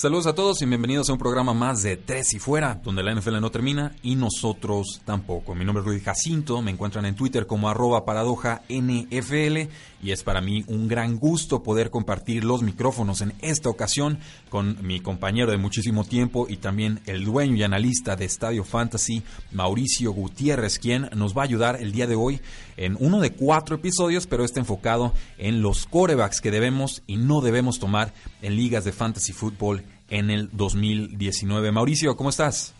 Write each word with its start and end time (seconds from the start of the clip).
Saludos 0.00 0.26
a 0.28 0.34
todos 0.34 0.62
y 0.62 0.64
bienvenidos 0.64 1.10
a 1.10 1.12
un 1.12 1.18
programa 1.18 1.52
más 1.52 1.82
de 1.82 1.98
Tres 1.98 2.32
y 2.32 2.38
Fuera, 2.38 2.80
donde 2.82 3.02
la 3.02 3.14
NFL 3.14 3.38
no 3.38 3.50
termina 3.50 3.94
y 4.02 4.16
nosotros 4.16 5.02
tampoco. 5.04 5.54
Mi 5.54 5.66
nombre 5.66 5.82
es 5.82 5.86
Rudy 5.86 6.00
Jacinto, 6.00 6.62
me 6.62 6.70
encuentran 6.70 7.04
en 7.04 7.14
Twitter 7.14 7.46
como 7.46 7.68
arroba 7.68 8.06
paradoja 8.06 8.62
NFL 8.70 9.68
y 10.02 10.12
es 10.12 10.22
para 10.22 10.40
mí 10.40 10.64
un 10.66 10.88
gran 10.88 11.18
gusto 11.18 11.62
poder 11.62 11.90
compartir 11.90 12.44
los 12.44 12.62
micrófonos 12.62 13.20
en 13.20 13.32
esta 13.40 13.68
ocasión 13.68 14.18
con 14.48 14.78
mi 14.86 15.00
compañero 15.00 15.50
de 15.50 15.56
muchísimo 15.56 16.04
tiempo 16.04 16.46
y 16.48 16.56
también 16.56 17.00
el 17.06 17.24
dueño 17.24 17.56
y 17.56 17.62
analista 17.62 18.16
de 18.16 18.24
Estadio 18.24 18.64
Fantasy, 18.64 19.22
Mauricio 19.52 20.12
Gutiérrez, 20.12 20.78
quien 20.78 21.08
nos 21.14 21.36
va 21.36 21.42
a 21.42 21.44
ayudar 21.44 21.76
el 21.80 21.92
día 21.92 22.06
de 22.06 22.16
hoy 22.16 22.40
en 22.76 22.96
uno 22.98 23.20
de 23.20 23.32
cuatro 23.32 23.76
episodios, 23.76 24.26
pero 24.26 24.44
está 24.44 24.60
enfocado 24.60 25.12
en 25.38 25.62
los 25.62 25.86
corebacks 25.86 26.40
que 26.40 26.50
debemos 26.50 27.02
y 27.06 27.16
no 27.16 27.40
debemos 27.40 27.78
tomar 27.78 28.12
en 28.42 28.56
ligas 28.56 28.84
de 28.84 28.92
fantasy 28.92 29.32
fútbol 29.32 29.84
en 30.08 30.30
el 30.30 30.50
2019. 30.52 31.72
Mauricio, 31.72 32.16
¿cómo 32.16 32.30
estás? 32.30 32.74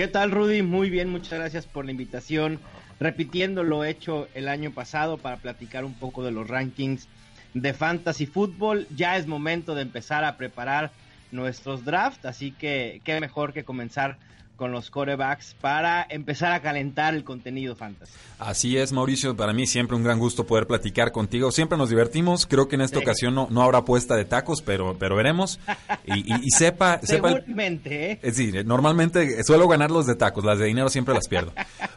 ¿Qué 0.00 0.08
tal, 0.08 0.30
Rudy? 0.30 0.62
Muy 0.62 0.88
bien, 0.88 1.10
muchas 1.10 1.38
gracias 1.38 1.66
por 1.66 1.84
la 1.84 1.90
invitación 1.90 2.58
repitiendo 3.00 3.64
lo 3.64 3.84
hecho 3.84 4.28
el 4.32 4.48
año 4.48 4.70
pasado 4.70 5.18
para 5.18 5.36
platicar 5.36 5.84
un 5.84 5.92
poco 5.92 6.24
de 6.24 6.30
los 6.30 6.48
rankings 6.48 7.06
de 7.52 7.74
fantasy 7.74 8.24
fútbol. 8.24 8.86
Ya 8.96 9.18
es 9.18 9.26
momento 9.26 9.74
de 9.74 9.82
empezar 9.82 10.24
a 10.24 10.38
preparar 10.38 10.90
nuestros 11.32 11.84
drafts, 11.84 12.24
así 12.24 12.50
que 12.52 13.02
qué 13.04 13.20
mejor 13.20 13.52
que 13.52 13.62
comenzar 13.62 14.16
con 14.60 14.72
los 14.72 14.90
corebacks 14.90 15.56
para 15.58 16.06
empezar 16.10 16.52
a 16.52 16.60
calentar 16.60 17.14
el 17.14 17.24
contenido 17.24 17.74
fantasy. 17.74 18.12
Así 18.38 18.76
es, 18.76 18.92
Mauricio. 18.92 19.34
Para 19.34 19.54
mí 19.54 19.66
siempre 19.66 19.96
un 19.96 20.04
gran 20.04 20.18
gusto 20.18 20.46
poder 20.46 20.66
platicar 20.66 21.12
contigo. 21.12 21.50
Siempre 21.50 21.78
nos 21.78 21.88
divertimos. 21.88 22.44
Creo 22.44 22.68
que 22.68 22.76
en 22.76 22.82
esta 22.82 22.98
ocasión 22.98 23.34
no, 23.34 23.48
no, 23.50 23.62
habrá 23.62 23.86
puesta 23.86 24.16
de 24.16 24.26
tacos, 24.26 24.60
pero, 24.60 24.98
pero 24.98 25.16
veremos. 25.16 25.58
Y, 26.04 26.46
y, 26.46 26.50
sepa... 26.50 27.00
Seguramente, 27.02 28.20
¿eh? 28.22 28.32
Sí, 28.34 28.52
normalmente 28.66 29.42
suelo 29.44 29.66
ganar 29.66 29.90
los 29.90 30.06
de 30.06 30.14
tacos. 30.14 30.44
Las 30.44 30.58
de 30.58 30.66
dinero 30.66 30.90
siempre 30.90 31.14
las 31.14 31.26
pierdo. 31.26 31.54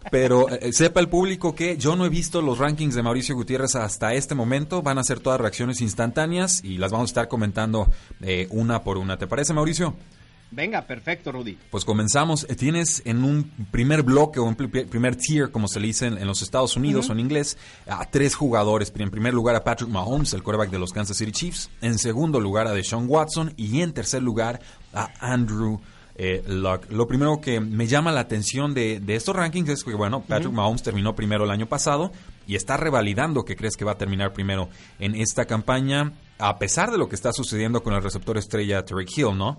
Pero 0.10 0.48
eh, 0.48 0.72
sepa 0.72 1.02
el 1.02 1.10
público 1.10 1.54
que 1.54 1.76
yo 1.76 1.98
no 1.98 2.06
he 2.06 2.10
visto 2.10 2.42
los 2.42 2.60
rankings 2.60 2.96
de 2.96 3.04
Mauricio 3.04 3.36
Gutiérrez 3.36 3.76
hasta 3.76 4.14
este 4.14 4.36
momento. 4.36 4.82
Van 4.82 5.00
a 5.00 5.04
ser 5.04 5.20
todas 5.20 5.42
reacciones 5.42 5.82
instantáneas 5.82 6.64
y 6.64 6.78
las 6.78 6.94
vamos 6.94 7.10
a 7.10 7.12
estar 7.12 7.28
comentando 7.28 7.92
eh, 8.22 8.48
una 8.52 8.84
por 8.84 8.98
una. 8.98 9.18
¿Te 9.18 9.28
parece, 9.28 9.54
Mauricio? 9.54 9.98
Venga, 10.56 10.84
perfecto, 10.84 11.32
Rudy. 11.32 11.58
Pues 11.72 11.84
comenzamos. 11.84 12.46
Eh, 12.48 12.56
tienes 12.56 13.02
en 13.06 13.24
un 13.24 13.44
primer 13.72 14.04
bloque 14.04 14.40
o 14.40 14.44
un 14.44 14.56
primer 14.56 15.16
tier, 15.16 15.50
como 15.50 15.68
se 15.68 15.80
le 15.80 15.88
dice 15.88 16.06
en, 16.06 16.28
los 16.28 16.44
Estados 16.44 16.76
Unidos 16.76 17.10
o 17.10 17.14
en 17.14 17.20
inglés, 17.20 17.58
a 17.88 18.06
tres 18.06 18.36
jugadores. 18.36 18.94
En 18.96 19.10
primer 19.10 19.34
lugar 19.34 19.56
a 19.56 19.64
Patrick 19.64 19.90
Mahomes, 19.90 20.34
el 20.34 20.44
quarterback 20.44 20.70
de 20.70 20.80
los 20.80 20.92
Kansas 20.92 21.18
City 21.18 21.32
Chiefs. 21.32 21.72
En 21.82 21.98
segundo 21.98 22.40
lugar 22.40 22.68
a 22.68 22.74
Deshaun 22.74 23.06
Watson. 23.08 23.54
Y 23.58 23.82
en 23.82 23.94
tercer 23.94 24.22
lugar 24.22 24.60
a 24.94 25.10
Andrew 25.20 25.82
eh, 26.16 26.44
Luck. 26.48 26.92
Lo 26.92 27.08
primero 27.08 27.42
que 27.42 27.60
me 27.60 27.88
llama 27.88 28.12
la 28.12 28.22
atención 28.22 28.74
de, 28.74 29.02
estos 29.08 29.36
rankings 29.36 29.70
es 29.70 29.84
que, 29.84 29.96
bueno, 29.96 30.22
Patrick 30.22 30.54
Mahomes 30.54 30.84
terminó 30.84 31.16
primero 31.16 31.46
el 31.46 31.52
año 31.52 31.68
pasado 31.68 32.12
y 32.46 32.56
está 32.56 32.78
revalidando 32.78 33.44
que 33.44 33.56
crees 33.56 33.76
que 33.76 33.86
va 33.86 33.94
a 33.94 33.98
terminar 33.98 34.34
primero 34.34 34.70
en 35.00 35.16
esta 35.16 35.46
campaña, 35.46 36.14
a 36.38 36.60
pesar 36.60 36.92
de 36.92 37.00
lo 37.00 37.10
que 37.10 37.16
está 37.16 37.34
sucediendo 37.34 37.82
con 37.82 37.94
el 37.94 38.04
receptor 38.04 38.38
estrella 38.38 38.86
Tarek 38.86 39.10
Hill, 39.18 39.36
¿no? 39.36 39.58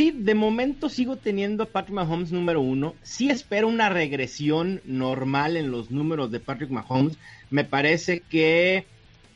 Sí, 0.00 0.12
de 0.12 0.34
momento 0.34 0.88
sigo 0.88 1.16
teniendo 1.16 1.64
a 1.64 1.66
Patrick 1.66 1.94
Mahomes 1.94 2.32
número 2.32 2.62
uno. 2.62 2.94
Sí 3.02 3.28
espero 3.28 3.68
una 3.68 3.90
regresión 3.90 4.80
normal 4.86 5.58
en 5.58 5.70
los 5.70 5.90
números 5.90 6.30
de 6.30 6.40
Patrick 6.40 6.70
Mahomes. 6.70 7.18
Me 7.50 7.64
parece 7.64 8.20
que, 8.20 8.86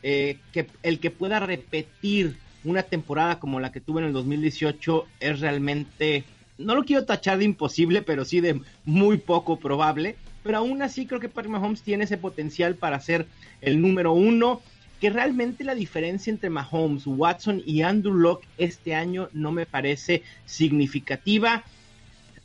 eh, 0.02 0.38
que 0.54 0.66
el 0.82 1.00
que 1.00 1.10
pueda 1.10 1.38
repetir 1.38 2.38
una 2.64 2.82
temporada 2.82 3.38
como 3.40 3.60
la 3.60 3.72
que 3.72 3.82
tuve 3.82 4.00
en 4.00 4.06
el 4.06 4.14
2018 4.14 5.06
es 5.20 5.40
realmente, 5.40 6.24
no 6.56 6.74
lo 6.74 6.84
quiero 6.84 7.04
tachar 7.04 7.36
de 7.36 7.44
imposible, 7.44 8.00
pero 8.00 8.24
sí 8.24 8.40
de 8.40 8.58
muy 8.86 9.18
poco 9.18 9.58
probable. 9.58 10.16
Pero 10.42 10.56
aún 10.56 10.80
así 10.80 11.04
creo 11.04 11.20
que 11.20 11.28
Patrick 11.28 11.52
Mahomes 11.52 11.82
tiene 11.82 12.04
ese 12.04 12.16
potencial 12.16 12.76
para 12.76 13.00
ser 13.00 13.26
el 13.60 13.82
número 13.82 14.14
uno 14.14 14.62
que 15.00 15.10
realmente 15.10 15.64
la 15.64 15.74
diferencia 15.74 16.30
entre 16.30 16.50
Mahomes, 16.50 17.06
Watson 17.06 17.62
y 17.64 17.82
Andrew 17.82 18.14
Locke 18.14 18.46
este 18.58 18.94
año 18.94 19.28
no 19.32 19.52
me 19.52 19.66
parece 19.66 20.22
significativa. 20.46 21.64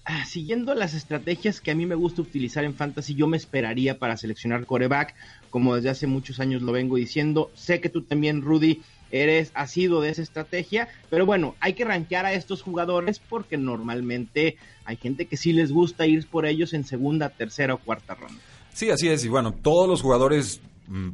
Ah, 0.05 0.25
siguiendo 0.25 0.73
las 0.73 0.95
estrategias 0.95 1.61
que 1.61 1.71
a 1.71 1.75
mí 1.75 1.85
me 1.85 1.93
gusta 1.95 2.23
utilizar 2.23 2.63
en 2.63 2.73
fantasy, 2.73 3.13
yo 3.13 3.27
me 3.27 3.37
esperaría 3.37 3.99
para 3.99 4.17
seleccionar 4.17 4.65
coreback, 4.65 5.13
como 5.51 5.75
desde 5.75 5.89
hace 5.89 6.07
muchos 6.07 6.39
años 6.39 6.63
lo 6.63 6.71
vengo 6.71 6.95
diciendo. 6.95 7.51
Sé 7.53 7.79
que 7.79 7.89
tú 7.89 8.01
también, 8.01 8.41
Rudy, 8.41 8.81
eres 9.11 9.51
sido 9.67 10.01
de 10.01 10.09
esa 10.09 10.21
estrategia, 10.21 10.87
pero 11.09 11.25
bueno, 11.25 11.55
hay 11.59 11.73
que 11.73 11.85
rankear 11.85 12.25
a 12.25 12.33
estos 12.33 12.61
jugadores 12.61 13.19
porque 13.19 13.57
normalmente 13.57 14.57
hay 14.85 14.97
gente 14.97 15.27
que 15.27 15.37
sí 15.37 15.53
les 15.53 15.71
gusta 15.71 16.07
ir 16.07 16.27
por 16.27 16.45
ellos 16.45 16.73
en 16.73 16.83
segunda, 16.83 17.29
tercera 17.29 17.75
o 17.75 17.77
cuarta 17.77 18.15
ronda. 18.15 18.41
Sí, 18.73 18.89
así 18.89 19.09
es, 19.09 19.25
y 19.25 19.27
bueno, 19.27 19.53
todos 19.53 19.87
los 19.87 20.01
jugadores 20.01 20.61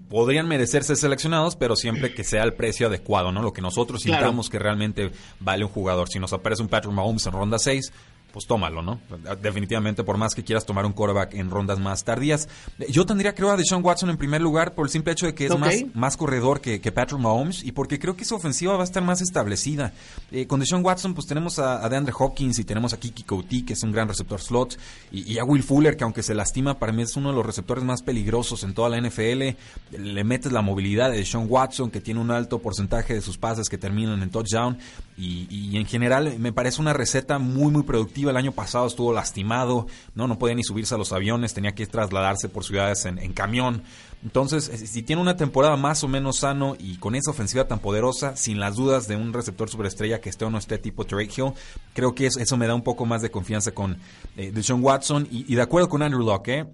podrían 0.09 0.47
merecerse 0.47 0.95
seleccionados, 0.95 1.55
pero 1.55 1.75
siempre 1.75 2.13
que 2.13 2.23
sea 2.23 2.43
el 2.43 2.53
precio 2.53 2.87
adecuado, 2.87 3.31
¿no? 3.31 3.41
Lo 3.41 3.53
que 3.53 3.61
nosotros 3.61 4.01
sintamos 4.03 4.49
que 4.49 4.59
realmente 4.59 5.11
vale 5.39 5.65
un 5.65 5.71
jugador. 5.71 6.09
Si 6.09 6.19
nos 6.19 6.33
aparece 6.33 6.61
un 6.61 6.69
Patrick 6.69 6.93
Mahomes 6.93 7.25
en 7.25 7.33
ronda 7.33 7.59
6, 7.59 7.91
pues 8.35 8.47
tómalo, 8.47 8.81
¿no? 8.81 9.00
Definitivamente, 9.41 10.03
por 10.03 10.18
más 10.18 10.35
que 10.35 10.44
quieras 10.44 10.66
tomar 10.66 10.85
un 10.85 10.91
quarterback 10.91 11.35
en 11.35 11.50
rondas 11.50 11.79
más 11.79 12.03
tardías. 12.03 12.50
Yo 12.90 13.06
tendría, 13.06 13.34
creo, 13.34 13.50
a 13.50 13.56
Deshaun 13.56 13.81
Watson 13.81 14.09
en 14.09 14.18
primer 14.18 14.41
lugar 14.41 14.75
por 14.75 14.88
el 14.88 14.91
simple 14.91 15.13
hecho 15.13 15.25
de 15.25 15.34
que 15.34 15.46
es 15.46 15.57
más, 15.57 15.73
más 15.94 16.18
corredor 16.18 16.59
que, 16.59 16.79
Patrick 16.91 17.22
Mahomes 17.22 17.63
y 17.63 17.72
porque 17.72 17.97
creo 17.97 18.18
que 18.18 18.25
su 18.25 18.35
ofensiva 18.35 18.75
va 18.75 18.81
a 18.81 18.84
estar 18.84 19.01
más 19.01 19.22
establecida. 19.22 19.94
Eh, 20.34 20.47
con 20.47 20.59
Deshaun 20.59 20.84
Watson, 20.84 21.13
pues 21.13 21.28
tenemos 21.28 21.59
a, 21.59 21.88
DeAndre 21.88 22.13
Hopkins 22.19 22.59
y 22.59 22.66
tenemos 22.66 22.91
a 22.91 23.00
Kiki 23.00 23.23
Couty, 23.23 23.63
que 23.63 23.72
es 23.72 23.84
un 23.84 23.94
gran 23.94 24.09
receptor 24.09 24.41
slot, 24.41 24.78
y, 25.13 25.38
a 25.38 25.46
Will 25.46 25.63
Fuller, 25.63 25.96
que 25.96 26.03
aunque 26.03 26.22
se 26.22 26.35
lastima, 26.35 26.78
para 26.78 26.91
mí 26.91 27.03
es 27.03 27.16
uno 27.16 27.29
de 27.29 27.35
los 27.35 27.46
receptores 27.46 27.85
más 27.85 28.02
peligrosos 28.02 28.66
en 28.66 28.73
toda 28.73 28.90
la 28.90 29.00
NFL. 29.00 29.56
Le 29.97 30.23
metes 30.25 30.52
la 30.52 30.62
movilidad 30.62 31.09
de 31.09 31.19
Deshaun 31.19 31.46
Watson, 31.47 31.90
que 31.90 32.02
tiene 32.02 32.19
un 32.19 32.31
alto 32.31 32.59
porcentaje 32.59 33.13
de 33.13 33.22
sus 33.22 33.38
pases 33.38 33.69
que 33.69 33.78
terminan 33.78 34.22
en 34.22 34.29
touchdown, 34.29 34.78
y, 35.17 35.47
y 35.50 35.78
en 35.78 35.85
general 35.85 36.38
me 36.38 36.52
parece 36.52 36.81
una 36.81 36.91
receta 36.91 37.40
muy, 37.40 37.72
muy 37.72 37.84
productiva 37.84 38.24
el 38.31 38.37
año 38.37 38.51
pasado 38.51 38.87
estuvo 38.87 39.13
lastimado, 39.13 39.87
no, 40.13 40.27
no 40.27 40.37
podía 40.37 40.55
ni 40.55 40.63
subirse 40.63 40.95
a 40.95 40.97
los 40.97 41.11
aviones, 41.11 41.53
tenía 41.53 41.73
que 41.73 41.85
trasladarse 41.87 42.49
por 42.49 42.63
ciudades 42.63 43.05
en, 43.05 43.33
camión. 43.33 43.83
Entonces, 44.23 44.69
eh, 44.69 44.87
si 44.87 45.03
tiene 45.03 45.21
una 45.21 45.37
temporada 45.37 45.75
más 45.77 46.03
o 46.03 46.07
menos 46.07 46.39
sano 46.39 46.75
y 46.79 46.97
con 46.97 47.15
esa 47.15 47.31
ofensiva 47.31 47.67
tan 47.67 47.79
poderosa, 47.79 48.35
sin 48.35 48.59
las 48.59 48.75
dudas 48.75 49.07
de 49.07 49.15
un 49.15 49.33
receptor 49.33 49.69
superestrella 49.69 50.21
que 50.21 50.29
esté 50.29 50.45
o 50.45 50.49
no 50.49 50.57
esté 50.57 50.77
tipo 50.77 51.03
Drake 51.03 51.33
Hill, 51.37 51.53
creo 51.93 52.15
que 52.15 52.27
eso, 52.27 52.39
eso 52.39 52.57
me 52.57 52.67
da 52.67 52.75
un 52.75 52.81
poco 52.81 53.05
más 53.05 53.21
de 53.21 53.29
confianza 53.31 53.71
con 53.71 53.97
eh, 54.37 54.51
Deshaun 54.51 54.83
Watson 54.83 55.27
y, 55.29 55.53
de 55.53 55.61
acuerdo 55.61 55.89
con 55.89 56.01
Andrew 56.01 56.23
Locke, 56.23 56.49
¿eh? 56.49 56.65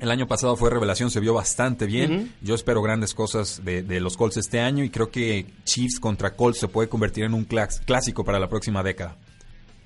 El 0.00 0.12
año 0.12 0.28
pasado 0.28 0.54
fue 0.54 0.70
revelación, 0.70 1.10
se 1.10 1.18
vio 1.18 1.34
bastante 1.34 1.84
bien. 1.84 2.32
Yo 2.40 2.54
espero 2.54 2.80
grandes 2.82 3.14
cosas 3.14 3.62
de, 3.64 3.82
de, 3.82 3.98
los 3.98 4.16
Colts 4.16 4.36
este 4.36 4.60
año 4.60 4.84
y 4.84 4.90
creo 4.90 5.10
que 5.10 5.46
Chiefs 5.64 5.98
contra 5.98 6.36
Colts 6.36 6.60
se 6.60 6.68
puede 6.68 6.88
convertir 6.88 7.24
en 7.24 7.34
un 7.34 7.44
clásico 7.44 8.24
para 8.24 8.38
la 8.38 8.48
próxima 8.48 8.84
década. 8.84 9.16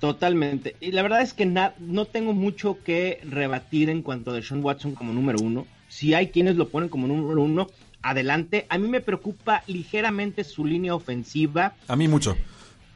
Totalmente. 0.02 0.74
Y 0.80 0.90
la 0.90 1.02
verdad 1.02 1.22
es 1.22 1.32
que 1.32 1.46
no 1.46 2.06
tengo 2.06 2.32
mucho 2.32 2.82
que 2.82 3.20
rebatir 3.22 3.88
en 3.88 4.02
cuanto 4.02 4.32
a 4.32 4.42
Sean 4.42 4.60
Watson 4.60 4.96
como 4.96 5.12
número 5.12 5.38
uno. 5.40 5.64
Si 5.86 6.12
hay 6.12 6.30
quienes 6.30 6.56
lo 6.56 6.70
ponen 6.70 6.88
como 6.88 7.06
número 7.06 7.40
uno, 7.40 7.68
adelante. 8.02 8.66
A 8.68 8.78
mí 8.78 8.88
me 8.88 9.00
preocupa 9.00 9.62
ligeramente 9.68 10.42
su 10.42 10.64
línea 10.64 10.92
ofensiva. 10.92 11.74
A 11.86 11.94
mí 11.94 12.08
mucho. 12.08 12.36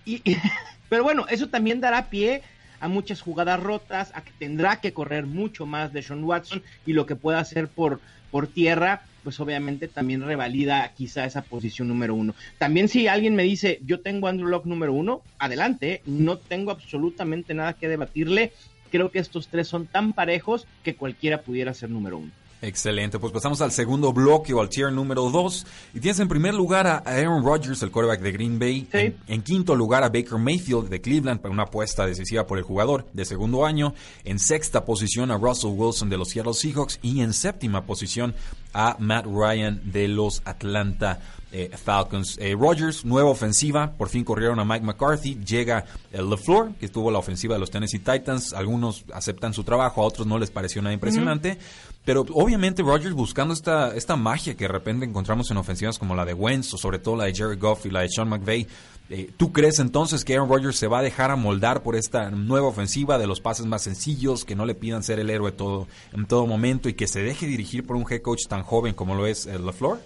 Y, 0.05 0.21
pero 0.89 1.05
bueno, 1.05 1.27
eso 1.29 1.49
también 1.49 1.81
dará 1.81 2.11
pie 2.11 2.43
a 2.81 2.89
muchas 2.89 3.21
jugadas 3.21 3.63
rotas, 3.63 4.11
a 4.13 4.23
que 4.23 4.33
tendrá 4.37 4.81
que 4.81 4.93
correr 4.93 5.27
mucho 5.27 5.65
más 5.65 5.93
de 5.93 6.03
Sean 6.03 6.25
Watson 6.25 6.61
y 6.87 6.93
lo 6.93 7.07
que 7.07 7.15
pueda 7.15 7.39
hacer 7.39 7.69
por, 7.69 8.01
por 8.33 8.49
tierra 8.49 9.03
pues 9.27 9.41
obviamente 9.41 9.89
también 9.89 10.23
revalida 10.23 10.93
quizá 10.97 11.25
esa 11.25 11.43
posición 11.43 11.89
número 11.89 12.15
uno. 12.15 12.33
También 12.59 12.87
si 12.87 13.09
alguien 13.09 13.35
me 13.35 13.43
dice, 13.43 13.81
yo 13.85 13.99
tengo 13.99 14.29
Andrew 14.29 14.47
Locke 14.49 14.69
número 14.69 14.93
uno, 14.93 15.23
adelante, 15.41 16.01
no 16.07 16.39
tengo 16.39 16.71
absolutamente 16.71 17.53
nada 17.53 17.73
que 17.73 17.89
debatirle. 17.89 18.53
Creo 18.93 19.11
que 19.11 19.19
estos 19.19 19.49
tres 19.49 19.67
son 19.67 19.89
tan 19.89 20.13
parejos 20.13 20.69
que 20.85 20.95
cualquiera 20.95 21.41
pudiera 21.43 21.75
ser 21.75 21.91
número 21.91 22.19
uno. 22.19 22.31
Excelente, 22.63 23.19
pues 23.19 23.33
pasamos 23.33 23.61
al 23.61 23.71
segundo 23.71 24.15
bloque 24.15 24.55
o 24.55 24.61
al 24.63 24.71
tier 24.71 24.91
número 24.91 25.29
2. 25.31 25.67
Y 25.95 26.01
tienes 26.01 26.19
en 26.21 26.29
primer 26.29 26.55
lugar 26.55 26.87
a 26.87 26.97
Aaron 27.05 27.45
Rodgers, 27.45 27.83
el 27.83 27.91
quarterback 27.91 28.21
de 28.21 28.33
Green 28.33 28.59
Bay. 28.59 28.89
En, 29.27 29.43
quinto 29.43 29.75
lugar 29.77 30.03
a 30.03 30.09
Baker 30.09 30.39
Mayfield 30.39 30.89
de 30.89 31.01
Cleveland 31.01 31.41
para 31.41 31.53
una 31.53 31.65
apuesta 31.65 32.07
decisiva 32.07 32.47
por 32.47 32.57
el 32.57 32.65
jugador 32.65 33.07
de 33.13 33.27
segundo 33.27 33.67
año. 33.67 33.95
En 34.25 34.39
sexta 34.39 34.87
posición 34.87 35.31
a 35.31 35.37
Russell 35.37 35.73
Wilson 35.75 36.09
de 36.09 36.17
los 36.17 36.31
Seattle 36.31 36.55
Seahawks. 36.55 36.99
Y 37.03 37.21
en 37.21 37.35
séptima 37.35 37.85
posición 37.85 38.35
a 38.77 38.97
Matt 38.99 39.25
Ryan 39.25 39.81
de 39.85 40.07
los 40.07 40.43
Atlanta 40.45 41.19
eh, 41.51 41.71
Falcons. 41.75 42.37
Eh, 42.39 42.55
Rodgers, 42.59 43.05
nueva 43.07 43.31
ofensiva, 43.31 43.93
por 43.93 44.11
fin 44.11 44.25
corrieron 44.25 44.61
a 44.61 44.65
Mike 44.65 44.85
McCarthy, 44.85 45.39
llega 45.43 45.87
el 46.13 46.29
LeFleur, 46.29 46.75
que 46.75 46.85
estuvo 46.87 47.11
la 47.11 47.19
ofensiva 47.19 47.55
de 47.55 47.61
los 47.61 47.71
Tennessee 47.71 48.01
Titans, 48.01 48.53
algunos 48.53 49.05
aceptan 49.15 49.55
su 49.55 49.65
trabajo, 49.65 50.03
a 50.03 50.05
otros 50.05 50.27
no 50.27 50.39
les 50.39 50.51
pareció 50.51 50.83
nada 50.83 50.93
impresionante, 50.93 51.57
pero 52.05 52.27
obviamente 52.35 52.83
Rodgers 52.83 53.15
buscando 53.15 53.55
esta, 53.55 53.95
esta 53.97 54.17
magia 54.17 54.55
que 54.55 54.65
de 54.65 54.73
repente 54.73 55.07
encontramos 55.07 55.51
en 55.51 55.57
ofensivas 55.57 55.99
como 55.99 56.15
la 56.15 56.27
de 56.27 56.35
Wentz, 56.35 56.75
o 56.75 56.79
sobre 56.79 56.99
todo 56.99 57.17
la 57.17 57.25
de 57.25 57.35
Jerry 57.35 57.57
Goff 57.57 57.87
y 57.87 57.91
la 57.91 58.03
de 58.03 58.11
Sean 58.11 58.29
McVay, 58.29 58.67
eh, 59.09 59.31
¿Tú 59.37 59.53
crees 59.53 59.79
entonces 59.79 60.25
que 60.25 60.35
Aaron 60.35 60.49
Rodgers 60.49 60.77
se 60.77 60.89
va 60.89 60.99
a 60.99 61.03
dejar 61.03 61.31
amoldar 61.31 61.83
por 61.83 61.95
esta 61.95 62.31
nueva 62.31 62.69
ofensiva 62.69 63.19
de 63.19 63.29
los 63.29 63.41
pases 63.41 63.65
más 63.65 63.83
sencillos, 63.83 64.45
que 64.45 64.57
no 64.57 64.67
le 64.67 64.75
pidan 64.75 65.05
ser 65.05 65.21
el 65.21 65.31
héroe 65.31 65.53
todo, 65.53 65.87
en 66.13 66.27
todo 66.27 66.47
momento 66.47 66.89
y 66.89 66.95
que 66.95 67.07
se 67.07 67.23
deje 67.23 67.47
dirigir 67.47 67.87
por 67.87 67.95
un 67.97 68.05
head 68.11 68.21
coach 68.23 68.47
tan 68.49 68.63
joven 68.63 68.95
como 68.95 69.15
lo 69.15 69.27
es 69.27 69.47
el 69.47 69.65
LaFleur? 69.65 70.01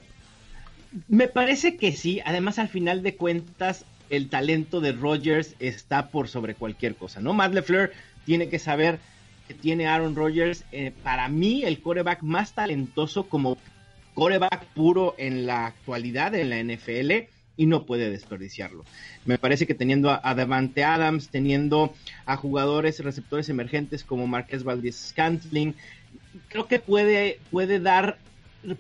Me 1.09 1.29
parece 1.29 1.77
que 1.77 1.93
sí. 1.93 2.21
Además, 2.27 2.59
al 2.59 2.69
final 2.69 3.03
de 3.03 3.17
cuentas, 3.17 3.87
el 4.11 4.29
talento 4.29 4.81
de 4.81 4.93
Rodgers 4.93 5.55
está 5.61 6.09
por 6.09 6.29
sobre 6.29 6.55
cualquier 6.55 6.97
cosa, 6.97 7.21
¿no? 7.21 7.33
Matt 7.33 7.55
LeFleur 7.55 7.93
tiene 8.27 8.51
que 8.51 8.59
saber 8.59 8.99
que 9.49 9.55
tiene 9.55 9.87
Aaron 9.87 10.15
Rodgers, 10.15 10.65
eh, 10.73 10.93
para 11.03 11.29
mí, 11.29 11.65
el 11.65 11.81
coreback 11.81 12.23
más 12.23 12.55
talentoso 12.55 13.25
como 13.29 13.57
coreback 14.15 14.67
puro 14.75 15.15
en 15.17 15.47
la 15.47 15.67
actualidad 15.67 16.35
en 16.35 16.51
la 16.51 16.59
NFL 16.63 17.31
y 17.61 17.67
no 17.67 17.85
puede 17.85 18.09
desperdiciarlo. 18.09 18.87
Me 19.27 19.37
parece 19.37 19.67
que 19.67 19.75
teniendo 19.75 20.09
a, 20.11 20.35
Devante 20.35 20.83
Adams, 20.83 21.29
teniendo 21.29 21.93
a 22.25 22.39
jugadores 22.39 23.01
receptores 23.01 23.51
emergentes 23.51 24.03
como 24.03 24.27
Marquez 24.27 24.65
Valdez 24.65 24.97
Scantling, 24.97 25.75
creo 26.49 26.67
que 26.67 26.79
puede, 26.79 27.39
puede 27.51 27.79
dar 27.79 28.17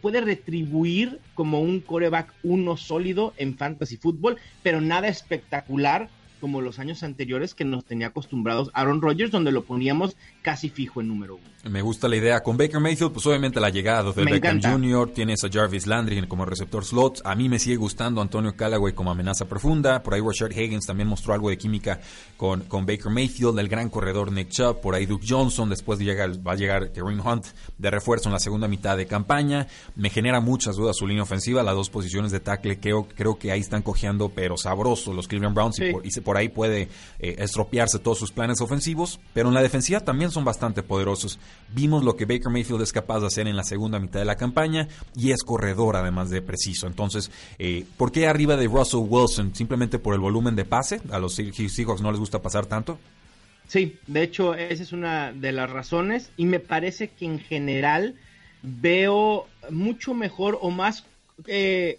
puede 0.01 0.23
retribuir 0.23 1.21
como 1.35 1.61
un 1.61 1.81
coreback 1.81 2.33
uno 2.43 2.79
sólido 2.79 3.35
en 3.37 3.59
fantasy 3.59 3.99
fútbol, 3.99 4.39
pero 4.63 4.81
nada 4.81 5.09
espectacular 5.09 6.09
como 6.41 6.61
los 6.61 6.79
años 6.79 7.03
anteriores 7.03 7.55
que 7.55 7.65
nos 7.65 7.85
tenía 7.85 8.09
acostumbrados 8.09 8.71
Aaron 8.75 9.01
Rodgers, 9.03 9.31
donde 9.31 9.53
lo 9.53 9.65
poníamos 9.65 10.17
casi 10.43 10.71
fijo 10.71 11.01
en 11.01 11.09
número 11.09 11.37
uno. 11.37 11.45
Me 11.71 11.83
gusta 11.83 12.09
la 12.09 12.17
idea. 12.17 12.41
Con 12.41 12.57
Baker 12.57 12.81
Mayfield, 12.81 13.13
pues 13.13 13.27
obviamente 13.27 13.61
la 13.61 13.69
llegada 13.69 14.13
de 14.13 14.25
Beckham 14.25 14.63
Jr., 14.63 15.11
tienes 15.13 15.45
a 15.45 15.51
Jarvis 15.51 15.87
Landry 15.87 16.27
como 16.27 16.47
receptor 16.47 16.85
slot. 16.85 17.21
A 17.25 17.35
mí 17.35 17.49
me 17.51 17.59
sigue 17.59 17.77
gustando 17.77 18.23
Antonio 18.23 18.57
Callaway 18.57 18.95
como 18.95 19.11
amenaza 19.11 19.45
profunda. 19.45 20.03
Por 20.03 20.15
ahí 20.15 20.23
Rashard 20.23 20.53
Higgins 20.53 20.87
también 20.87 21.09
mostró 21.09 21.35
algo 21.35 21.51
de 21.51 21.59
química 21.59 22.01
con, 22.39 22.63
con 22.63 22.87
Baker 22.87 23.13
Mayfield, 23.13 23.59
el 23.59 23.69
gran 23.69 23.91
corredor 23.91 24.33
Nick 24.33 24.49
Chubb. 24.49 24.81
Por 24.81 24.95
ahí 24.95 25.05
Duke 25.05 25.27
Johnson, 25.29 25.69
después 25.69 25.99
de 25.99 26.07
llegar, 26.07 26.31
va 26.47 26.53
a 26.53 26.57
llegar 26.57 26.93
Kareem 26.93 27.21
Hunt 27.21 27.47
de 27.77 27.91
refuerzo 27.91 28.31
en 28.31 28.33
la 28.33 28.41
segunda 28.41 28.67
mitad 28.67 28.97
de 28.97 29.07
campaña. 29.07 29.67
Me 29.97 30.09
genera 30.09 30.41
muchas 30.41 30.77
dudas 30.77 30.97
su 30.97 31.07
línea 31.07 31.25
ofensiva. 31.25 31.63
Las 31.63 31.75
dos 31.75 31.91
posiciones 31.91 32.33
de 32.33 32.41
tackle 32.41 32.81
creo, 32.81 33.07
creo 33.15 33.39
que 33.39 33.53
ahí 33.53 33.61
están 33.61 33.83
cojeando, 33.83 34.31
pero 34.31 34.57
sabroso 34.57 35.13
los 35.13 35.29
Cleveland 35.29 35.55
Browns 35.55 35.79
y, 35.79 35.93
por, 35.93 36.07
y 36.07 36.11
por 36.31 36.37
ahí 36.37 36.49
puede 36.49 36.83
eh, 37.19 37.35
estropearse 37.39 37.99
todos 37.99 38.17
sus 38.17 38.31
planes 38.31 38.61
ofensivos, 38.61 39.19
pero 39.35 39.49
en 39.49 39.55
la 39.55 39.63
defensiva 39.63 39.99
también 39.99 40.31
son 40.31 40.45
bastante 40.45 40.85
poderosos. 40.85 41.41
Vimos 41.75 42.05
lo 42.05 42.15
que 42.15 42.25
Baker 42.25 42.53
Mayfield 42.53 42.83
es 42.83 42.93
capaz 42.93 43.19
de 43.19 43.27
hacer 43.27 43.49
en 43.49 43.57
la 43.57 43.65
segunda 43.65 43.99
mitad 43.99 44.21
de 44.21 44.27
la 44.27 44.37
campaña 44.37 44.87
y 45.17 45.33
es 45.33 45.43
corredor 45.43 45.97
además 45.97 46.31
de 46.31 46.41
preciso. 46.41 46.87
Entonces, 46.87 47.33
eh, 47.59 47.85
¿por 47.97 48.13
qué 48.13 48.29
arriba 48.29 48.57
de 48.57 48.69
Russell 48.69 49.01
Wilson? 49.09 49.57
¿Simplemente 49.57 49.99
por 49.99 50.15
el 50.15 50.21
volumen 50.21 50.55
de 50.55 50.65
pase? 50.65 51.01
¿A 51.11 51.19
los 51.19 51.35
Seahawks 51.35 52.01
no 52.01 52.13
les 52.13 52.21
gusta 52.21 52.41
pasar 52.41 52.67
tanto? 52.67 52.97
Sí, 53.67 53.99
de 54.07 54.23
hecho 54.23 54.55
esa 54.55 54.85
es 54.85 54.93
una 54.93 55.33
de 55.33 55.51
las 55.51 55.69
razones 55.69 56.31
y 56.37 56.45
me 56.45 56.61
parece 56.61 57.09
que 57.09 57.25
en 57.25 57.41
general 57.41 58.15
veo 58.63 59.49
mucho 59.69 60.15
mejor 60.15 60.61
o 60.63 60.71
más 60.71 61.05
eh, 61.49 61.99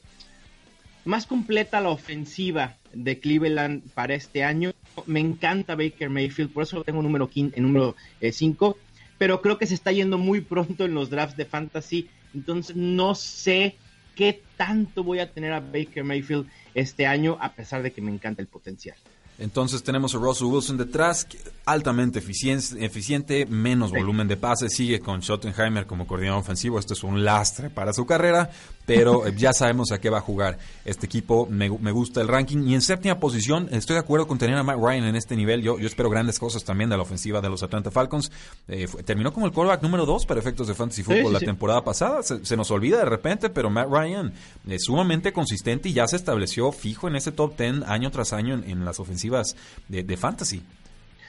más 1.03 1.25
completa 1.25 1.81
la 1.81 1.89
ofensiva 1.89 2.77
de 2.93 3.19
Cleveland 3.19 3.83
para 3.93 4.15
este 4.15 4.43
año. 4.43 4.73
Me 5.05 5.19
encanta 5.19 5.75
Baker 5.75 6.09
Mayfield, 6.09 6.51
por 6.51 6.63
eso 6.63 6.77
lo 6.77 6.83
tengo 6.83 7.01
número 7.01 7.29
en 7.35 7.51
número 7.57 7.95
5, 8.21 8.77
eh, 8.77 8.81
pero 9.17 9.41
creo 9.41 9.57
que 9.57 9.67
se 9.67 9.75
está 9.75 9.91
yendo 9.91 10.17
muy 10.17 10.41
pronto 10.41 10.85
en 10.85 10.93
los 10.93 11.09
drafts 11.09 11.37
de 11.37 11.45
fantasy, 11.45 12.09
entonces 12.33 12.75
no 12.75 13.15
sé 13.15 13.75
qué 14.15 14.41
tanto 14.57 15.03
voy 15.03 15.19
a 15.19 15.31
tener 15.31 15.53
a 15.53 15.59
Baker 15.59 16.03
Mayfield 16.03 16.47
este 16.73 17.05
año, 17.05 17.37
a 17.41 17.53
pesar 17.53 17.83
de 17.83 17.91
que 17.91 18.01
me 18.01 18.11
encanta 18.11 18.41
el 18.41 18.47
potencial. 18.47 18.95
Entonces 19.41 19.81
tenemos 19.81 20.13
a 20.13 20.19
Russell 20.19 20.47
Wilson 20.47 20.77
detrás, 20.77 21.27
altamente 21.65 22.19
eficiente, 22.19 23.45
menos 23.47 23.89
volumen 23.91 24.27
de 24.27 24.37
pases, 24.37 24.71
sigue 24.75 24.99
con 24.99 25.21
Schottenheimer 25.21 25.87
como 25.87 26.05
coordinador 26.05 26.41
ofensivo, 26.41 26.77
esto 26.77 26.93
es 26.93 27.03
un 27.03 27.23
lastre 27.23 27.71
para 27.71 27.91
su 27.91 28.05
carrera, 28.05 28.51
pero 28.85 29.27
eh, 29.27 29.33
ya 29.35 29.53
sabemos 29.53 29.91
a 29.91 29.99
qué 29.99 30.09
va 30.09 30.19
a 30.19 30.21
jugar 30.21 30.57
este 30.85 31.05
equipo, 31.05 31.47
me, 31.49 31.69
gusta 31.69 32.21
el 32.21 32.27
ranking 32.27 32.67
y 32.67 32.73
en 32.73 32.81
séptima 32.81 33.19
posición 33.19 33.69
estoy 33.71 33.95
de 33.95 33.99
acuerdo 33.99 34.27
con 34.27 34.37
tener 34.37 34.57
a 34.57 34.63
Matt 34.63 34.77
Ryan 34.79 35.05
en 35.05 35.15
este 35.15 35.35
nivel, 35.35 35.61
yo, 35.61 35.79
yo 35.79 35.87
espero 35.87 36.09
grandes 36.09 36.39
cosas 36.39 36.63
también 36.63 36.89
de 36.89 36.97
la 36.97 37.03
ofensiva 37.03 37.41
de 37.41 37.49
los 37.49 37.63
Atlanta 37.63 37.91
Falcons, 37.91 38.31
eh, 38.67 38.87
terminó 39.05 39.33
como 39.33 39.45
el 39.45 39.51
quarterback 39.51 39.81
número 39.83 40.05
dos 40.05 40.25
para 40.25 40.39
efectos 40.39 40.67
de 40.67 40.75
fantasy 40.75 41.03
football 41.03 41.33
la 41.33 41.39
temporada 41.39 41.83
pasada, 41.83 42.21
se, 42.23 42.57
nos 42.57 42.71
olvida 42.71 42.99
de 42.99 43.05
repente, 43.05 43.49
pero 43.49 43.69
Matt 43.69 43.89
Ryan 43.89 44.33
es 44.67 44.83
sumamente 44.83 45.33
consistente 45.33 45.89
y 45.89 45.93
ya 45.93 46.07
se 46.07 46.15
estableció 46.15 46.71
fijo 46.71 47.07
en 47.07 47.15
ese 47.15 47.31
top 47.31 47.55
ten 47.55 47.83
año 47.85 48.11
tras 48.11 48.33
año 48.33 48.61
en 48.65 48.85
las 48.85 48.99
ofensivas 48.99 49.55
de, 49.87 50.17
fantasy. 50.17 50.61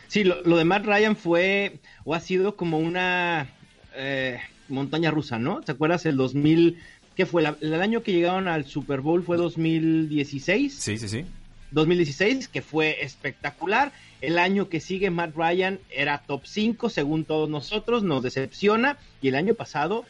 Sí, 0.09 0.25
lo, 0.25 0.57
de 0.57 0.65
Matt 0.65 0.85
Ryan 0.85 1.17
fue 1.17 1.81
o 2.05 2.15
ha 2.15 2.21
sido 2.21 2.57
como 2.57 2.79
una 2.79 3.51
eh, 3.95 4.39
montaña 4.69 5.11
rusa, 5.11 5.39
¿no? 5.39 5.61
¿Te 5.61 5.73
acuerdas 5.73 6.07
el 6.07 6.17
2000? 6.17 6.79
¿Qué 7.17 7.27
fue? 7.27 7.45
el 7.61 7.75
año 7.75 8.03
que 8.03 8.13
llegaron 8.13 8.49
al 8.49 8.65
Super 8.65 9.01
Bowl 9.01 9.23
fue 9.23 9.37
2016. 9.37 10.75
Sí, 10.75 10.99
sí, 10.99 11.09
sí. 11.09 11.25
2016, 11.73 12.49
que 12.49 12.63
fue 12.63 13.03
espectacular. 13.03 13.93
El 14.21 14.39
año 14.39 14.69
que 14.69 14.81
sigue 14.81 15.11
Matt 15.11 15.35
Ryan 15.35 15.81
era 15.91 16.19
top 16.19 16.43
5, 16.45 16.89
según 16.89 17.25
todos 17.25 17.49
nosotros, 17.49 18.03
nos 18.03 18.23
decepciona. 18.23 18.99
Y 19.21 19.29
el 19.29 19.35
año 19.35 19.55
pasado, 19.55 20.05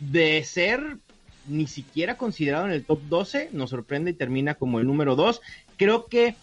de 0.00 0.42
ser 0.44 0.96
ni 1.46 1.66
siquiera 1.66 2.16
considerado 2.16 2.66
en 2.66 2.72
el 2.72 2.84
top 2.84 3.00
12, 3.08 3.50
nos 3.52 3.70
sorprende 3.70 4.12
y 4.12 4.14
termina 4.14 4.54
como 4.54 4.80
el 4.80 4.86
número 4.86 5.16
2. 5.16 5.40
Creo 5.76 6.06
que 6.06 6.34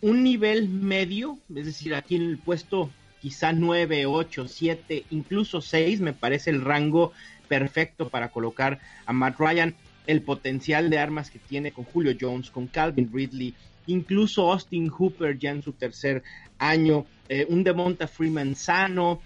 un 0.00 0.22
nivel 0.22 0.68
medio, 0.68 1.38
es 1.54 1.66
decir, 1.66 1.94
aquí 1.94 2.16
en 2.16 2.22
el 2.22 2.38
puesto 2.38 2.90
quizá 3.20 3.52
9, 3.52 4.04
8, 4.04 4.48
7, 4.48 5.04
incluso 5.10 5.62
6, 5.62 6.00
me 6.00 6.12
parece 6.12 6.50
el 6.50 6.60
rango 6.60 7.12
perfecto 7.48 8.08
para 8.08 8.30
colocar 8.30 8.78
a 9.06 9.12
Matt 9.12 9.38
Ryan. 9.38 9.74
El 10.06 10.22
potencial 10.22 10.90
de 10.90 10.98
armas 10.98 11.30
que 11.30 11.38
tiene 11.38 11.72
con 11.72 11.84
Julio 11.84 12.14
Jones, 12.20 12.50
con 12.50 12.66
Calvin 12.66 13.10
Ridley, 13.12 13.54
incluso 13.86 14.52
Austin 14.52 14.88
Hooper 14.88 15.38
ya 15.38 15.50
en 15.50 15.62
su 15.62 15.72
tercer 15.72 16.22
año, 16.58 17.06
eh, 17.28 17.46
un 17.48 17.64
Demonta 17.64 18.06
Freeman 18.06 18.54
sano. 18.54 19.20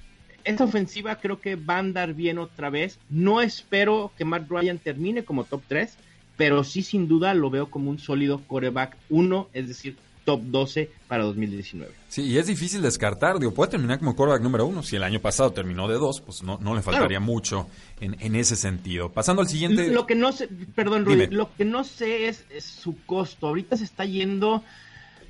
Esta 0.45 0.65
ofensiva 0.65 1.17
creo 1.17 1.41
que 1.41 1.57
va 1.57 1.77
a 1.77 1.81
andar 1.81 2.15
bien 2.15 2.39
otra 2.39 2.71
vez. 2.71 2.99
No 3.11 3.41
espero 3.41 4.13
que 4.17 4.25
Matt 4.25 4.49
Ryan 4.49 4.79
termine 4.79 5.25
como 5.25 5.45
top 5.45 5.63
3, 5.67 5.97
pero 6.37 6.63
sí 6.63 6.83
sin 6.83 7.09
duda 7.09 7.35
lo 7.35 7.51
veo 7.51 7.71
como 7.71 7.91
un 7.91 7.99
sólido 7.99 8.41
coreback 8.47 8.97
1, 9.11 9.49
es 9.53 9.69
decir, 9.69 9.97
top 10.29 10.43
12 10.43 10.91
para 11.09 11.25
2019. 11.25 11.91
Sí, 12.11 12.21
y 12.21 12.37
es 12.37 12.47
difícil 12.47 12.83
descartar, 12.83 13.39
digo, 13.39 13.55
puede 13.55 13.71
terminar 13.71 13.99
como 13.99 14.15
quarterback 14.15 14.43
número 14.43 14.67
uno. 14.67 14.83
Si 14.83 14.95
el 14.95 15.03
año 15.03 15.21
pasado 15.21 15.53
terminó 15.53 15.89
de 15.89 15.95
dos, 15.95 16.21
pues 16.21 16.43
no, 16.43 16.59
no 16.61 16.75
le 16.75 16.83
faltaría 16.83 17.19
mucho 17.19 17.67
en, 17.99 18.15
en, 18.21 18.37
ese 18.37 18.55
sentido. 18.55 19.11
Pasando 19.11 19.41
al 19.41 19.49
siguiente. 19.49 19.89
Lo 19.89 20.07
que 20.07 20.15
no 20.15 20.33
sé, 20.33 20.47
perdón, 20.75 21.07
Rudy, 21.07 21.29
lo 21.29 21.49
que 21.57 21.65
no 21.65 21.83
sé 21.83 22.29
es, 22.29 22.45
es, 22.51 22.65
su 22.65 23.03
costo. 23.07 23.47
Ahorita 23.47 23.79
se 23.79 23.85
está 23.85 24.05
yendo 24.05 24.63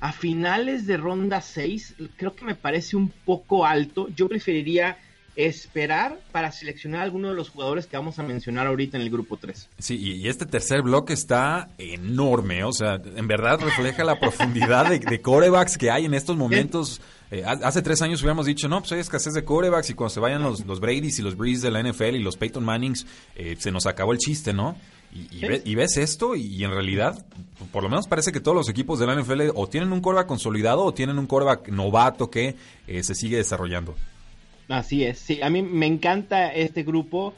a 0.01 0.11
finales 0.11 0.85
de 0.85 0.97
ronda 0.97 1.39
6. 1.39 1.95
Creo 2.17 2.35
que 2.35 2.43
me 2.43 2.55
parece 2.55 2.97
un 2.97 3.07
poco 3.07 3.65
alto. 3.65 4.09
Yo 4.13 4.27
preferiría 4.27 4.97
esperar 5.35 6.19
para 6.31 6.51
seleccionar 6.51 7.01
a 7.01 7.03
alguno 7.03 7.29
de 7.29 7.35
los 7.35 7.49
jugadores 7.49 7.87
que 7.87 7.95
vamos 7.97 8.19
a 8.19 8.23
mencionar 8.23 8.67
ahorita 8.67 8.97
en 8.97 9.03
el 9.03 9.09
grupo 9.09 9.37
3. 9.37 9.69
Sí, 9.77 9.97
y 9.97 10.27
este 10.27 10.45
tercer 10.45 10.81
bloque 10.81 11.13
está 11.13 11.69
enorme, 11.77 12.63
o 12.63 12.73
sea, 12.73 12.95
en 12.95 13.27
verdad 13.27 13.59
refleja 13.59 14.03
la 14.03 14.19
profundidad 14.19 14.89
de, 14.89 15.21
corebacks 15.21 15.77
que 15.77 15.91
hay 15.91 16.05
en 16.05 16.13
estos 16.13 16.35
momentos. 16.35 17.01
Eh, 17.31 17.43
hace 17.45 17.81
tres 17.81 18.01
años 18.01 18.21
hubiéramos 18.21 18.47
dicho, 18.47 18.67
no, 18.67 18.79
pues 18.79 18.91
hay 18.91 18.99
escasez 18.99 19.33
de 19.33 19.43
corebacks 19.43 19.89
y 19.89 19.93
cuando 19.93 20.09
se 20.09 20.19
vayan 20.19 20.41
los, 20.41 20.65
los 20.65 20.79
Brady's 20.79 21.19
y 21.19 21.21
los 21.21 21.37
Breeze 21.37 21.61
de 21.61 21.71
la 21.71 21.83
NFL 21.83 22.15
y 22.15 22.23
los 22.23 22.37
Peyton 22.37 22.63
Mannings, 22.63 23.05
eh, 23.35 23.55
se 23.59 23.71
nos 23.71 23.85
acabó 23.85 24.13
el 24.13 24.17
chiste, 24.17 24.51
¿no? 24.51 24.75
Y, 25.11 25.73
ves 25.73 25.97
esto 25.97 26.35
y, 26.35 26.63
en 26.63 26.69
realidad, 26.69 27.25
por 27.71 27.81
lo 27.81 27.89
menos 27.89 28.07
parece 28.07 28.31
que 28.31 28.39
todos 28.39 28.55
los 28.55 28.69
equipos 28.69 28.99
de 28.99 29.07
la 29.07 29.15
NFL 29.19 29.49
o 29.55 29.67
tienen 29.67 29.91
un 29.91 30.01
coreback 30.01 30.27
consolidado 30.27 30.83
o 30.83 30.93
tienen 30.93 31.17
un 31.17 31.25
coreback 31.25 31.69
novato 31.69 32.29
que 32.29 32.55
eh, 32.85 33.03
se 33.03 33.15
sigue 33.15 33.37
desarrollando. 33.37 33.95
Así 34.69 35.03
es, 35.03 35.19
sí, 35.19 35.41
a 35.41 35.49
mí 35.49 35.61
me 35.61 35.87
encanta 35.87 36.53
este 36.53 36.83
grupo 36.83 37.33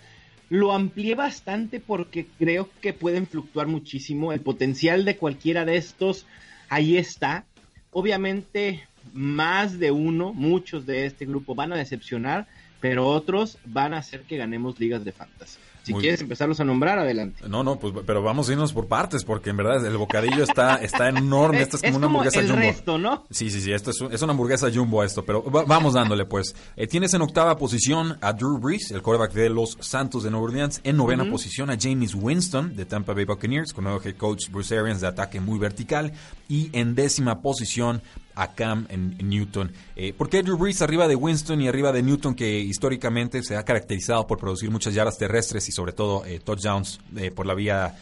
lo 0.51 0.73
amplié 0.73 1.15
bastante 1.15 1.79
porque 1.79 2.27
creo 2.37 2.69
que 2.81 2.91
pueden 2.91 3.25
fluctuar 3.25 3.67
muchísimo. 3.67 4.33
El 4.33 4.41
potencial 4.41 5.05
de 5.05 5.15
cualquiera 5.15 5.63
de 5.63 5.77
estos 5.77 6.25
ahí 6.67 6.97
está. 6.97 7.45
Obviamente, 7.91 8.85
más 9.13 9.79
de 9.79 9.91
uno, 9.91 10.33
muchos 10.33 10.85
de 10.85 11.05
este 11.05 11.25
grupo 11.25 11.55
van 11.55 11.71
a 11.71 11.77
decepcionar, 11.77 12.47
pero 12.81 13.07
otros 13.07 13.59
van 13.63 13.93
a 13.93 13.99
hacer 13.99 14.23
que 14.23 14.35
ganemos 14.35 14.77
ligas 14.77 15.05
de 15.05 15.13
fantasy. 15.13 15.57
Si 15.83 15.93
quieres 15.93 16.21
empezarlos 16.21 16.59
a 16.59 16.63
nombrar, 16.63 16.99
adelante. 16.99 17.43
No, 17.47 17.63
no, 17.63 17.79
pues, 17.79 17.93
pero 18.05 18.21
vamos 18.21 18.49
a 18.49 18.51
irnos 18.51 18.71
por 18.71 18.87
partes, 18.87 19.23
porque 19.23 19.49
en 19.49 19.57
verdad 19.57 19.83
el 19.85 19.97
bocadillo 19.97 20.43
está, 20.43 20.75
está 20.75 21.09
enorme. 21.09 21.61
Esto 21.61 21.77
es 21.77 21.83
como 21.83 21.97
una 21.97 22.07
hamburguesa 22.07 22.39
el 22.39 22.47
jumbo. 22.47 22.61
Resto, 22.61 22.97
¿no? 22.97 23.25
Sí, 23.31 23.49
sí, 23.49 23.61
sí, 23.61 23.71
esto 23.71 23.91
es, 23.91 24.21
una 24.21 24.31
hamburguesa 24.31 24.69
jumbo 24.73 25.03
esto, 25.03 25.25
pero 25.25 25.43
vamos 25.43 25.93
dándole 25.93 26.25
pues. 26.25 26.55
Eh, 26.75 26.87
tienes 26.87 27.13
en 27.13 27.21
octava 27.21 27.57
posición 27.57 28.17
a 28.21 28.33
Drew 28.33 28.59
Brees, 28.59 28.91
el 28.91 29.01
quarterback 29.01 29.33
de 29.33 29.49
los 29.49 29.77
Santos 29.79 30.23
de 30.23 30.31
Nueva 30.31 30.45
Orleans. 30.45 30.81
En 30.83 30.97
novena 30.97 31.29
posición 31.29 31.69
a 31.69 31.77
James 31.79 32.15
Winston 32.15 32.75
de 32.75 32.85
Tampa 32.85 33.13
Bay 33.13 33.25
Buccaneers, 33.25 33.73
con 33.73 33.85
nuevo 33.85 34.01
head 34.03 34.15
coach 34.15 34.49
Bruce 34.49 34.77
Arians 34.77 35.01
de 35.01 35.07
ataque 35.07 35.39
muy 35.39 35.59
vertical. 35.59 36.13
Y 36.47 36.69
en 36.73 36.95
décima 36.95 37.41
posición 37.41 38.01
a 38.35 38.53
Cam 38.53 38.85
en, 38.89 39.17
Newton. 39.17 39.71
Eh, 39.95 40.13
¿Por 40.13 40.29
qué 40.29 40.43
Drew 40.43 40.57
Brees 40.57 40.81
arriba 40.81 41.07
de 41.07 41.15
Winston 41.15 41.61
y 41.61 41.67
arriba 41.67 41.91
de 41.91 42.03
Newton, 42.03 42.35
que 42.35 42.59
históricamente 42.59 43.43
se 43.43 43.55
ha 43.55 43.63
caracterizado 43.63 44.27
por 44.27 44.37
producir 44.37 44.69
muchas 44.71 44.93
yardas 44.93 45.17
terrestres 45.17 45.67
y 45.69 45.71
sobre 45.71 45.93
todo 45.93 46.25
eh, 46.25 46.39
touchdowns 46.39 46.99
eh, 47.15 47.31
por 47.31 47.45
la 47.45 47.53
vía 47.53 47.95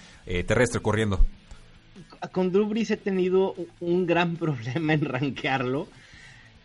terrestre 0.45 0.79
corriendo? 0.79 1.25
Con 2.31 2.51
Drew 2.51 2.67
Brees 2.67 2.91
he 2.91 2.97
tenido 2.97 3.55
un 3.79 4.05
gran 4.05 4.35
problema 4.37 4.93
en 4.93 5.05
rankearlo. 5.05 5.87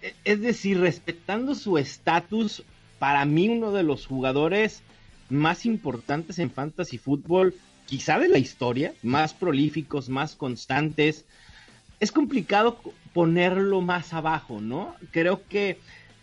E, 0.02 0.14
es 0.24 0.40
decir, 0.40 0.80
respetando 0.80 1.54
su 1.54 1.78
estatus, 1.78 2.62
para 2.98 3.24
mí 3.24 3.48
uno 3.48 3.72
de 3.72 3.82
los 3.82 4.06
jugadores 4.06 4.82
más 5.30 5.64
importantes 5.64 6.38
en 6.38 6.50
fantasy 6.50 6.98
fútbol, 6.98 7.54
quizá 7.86 8.18
de 8.18 8.28
la 8.28 8.38
historia, 8.38 8.94
más 9.02 9.34
prolíficos, 9.34 10.08
más 10.08 10.36
constantes. 10.36 11.24
Es 12.04 12.12
complicado 12.12 12.78
ponerlo 13.14 13.80
más 13.80 14.12
abajo, 14.12 14.60
¿no? 14.60 14.94
Creo 15.10 15.48
que 15.48 15.78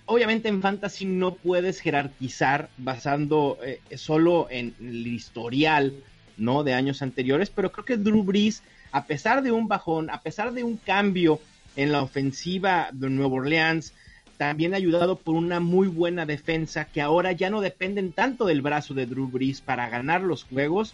obviamente 0.05 0.47
en 0.47 0.61
fantasy 0.61 1.05
no 1.05 1.33
puedes 1.33 1.79
jerarquizar 1.79 2.69
basando 2.77 3.57
eh, 3.65 3.81
solo 3.97 4.45
en 4.51 4.75
el 4.79 5.07
historial, 5.07 5.95
¿no? 6.37 6.63
De 6.63 6.75
años 6.75 7.01
anteriores, 7.01 7.49
pero 7.49 7.71
creo 7.71 7.83
que 7.83 7.97
Drew 7.97 8.21
Brees, 8.21 8.61
a 8.91 9.05
pesar 9.05 9.41
de 9.41 9.51
un 9.51 9.67
bajón, 9.67 10.11
a 10.11 10.21
pesar 10.21 10.53
de 10.53 10.63
un 10.63 10.77
cambio 10.77 11.39
en 11.75 11.91
la 11.91 12.03
ofensiva 12.03 12.89
de 12.93 13.09
Nueva 13.09 13.37
Orleans, 13.37 13.95
también 14.37 14.75
ayudado 14.75 15.15
por 15.15 15.33
una 15.33 15.59
muy 15.59 15.87
buena 15.87 16.27
defensa 16.27 16.85
que 16.85 17.01
ahora 17.01 17.31
ya 17.31 17.49
no 17.49 17.59
dependen 17.59 18.11
tanto 18.11 18.45
del 18.45 18.61
brazo 18.61 18.93
de 18.93 19.07
Drew 19.07 19.25
Brees 19.25 19.61
para 19.61 19.89
ganar 19.89 20.21
los 20.21 20.43
juegos, 20.43 20.93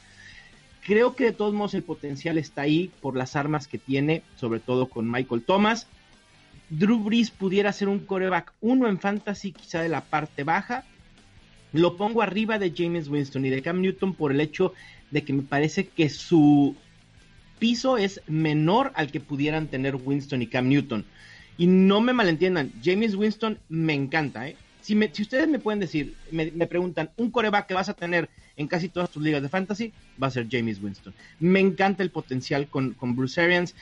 Creo 0.88 1.18
que 1.18 1.26
de 1.26 1.34
todos 1.34 1.54
modos 1.54 1.74
el 1.74 1.84
potencial 1.84 2.38
está 2.38 2.62
ahí 2.62 2.90
por 3.02 3.18
las 3.18 3.36
armas 3.36 3.68
que 3.68 3.78
tiene, 3.78 4.24
sobre 4.38 4.62
todo 4.62 4.88
con 4.88 5.12
Michael 5.12 5.44
Thomas. 5.44 5.86
Drew 6.70 7.04
Brees 7.04 7.30
pudiera 7.30 7.74
ser 7.74 7.90
un 7.90 8.00
coreback 8.00 8.54
uno 8.62 8.88
en 8.88 8.98
fantasy, 8.98 9.52
quizá 9.52 9.82
de 9.82 9.90
la 9.90 10.06
parte 10.06 10.46
baja. 10.46 10.86
Lo 11.74 11.98
pongo 11.98 12.22
arriba 12.22 12.58
de 12.58 12.74
James 12.74 13.10
Winston 13.10 13.46
y 13.46 13.50
de 13.50 13.62
Cam 13.62 13.82
Newton 13.82 14.14
por 14.14 14.32
el 14.32 14.40
hecho 14.40 14.74
de 15.12 15.26
que 15.26 15.34
me 15.34 15.44
parece 15.44 15.88
que 15.90 16.08
su 16.08 16.78
piso 17.60 17.98
es 17.98 18.22
menor 18.26 18.94
al 18.96 19.12
que 19.12 19.20
pudieran 19.20 19.68
tener 19.68 19.98
Winston 19.98 20.42
y 20.42 20.48
Cam 20.48 20.70
Newton. 20.70 21.04
Y 21.58 21.68
no 21.68 22.00
me 22.00 22.14
malentiendan, 22.14 22.72
James 22.82 23.14
Winston 23.14 23.60
me 23.68 23.94
encanta, 23.94 24.48
¿eh? 24.48 24.56
Si, 24.88 25.22
ustedes 25.22 25.50
me 25.50 25.60
pueden 25.60 25.82
decir, 25.82 26.16
me, 26.32 26.50
me, 26.52 26.66
preguntan, 26.66 27.10
un 27.18 27.30
coreback 27.30 27.68
que 27.68 27.74
vas 27.74 27.90
a 27.90 27.94
tener 27.94 28.30
en 28.56 28.70
casi 28.70 28.88
todas 28.88 29.10
tus 29.10 29.22
ligas 29.22 29.42
de 29.42 29.50
fantasy, 29.50 29.92
va 30.22 30.28
a 30.28 30.32
ser 30.32 30.48
James 30.50 30.82
Winston. 30.82 31.14
Me 31.42 31.60
encanta 31.60 32.04
el 32.04 32.10
potencial 32.10 32.68
con, 32.70 32.96
Bruce 33.02 33.42
Arians, 33.42 33.76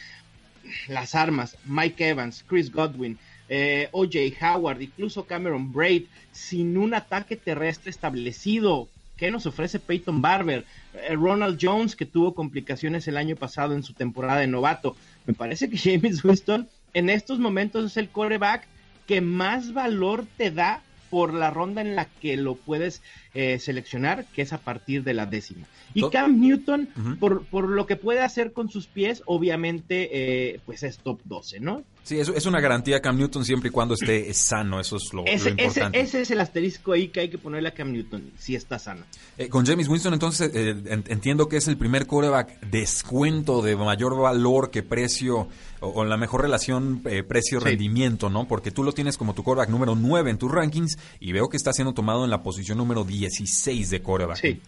las 0.87 1.13
armas, 1.13 1.59
Mike 1.63 2.09
Evans, 2.09 2.43
Chris 2.47 2.71
Godwin, 2.71 3.19
eh, 3.49 3.87
OJ 3.91 4.33
Howard, 4.41 4.81
incluso 4.81 5.27
Cameron 5.27 5.71
Braid, 5.71 6.05
sin 6.31 6.75
un 6.75 6.95
ataque 6.95 7.35
terrestre 7.35 7.91
establecido. 7.91 8.87
¿Qué 9.15 9.29
nos 9.29 9.45
ofrece 9.45 9.77
Peyton 9.77 10.23
Barber? 10.23 10.65
Eh, 10.95 11.13
Ronald 11.13 11.59
Jones, 11.61 11.95
que 11.95 12.07
tuvo 12.07 12.33
complicaciones 12.33 13.07
el 13.07 13.17
año 13.17 13.35
pasado 13.35 13.75
en 13.75 13.83
su 13.83 13.93
temporada 13.93 14.39
de 14.39 14.47
novato. 14.47 14.97
Me 15.27 15.35
parece 15.35 15.69
que 15.69 15.77
James 16.01 16.25
Winston 16.25 16.67
en 16.95 17.11
estos 17.11 17.37
momentos 17.37 17.85
es 17.85 17.97
el 17.97 18.09
coreback 18.09 18.65
que 19.05 19.21
más 19.21 19.71
valor 19.71 20.25
te 20.35 20.49
da 20.49 20.81
por 21.15 21.33
la 21.33 21.49
ronda 21.49 21.79
en 21.79 21.95
la 21.95 22.09
que 22.09 22.35
lo 22.35 22.55
puedes 22.55 23.01
eh, 23.33 23.57
seleccionar, 23.59 24.25
que 24.35 24.41
es 24.41 24.51
a 24.51 24.57
partir 24.57 25.05
de 25.05 25.13
la 25.13 25.25
décima. 25.25 25.65
Y 25.93 26.09
Cam 26.09 26.41
Newton, 26.41 26.89
por, 27.21 27.45
por, 27.45 27.69
lo 27.69 27.85
que 27.85 27.95
puede 27.95 28.19
hacer 28.19 28.51
con 28.51 28.69
sus 28.69 28.87
pies, 28.87 29.23
obviamente, 29.25 30.09
eh, 30.11 30.59
pues 30.65 30.83
es 30.83 30.97
top 30.97 31.21
12, 31.23 31.61
¿no? 31.61 31.85
Sí, 32.05 32.19
eso 32.19 32.35
es 32.35 32.45
una 32.45 32.61
garantía 32.61 33.01
Cam 33.01 33.17
Newton 33.17 33.43
siempre 33.43 33.69
y 33.69 33.71
cuando 33.71 33.95
esté 33.95 34.31
sano, 34.35 34.79
eso 34.79 34.97
es 34.97 35.11
lo, 35.11 35.21
importante. 35.27 35.99
Ese, 35.99 36.21
es 36.21 36.29
el 36.29 36.39
asterisco 36.39 36.93
ahí 36.93 37.07
que 37.07 37.21
hay 37.21 37.29
que 37.29 37.39
ponerle 37.39 37.69
a 37.69 37.73
Cam 37.73 37.91
Newton, 37.91 38.31
si 38.37 38.55
está 38.55 38.77
sano. 38.77 39.05
Eh, 39.39 39.49
con 39.49 39.65
James 39.65 39.87
Winston, 39.87 40.13
entonces, 40.13 40.51
eh, 40.53 40.75
entiendo 41.07 41.49
que 41.49 41.57
es 41.57 41.67
el 41.67 41.77
primer 41.77 42.05
coreback 42.05 42.59
descuento 42.61 43.63
de 43.63 43.75
mayor 43.75 44.15
valor 44.15 44.69
que 44.69 44.83
precio, 44.83 45.47
o, 45.79 46.05
la 46.05 46.15
mejor 46.15 46.43
relación 46.43 47.01
eh, 47.05 47.23
precio-rendimiento, 47.23 48.29
¿no? 48.29 48.47
Porque 48.47 48.69
tú 48.69 48.83
lo 48.83 48.91
tienes 48.91 49.17
como 49.17 49.33
tu 49.33 49.41
coreback 49.41 49.69
número 49.69 49.95
9 49.95 50.29
en 50.29 50.37
tus 50.37 50.51
rankings 50.51 50.99
y 51.19 51.31
veo 51.31 51.49
que 51.49 51.57
está 51.57 51.73
siendo 51.73 51.95
tomado 51.95 52.23
en 52.23 52.29
la 52.29 52.43
posición 52.43 52.77
número 52.77 53.03
16 53.03 53.89
de 53.89 54.03
coreback. 54.03 54.37
Sí 54.37 54.61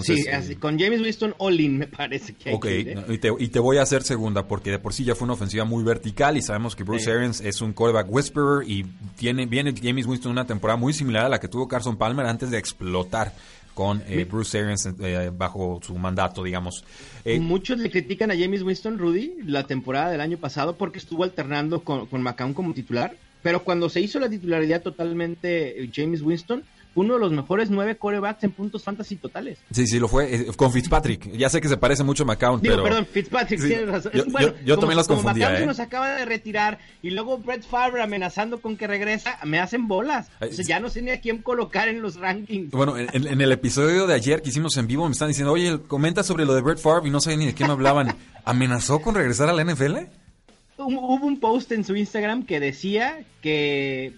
sí, 0.00 0.24
eh, 0.26 0.56
con 0.58 0.78
James 0.78 1.00
Winston 1.00 1.34
all 1.38 1.58
me 1.70 1.86
parece 1.86 2.32
que 2.34 2.50
hay 2.50 2.54
Ok, 2.54 2.66
y, 3.08 3.18
te, 3.18 3.30
y, 3.38 3.48
te, 3.48 3.58
voy 3.58 3.76
a 3.78 3.82
hacer 3.82 4.02
segunda 4.02 4.46
porque 4.48 4.70
de 4.70 4.78
por 4.78 4.94
sí 4.94 5.04
ya 5.04 5.14
fue 5.14 5.24
una 5.24 5.34
ofensiva 5.34 5.64
muy 5.64 5.84
vertical 5.84 6.36
y 6.36 6.42
sabemos 6.42 6.74
que 6.74 6.84
Bruce 6.84 7.10
Arians 7.10 7.40
es 7.40 7.60
un 7.60 7.72
quarterback 7.72 8.10
whisperer 8.10 8.68
y 8.68 8.84
tiene, 9.16 9.46
viene 9.46 9.74
James 9.80 10.06
Winston 10.06 10.32
una 10.32 10.46
temporada 10.46 10.76
muy 10.78 10.92
similar 10.92 11.26
a 11.26 11.28
la 11.28 11.40
que 11.40 11.48
tuvo 11.48 11.68
Carson 11.68 11.96
Palmer 11.96 12.26
antes 12.26 12.50
de 12.50 12.58
explotar 12.58 13.34
con 13.74 14.02
eh, 14.06 14.24
Bruce 14.24 14.58
Arians 14.58 14.88
eh, 15.00 15.30
bajo 15.34 15.80
su 15.82 15.94
mandato, 15.96 16.42
digamos. 16.42 16.84
Muchos 17.40 17.78
le 17.78 17.90
critican 17.90 18.30
a 18.30 18.36
James 18.36 18.62
Winston, 18.62 18.98
Rudy, 18.98 19.34
la 19.44 19.66
temporada 19.66 20.10
del 20.10 20.20
año 20.20 20.38
pasado 20.38 20.76
porque 20.76 20.98
estuvo 20.98 21.24
alternando 21.24 21.80
con, 21.80 22.06
con 22.06 22.22
McCown 22.22 22.54
como 22.54 22.74
titular, 22.74 23.16
pero 23.42 23.64
cuando 23.64 23.88
se 23.88 24.00
hizo 24.00 24.20
la 24.20 24.28
titularidad 24.28 24.82
totalmente 24.82 25.90
James 25.92 26.22
Winston, 26.22 26.64
uno 26.94 27.14
de 27.14 27.20
los 27.20 27.32
mejores 27.32 27.70
nueve 27.70 27.96
corebacks 27.96 28.44
en 28.44 28.52
puntos 28.52 28.84
fantasy 28.84 29.16
totales. 29.16 29.58
Sí, 29.70 29.86
sí, 29.86 29.98
lo 29.98 30.08
fue 30.08 30.34
eh, 30.34 30.46
con 30.56 30.72
Fitzpatrick. 30.72 31.32
Ya 31.32 31.48
sé 31.48 31.60
que 31.60 31.68
se 31.68 31.76
parece 31.76 32.04
mucho 32.04 32.24
a 32.24 32.26
McCown, 32.26 32.60
Digo, 32.60 32.74
pero... 32.74 32.84
perdón, 32.84 33.06
Fitzpatrick 33.06 33.60
tiene 33.60 33.86
razón. 33.86 34.12
Yo, 34.14 34.24
bueno, 34.26 34.52
yo, 34.64 34.78
también 34.78 34.96
los 34.96 35.08
confundía, 35.08 35.48
como 35.48 35.58
¿eh? 35.58 35.66
nos 35.66 35.80
acaba 35.80 36.10
de 36.14 36.24
retirar 36.24 36.78
y 37.02 37.10
luego 37.10 37.38
Brett 37.38 37.64
Favre 37.64 38.02
amenazando 38.02 38.60
con 38.60 38.76
que 38.76 38.86
regresa, 38.86 39.38
me 39.44 39.58
hacen 39.58 39.88
bolas. 39.88 40.28
O 40.40 40.52
sea, 40.52 40.64
ya 40.64 40.80
no 40.80 40.90
sé 40.90 41.02
ni 41.02 41.10
a 41.10 41.20
quién 41.20 41.38
colocar 41.42 41.88
en 41.88 42.02
los 42.02 42.16
rankings. 42.16 42.70
Bueno, 42.70 42.96
en, 42.96 43.40
el 43.40 43.52
episodio 43.52 44.06
de 44.06 44.14
ayer 44.14 44.42
que 44.42 44.50
hicimos 44.50 44.76
en 44.76 44.86
vivo 44.86 45.06
me 45.06 45.12
están 45.12 45.28
diciendo, 45.28 45.52
oye, 45.52 45.80
comenta 45.86 46.22
sobre 46.22 46.44
lo 46.44 46.54
de 46.54 46.60
Brett 46.60 46.78
Favre 46.78 47.08
y 47.08 47.10
no 47.10 47.20
sé 47.20 47.36
ni 47.36 47.46
de 47.46 47.54
qué 47.54 47.64
me 47.64 47.72
hablaban. 47.72 48.16
¿Amenazó 48.44 49.00
con 49.00 49.14
regresar 49.14 49.48
a 49.48 49.52
la 49.52 49.64
NFL? 49.64 49.96
Hubo 50.78 51.14
un 51.14 51.38
post 51.38 51.70
en 51.72 51.84
su 51.84 51.94
Instagram 51.94 52.44
que 52.44 52.58
decía 52.58 53.24
que 53.40 54.14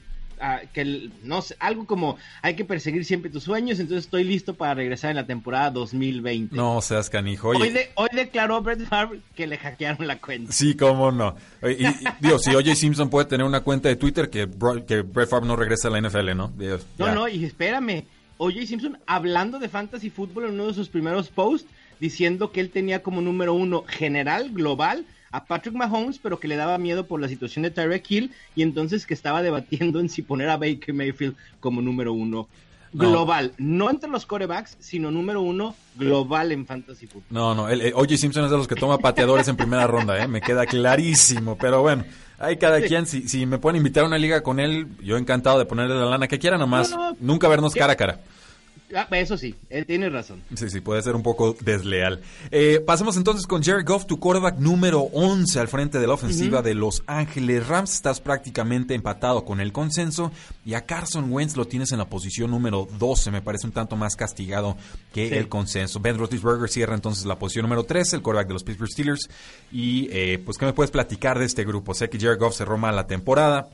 que 0.73 1.11
no 1.23 1.43
sé, 1.43 1.57
algo 1.59 1.87
como 1.87 2.17
hay 2.43 2.55
que 2.55 2.65
perseguir 2.65 3.05
siempre 3.05 3.31
tus 3.31 3.45
sueños, 3.45 3.79
entonces 3.79 4.05
estoy 4.05 4.25
listo 4.25 4.55
para 4.55 4.75
regresar 4.75 5.11
en 5.11 5.17
la 5.17 5.27
temporada 5.27 5.71
2020. 5.71 6.55
No 6.55 6.81
seas 6.81 7.11
canijo. 7.11 7.49
Hoy, 7.49 7.73
hoy, 7.95 8.09
declaró 8.13 8.61
Brett 8.63 8.87
Favre 8.87 9.21
que 9.35 9.47
le 9.47 9.59
hackearon 9.59 10.07
la 10.07 10.19
cuenta. 10.19 10.53
Sí, 10.53 10.75
cómo 10.75 11.13
no. 11.13 11.37
Y, 11.63 11.85
digo, 12.21 12.39
si 12.39 12.55
OJ 12.55 12.75
Simpson 12.75 13.11
puede 13.11 13.27
tener 13.27 13.47
una 13.47 13.61
cuenta 13.61 13.89
de 13.89 13.97
Twitter, 13.97 14.31
que, 14.31 14.49
que 14.87 15.03
Brett 15.03 15.29
Favre 15.29 15.47
no 15.47 15.57
regresa 15.57 15.89
a 15.89 15.91
la 15.91 16.01
NFL, 16.01 16.37
¿no? 16.37 16.53
no, 16.99 17.15
no, 17.15 17.29
y 17.29 17.45
espérame. 17.45 18.05
OJ 18.37 18.67
Simpson 18.67 18.99
hablando 19.07 19.59
de 19.59 19.69
fantasy 19.69 20.11
fútbol 20.11 20.45
en 20.45 20.55
uno 20.55 20.67
de 20.67 20.75
sus 20.75 20.89
primeros 20.89 21.29
posts, 21.29 21.69
diciendo 22.01 22.51
que 22.51 22.61
él 22.61 22.71
tenía 22.71 23.03
como 23.03 23.21
número 23.21 23.55
uno 23.55 23.85
general, 23.87 24.51
global, 24.51 25.07
a 25.35 25.45
Patrick 25.45 25.75
Mahomes, 25.75 26.21
pero 26.21 26.39
que 26.39 26.47
le 26.47 26.55
daba 26.55 26.79
miedo 26.79 27.07
por 27.07 27.21
la 27.21 27.29
situación 27.29 27.65
de 27.65 27.73
Tyreek 27.73 28.09
Hill 28.09 28.33
y 28.55 28.63
entonces 28.63 29.05
que 29.05 29.15
estaba 29.15 29.43
debatiendo 29.43 29.99
en 29.99 30.09
si 30.09 30.23
poner 30.23 30.49
a 30.49 30.57
Baker 30.57 30.95
Mayfield 30.95 31.35
como 31.59 31.83
número 31.83 32.13
uno 32.13 32.49
global, 32.93 33.53
no, 33.59 33.91
entre 33.91 34.09
los 34.09 34.25
corebacks, 34.25 34.77
sino 34.79 35.11
número 35.11 35.41
uno 35.41 35.75
global 35.97 36.53
en 36.53 36.65
fantasy 36.65 37.09
football. 37.09 37.27
No, 37.31 37.53
no, 37.53 37.69
el, 37.69 37.93
OJ 37.93 38.17
Simpson 38.17 38.45
es 38.45 38.53
de 38.53 38.57
los 38.57 38.69
que 38.69 38.77
toma 38.77 38.99
pateadores 38.99 39.49
en 39.49 39.57
primera 39.57 39.89
ronda, 39.89 40.23
¿eh? 40.23 40.29
me 40.29 40.41
queda 40.41 40.65
clarísimo, 40.65 41.59
pero 41.59 41.83
bueno, 41.83 42.05
hay 42.39 42.57
cada 42.57 42.81
quien, 42.81 43.07
si, 43.07 43.29
si 43.29 43.47
me 43.47 43.59
pueden 43.59 43.79
invitar 43.79 44.05
a 44.05 44.07
una 44.07 44.19
liga 44.19 44.45
con 44.45 44.61
él, 44.61 44.87
yo 45.03 45.17
encantado 45.17 45.59
de 45.59 45.65
ponerle 45.65 45.97
la 45.97 46.05
lana 46.05 46.29
que 46.29 46.39
quiera 46.39 46.57
nomás, 46.57 46.95
nunca 47.19 47.49
vernos 47.49 47.75
cara 47.75 47.95
a 47.95 47.97
cara 47.97 48.21
Ah, 48.95 49.09
eso 49.13 49.39
sí, 49.39 49.55
él 49.71 49.87
tiene 49.87 50.11
razón. 50.11 50.43
Sí, 50.55 50.69
sí, 50.69 50.81
puede 50.81 51.03
ser 51.03 51.17
un 51.17 51.23
poco 51.23 51.57
desleal. 51.61 52.21
Eh, 52.51 52.81
pasemos 52.85 53.17
entonces 53.17 53.47
con 53.47 53.63
Jared 53.63 53.87
Goff, 53.87 54.07
tu 54.07 54.21
quarterback 54.21 54.59
número 54.59 55.01
11 55.13 55.59
al 55.59 55.69
frente 55.69 55.99
de 55.99 56.07
la 56.07 56.15
ofensiva 56.15 56.61
de 56.61 56.75
Los 56.75 57.03
Ángeles 57.07 57.67
Rams. 57.67 57.95
Estás 57.95 58.21
prácticamente 58.21 58.95
empatado 58.95 59.45
con 59.45 59.61
el 59.61 59.73
consenso. 59.73 60.33
Y 60.67 60.75
a 60.75 60.85
Carson 60.85 61.33
Wentz 61.33 61.57
lo 61.57 61.67
tienes 61.67 61.93
en 61.93 61.99
la 61.99 62.09
posición 62.09 62.51
número 62.51 62.87
12. 62.99 63.31
Me 63.31 63.43
parece 63.43 63.67
un 63.67 63.73
tanto 63.73 63.97
más 63.97 64.17
castigado 64.17 64.77
que 65.13 65.39
el 65.39 65.49
consenso. 65.49 66.01
Ben 66.01 66.19
Roethlisberger 66.19 66.69
cierra 66.69 66.95
entonces 66.95 67.25
la 67.25 67.39
posición 67.39 67.65
número 67.65 67.85
13, 67.85 68.17
el 68.17 68.23
quarterback 68.23 68.49
de 68.49 68.55
los 68.55 68.65
Pittsburgh 68.65 68.91
Steelers. 68.91 69.31
Y 69.73 70.09
eh, 70.13 70.39
pues, 70.45 70.59
¿qué 70.59 70.67
me 70.67 70.73
puedes 70.75 70.91
platicar 70.91 71.39
de 71.39 71.47
este 71.47 71.65
grupo? 71.65 71.95
Sé 71.95 72.11
que 72.11 72.21
Jared 72.21 72.39
Goff 72.39 72.57
cerró 72.57 72.77
mal 72.77 72.95
la 72.95 73.07
temporada. 73.07 73.71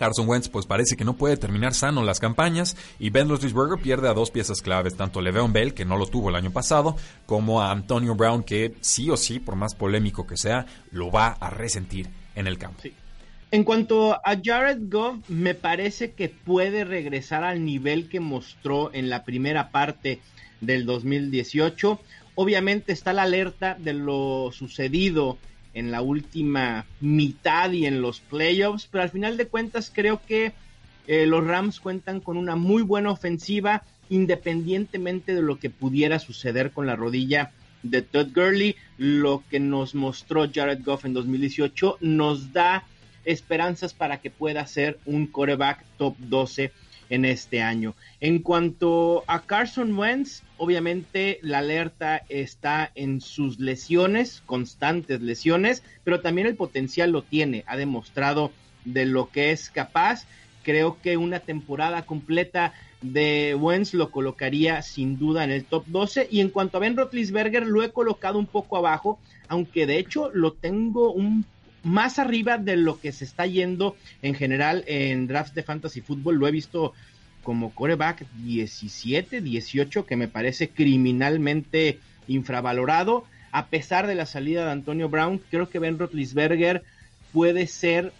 Carson 0.00 0.26
Wentz 0.26 0.48
pues 0.48 0.64
parece 0.64 0.96
que 0.96 1.04
no 1.04 1.12
puede 1.12 1.36
terminar 1.36 1.74
sano 1.74 2.02
las 2.02 2.20
campañas 2.20 2.74
y 2.98 3.10
Ben 3.10 3.28
Roethlisberger 3.28 3.78
pierde 3.82 4.08
a 4.08 4.14
dos 4.14 4.30
piezas 4.30 4.62
claves, 4.62 4.96
tanto 4.96 5.20
Le'Veon 5.20 5.52
Bell, 5.52 5.74
que 5.74 5.84
no 5.84 5.98
lo 5.98 6.06
tuvo 6.06 6.30
el 6.30 6.36
año 6.36 6.50
pasado, 6.50 6.96
como 7.26 7.60
a 7.60 7.70
Antonio 7.70 8.14
Brown, 8.14 8.42
que 8.42 8.74
sí 8.80 9.10
o 9.10 9.18
sí, 9.18 9.40
por 9.40 9.56
más 9.56 9.74
polémico 9.74 10.26
que 10.26 10.38
sea, 10.38 10.64
lo 10.90 11.10
va 11.10 11.36
a 11.38 11.50
resentir 11.50 12.08
en 12.34 12.46
el 12.46 12.56
campo. 12.56 12.82
En 13.50 13.62
cuanto 13.62 14.14
a 14.14 14.40
Jared 14.42 14.78
Goff, 14.88 15.28
me 15.28 15.54
parece 15.54 16.12
que 16.12 16.30
puede 16.30 16.84
regresar 16.84 17.44
al 17.44 17.62
nivel 17.66 18.08
que 18.08 18.20
mostró 18.20 18.94
en 18.94 19.10
la 19.10 19.24
primera 19.24 19.70
parte 19.70 20.22
del 20.62 20.86
2018. 20.86 22.00
Obviamente 22.36 22.92
está 22.92 23.12
la 23.12 23.24
alerta 23.24 23.76
de 23.78 23.92
lo 23.92 24.50
sucedido 24.50 25.36
en 25.74 25.90
la 25.90 26.02
última 26.02 26.86
mitad 27.00 27.70
y 27.72 27.86
en 27.86 28.02
los 28.02 28.20
playoffs, 28.20 28.88
pero 28.90 29.02
al 29.02 29.10
final 29.10 29.36
de 29.36 29.46
cuentas 29.46 29.90
creo 29.94 30.20
que 30.26 30.52
eh, 31.06 31.26
los 31.26 31.46
Rams 31.46 31.80
cuentan 31.80 32.20
con 32.20 32.36
una 32.36 32.56
muy 32.56 32.82
buena 32.82 33.10
ofensiva, 33.10 33.82
independientemente 34.08 35.34
de 35.34 35.42
lo 35.42 35.58
que 35.58 35.70
pudiera 35.70 36.18
suceder 36.18 36.72
con 36.72 36.86
la 36.86 36.96
rodilla 36.96 37.52
de 37.82 38.02
Todd 38.02 38.28
Gurley. 38.34 38.76
Lo 38.98 39.42
que 39.50 39.60
nos 39.60 39.94
mostró 39.94 40.48
Jared 40.52 40.84
Goff 40.84 41.04
en 41.04 41.14
2018 41.14 41.98
nos 42.00 42.52
da 42.52 42.84
esperanzas 43.24 43.94
para 43.94 44.20
que 44.20 44.30
pueda 44.30 44.66
ser 44.66 44.98
un 45.04 45.26
quarterback 45.26 45.84
top 45.98 46.16
12 46.18 46.72
en 47.10 47.24
este 47.24 47.60
año. 47.60 47.94
En 48.20 48.38
cuanto 48.38 49.24
a 49.26 49.42
Carson 49.42 49.96
Wentz, 49.98 50.42
obviamente 50.56 51.38
la 51.42 51.58
alerta 51.58 52.22
está 52.28 52.90
en 52.94 53.20
sus 53.20 53.58
lesiones, 53.58 54.42
constantes 54.46 55.20
lesiones, 55.20 55.82
pero 56.04 56.20
también 56.20 56.46
el 56.46 56.56
potencial 56.56 57.10
lo 57.10 57.22
tiene, 57.22 57.64
ha 57.66 57.76
demostrado 57.76 58.52
de 58.84 59.04
lo 59.04 59.28
que 59.28 59.50
es 59.50 59.68
capaz. 59.68 60.26
Creo 60.62 60.98
que 61.02 61.16
una 61.16 61.40
temporada 61.40 62.02
completa 62.02 62.72
de 63.02 63.56
Wentz 63.58 63.94
lo 63.94 64.10
colocaría 64.10 64.82
sin 64.82 65.18
duda 65.18 65.44
en 65.44 65.50
el 65.50 65.64
top 65.64 65.84
12. 65.86 66.28
Y 66.30 66.40
en 66.40 66.50
cuanto 66.50 66.76
a 66.76 66.80
Ben 66.80 66.96
Roethlisberger, 66.96 67.66
lo 67.66 67.82
he 67.82 67.92
colocado 67.92 68.38
un 68.38 68.46
poco 68.46 68.76
abajo, 68.76 69.18
aunque 69.48 69.86
de 69.86 69.98
hecho 69.98 70.30
lo 70.32 70.52
tengo 70.52 71.12
un 71.12 71.44
más 71.82 72.18
arriba 72.18 72.58
de 72.58 72.76
lo 72.76 73.00
que 73.00 73.12
se 73.12 73.24
está 73.24 73.46
yendo 73.46 73.96
en 74.22 74.34
general 74.34 74.84
en 74.86 75.26
drafts 75.26 75.54
de 75.54 75.62
fantasy 75.62 76.00
fútbol. 76.00 76.36
Lo 76.36 76.46
he 76.46 76.50
visto 76.50 76.92
como 77.42 77.74
coreback 77.74 78.26
17, 78.44 79.40
18, 79.40 80.06
que 80.06 80.16
me 80.16 80.28
parece 80.28 80.68
criminalmente 80.68 81.98
infravalorado. 82.28 83.24
A 83.52 83.66
pesar 83.66 84.06
de 84.06 84.14
la 84.14 84.26
salida 84.26 84.64
de 84.64 84.72
Antonio 84.72 85.08
Brown, 85.08 85.40
creo 85.50 85.68
que 85.68 85.78
Ben 85.78 85.98
Roethlisberger 85.98 86.84
puede 87.32 87.66
ser 87.66 88.12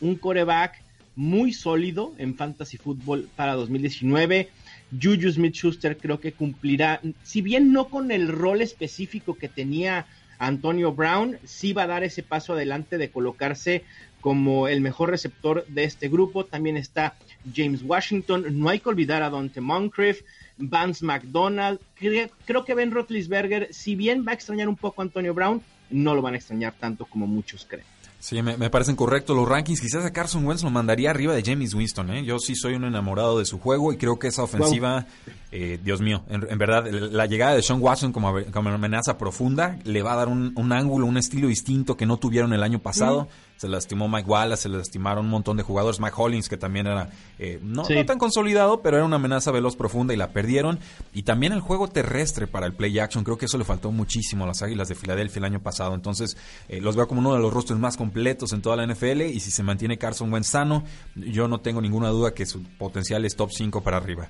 un 0.00 0.16
coreback 0.16 0.80
muy 1.16 1.52
sólido 1.52 2.14
en 2.18 2.36
fantasy 2.36 2.76
fútbol 2.76 3.28
para 3.34 3.54
2019. 3.54 4.48
Juju 4.92 5.32
Smith 5.32 5.54
Schuster 5.54 5.96
creo 5.96 6.20
que 6.20 6.32
cumplirá, 6.32 7.00
si 7.24 7.42
bien 7.42 7.72
no 7.72 7.88
con 7.88 8.10
el 8.12 8.28
rol 8.28 8.62
específico 8.62 9.34
que 9.34 9.48
tenía 9.48 10.06
Antonio 10.38 10.92
Brown, 10.92 11.38
sí 11.44 11.72
va 11.72 11.82
a 11.82 11.88
dar 11.88 12.04
ese 12.04 12.22
paso 12.22 12.52
adelante 12.52 12.98
de 12.98 13.10
colocarse 13.10 13.84
como 14.20 14.68
el 14.68 14.80
mejor 14.80 15.10
receptor 15.10 15.64
de 15.66 15.84
este 15.84 16.08
grupo. 16.08 16.44
También 16.44 16.76
está 16.76 17.14
James 17.54 17.82
Washington. 17.82 18.44
No 18.58 18.68
hay 18.68 18.80
que 18.80 18.88
olvidar 18.88 19.22
a 19.22 19.30
Dante 19.30 19.60
Moncrief, 19.60 20.22
Vance 20.56 21.04
McDonald. 21.04 21.80
Creo, 21.94 22.64
que 22.64 22.74
Ben 22.74 22.90
Roethlisberger, 22.90 23.72
si 23.72 23.94
bien 23.94 24.24
va 24.26 24.32
a 24.32 24.34
extrañar 24.34 24.68
un 24.68 24.76
poco 24.76 25.02
a 25.02 25.04
Antonio 25.04 25.34
Brown, 25.34 25.62
no 25.90 26.14
lo 26.14 26.22
van 26.22 26.34
a 26.34 26.36
extrañar 26.36 26.74
tanto 26.78 27.06
como 27.06 27.26
muchos 27.26 27.64
creen. 27.64 27.86
Sí, 28.20 28.42
me, 28.42 28.68
parecen 28.68 28.96
correctos 28.96 29.36
los 29.36 29.48
rankings. 29.48 29.80
Quizás 29.80 30.04
a 30.04 30.12
Carson 30.12 30.44
Wentz 30.44 30.64
lo 30.64 30.70
mandaría 30.70 31.10
arriba 31.10 31.34
de 31.34 31.42
James 31.44 31.72
Winston. 31.72 32.10
¿eh? 32.10 32.24
Yo 32.24 32.38
sí 32.40 32.56
soy 32.56 32.74
un 32.74 32.84
enamorado 32.84 33.38
de 33.38 33.44
su 33.44 33.60
juego 33.60 33.92
y 33.92 33.96
creo 33.96 34.18
que 34.18 34.26
esa 34.26 34.42
ofensiva, 34.42 35.06
eh, 35.52 35.78
Dios 35.82 36.00
mío, 36.00 36.24
en, 36.28 36.58
verdad, 36.58 36.86
la 36.90 37.26
llegada 37.26 37.54
de 37.54 37.62
Sean 37.62 37.80
Watson 37.80 38.12
como, 38.12 38.34
como 38.52 38.70
amenaza 38.70 39.16
profunda 39.18 39.78
le 39.84 40.02
va 40.02 40.14
a 40.14 40.16
dar 40.16 40.28
un, 40.28 40.72
ángulo, 40.72 41.06
un 41.06 41.16
estilo 41.16 41.46
distinto 41.46 41.96
que 41.96 42.06
no 42.06 42.16
tuvieron 42.16 42.52
el 42.52 42.64
año 42.64 42.80
pasado 42.80 43.28
se 43.58 43.66
lastimó 43.66 44.08
Mike 44.08 44.30
Wallace, 44.30 44.62
se 44.62 44.68
lastimaron 44.68 45.24
un 45.24 45.32
montón 45.32 45.56
de 45.56 45.64
jugadores, 45.64 45.98
Mike 45.98 46.14
Hollins, 46.16 46.48
que 46.48 46.56
también 46.56 46.86
era 46.86 47.10
eh, 47.40 47.58
no, 47.60 47.82
tan 47.82 48.16
consolidado, 48.16 48.82
pero 48.82 48.98
era 48.98 49.04
una 49.04 49.16
amenaza 49.16 49.50
veloz 49.50 49.74
profunda 49.74 50.14
y 50.14 50.16
la 50.16 50.30
perdieron. 50.30 50.78
Y 51.12 51.24
también 51.24 51.52
el 51.52 51.60
juego 51.60 51.88
terrestre 51.88 52.46
para 52.46 52.66
el 52.66 52.74
play 52.74 52.96
action, 53.00 53.24
creo 53.24 53.36
que 53.36 53.46
eso 53.46 53.58
le 53.58 53.64
faltó 53.64 53.90
muchísimo 53.90 54.44
a 54.44 54.46
las 54.46 54.62
Águilas 54.62 54.88
de 54.88 54.94
Filadelfia 54.94 55.40
el 55.40 55.44
año 55.44 55.60
pasado. 55.60 55.96
Entonces, 55.96 56.36
eh, 56.68 56.80
los 56.80 56.94
veo 56.94 57.08
como 57.08 57.20
uno 57.20 57.34
de 57.34 57.40
los 57.40 57.52
rostros 57.52 57.80
más 57.80 57.96
completos 57.96 58.52
en 58.52 58.62
toda 58.62 58.76
la 58.76 58.86
NFL 58.86 59.22
y 59.22 59.40
si 59.40 59.50
se 59.50 59.64
mantiene 59.64 59.98
Carson 59.98 60.32
Wentz 60.32 60.50
sano, 60.50 60.84
yo 61.16 61.48
no 61.48 61.58
tengo 61.60 61.80
ninguna 61.80 62.10
duda 62.10 62.34
que 62.34 62.46
su 62.46 62.62
potencial 62.62 63.24
es 63.24 63.34
top 63.34 63.50
5 63.50 63.82
para 63.82 63.96
arriba. 63.96 64.28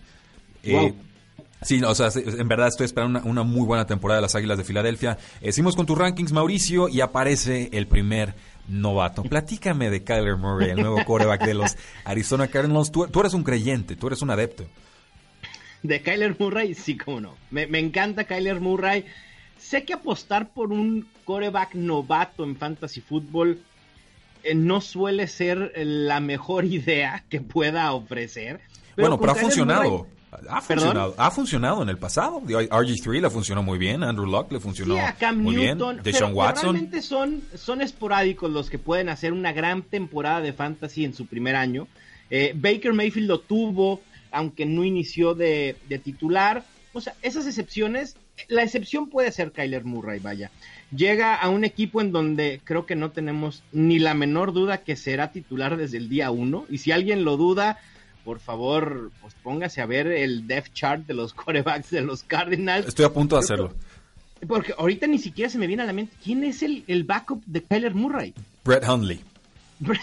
Eh, 0.63 0.95
Sí, 1.63 1.83
o 1.83 1.93
sea, 1.93 2.11
en 2.15 2.47
verdad 2.47 2.69
estoy 2.69 2.85
esperando 2.85 3.21
una, 3.25 3.43
muy 3.43 3.67
buena 3.67 3.85
temporada 3.85 4.19
de 4.19 4.23
las 4.23 4.37
Águilas 4.37 4.59
de 4.59 4.65
Filadelfia. 4.65 5.19
Seguimos 5.41 5.75
con 5.75 5.87
tus 5.87 5.99
rankings, 5.99 6.31
Mauricio, 6.33 6.89
y 6.89 7.01
aparece 7.01 7.69
el 7.73 7.89
primer 7.89 8.37
novato. 8.69 9.23
Platícame 9.23 9.91
de 9.91 10.05
Kyler 10.05 10.37
Murray, 10.37 10.71
el 10.71 10.81
nuevo 10.81 11.05
quarterback 11.05 11.45
de 11.45 11.55
los 11.55 11.77
Arizona 12.05 12.49
Cardinals. 12.49 12.91
Tú, 12.91 13.09
eres 13.21 13.35
un 13.35 13.43
creyente, 13.43 13.97
tú 13.97 14.07
eres 14.07 14.23
un 14.23 14.31
adepto. 14.31 14.65
De 15.83 16.03
Kyler 16.03 16.37
Murray, 16.39 16.75
sí, 16.75 16.97
como 16.97 17.21
no. 17.21 17.35
Me, 17.51 17.67
encanta 17.79 18.25
Kyler 18.25 18.61
Murray. 18.61 19.05
Sé 19.59 19.85
que 19.85 19.95
apostar 19.95 20.51
por 20.51 20.73
un 20.73 21.09
quarterback 21.25 21.75
novato 21.75 22.45
en 22.45 22.57
fantasy 22.57 23.01
football 23.01 23.61
eh, 24.45 24.55
no 24.55 24.81
suele 24.81 25.27
ser 25.27 25.73
la 25.77 26.21
mejor 26.21 26.65
idea 26.67 27.25
que 27.29 27.41
pueda 27.41 27.93
ofrecer. 27.93 28.61
bueno, 28.97 29.19
pero 29.19 29.33
ha 29.33 29.35
funcionado. 29.35 30.07
Ha 30.49 30.61
funcionado, 30.61 31.15
ha 31.17 31.31
funcionado 31.31 31.83
en 31.83 31.89
el 31.89 31.97
pasado. 31.97 32.41
RG3 32.43 33.23
le 33.23 33.31
funcionó 33.31 33.63
muy 33.63 33.79
bien, 33.79 34.03
Andrew 34.03 34.27
Luck 34.27 34.53
le 34.53 34.61
funcionó 34.61 34.97
muy 35.35 35.57
bien, 35.57 35.79
Deshaun 36.03 36.35
Watson. 36.35 36.75
realmente 36.75 37.01
son, 37.01 37.43
son 37.55 37.81
esporádicos 37.81 38.51
los 38.51 38.69
que 38.69 38.79
pueden 38.79 39.09
hacer 39.09 39.33
una 39.33 39.53
gran 39.53 39.83
temporada 39.83 40.41
de 40.41 40.53
fantasy 40.53 41.05
en 41.05 41.15
su 41.15 41.27
primer 41.27 41.57
año. 41.57 41.89
Eh, 42.31 42.53
Baker 42.55 42.93
Mayfield 42.93 43.27
lo 43.27 43.41
tuvo, 43.41 44.03
aunque 44.31 44.67
no 44.67 44.85
inició 44.85 45.35
de, 45.35 45.77
de, 45.89 45.99
titular. 45.99 46.63
O 46.93 47.01
sea, 47.01 47.15
esas 47.23 47.47
excepciones, 47.47 48.17
la 48.49 48.63
excepción 48.63 49.09
puede 49.09 49.33
ser 49.33 49.53
Kyler 49.53 49.85
Murray, 49.85 50.19
vaya. 50.21 50.51
Llega 50.95 51.37
a 51.37 51.49
un 51.49 51.65
equipo 51.65 52.03
en 52.03 52.13
donde 52.13 52.61
creo 52.65 52.85
que 52.85 52.97
no 52.97 53.13
tenemos 53.13 53.63
ni 53.73 53.99
la 53.99 54.13
menor 54.13 54.53
duda 54.53 54.79
que 54.79 54.97
será 54.97 55.33
titular 55.33 55.79
desde 55.79 55.97
el 55.97 56.11
día 56.11 56.31
uno. 56.31 56.67
Y 56.69 56.79
si 56.79 56.93
alguien 56.93 57.25
lo 57.25 57.39
duda, 57.39 57.79
por 58.29 58.41
favor, 58.41 59.11
pues 59.23 59.33
póngase 59.43 59.81
a 59.81 59.87
ver 59.87 60.07
el 60.07 60.47
depth 60.47 60.75
chart 60.75 61.07
de 61.07 61.15
los 61.15 61.33
corebacks 61.45 61.89
de 61.89 62.03
los 62.03 62.25
Cardinals. 62.25 62.87
Estoy 62.87 63.07
a 63.07 63.09
punto 63.11 63.37
de 63.37 63.41
hacerlo. 63.41 63.75
Porque 64.47 64.75
ahorita 64.77 65.07
ni 65.07 65.17
siquiera 65.17 65.49
se 65.49 65.57
me 65.57 65.67
viene 65.67 65.83
a 65.83 65.87
la 65.87 65.95
mente 65.95 66.15
quién 66.23 66.45
es 66.45 66.63
el, 66.63 66.85
el 66.89 67.05
backup 67.05 67.43
de 67.47 67.63
Kyler 67.63 67.95
Murray. 67.95 68.35
Brett 68.67 68.87
Hundley. 68.87 69.21
Brett, 69.79 70.03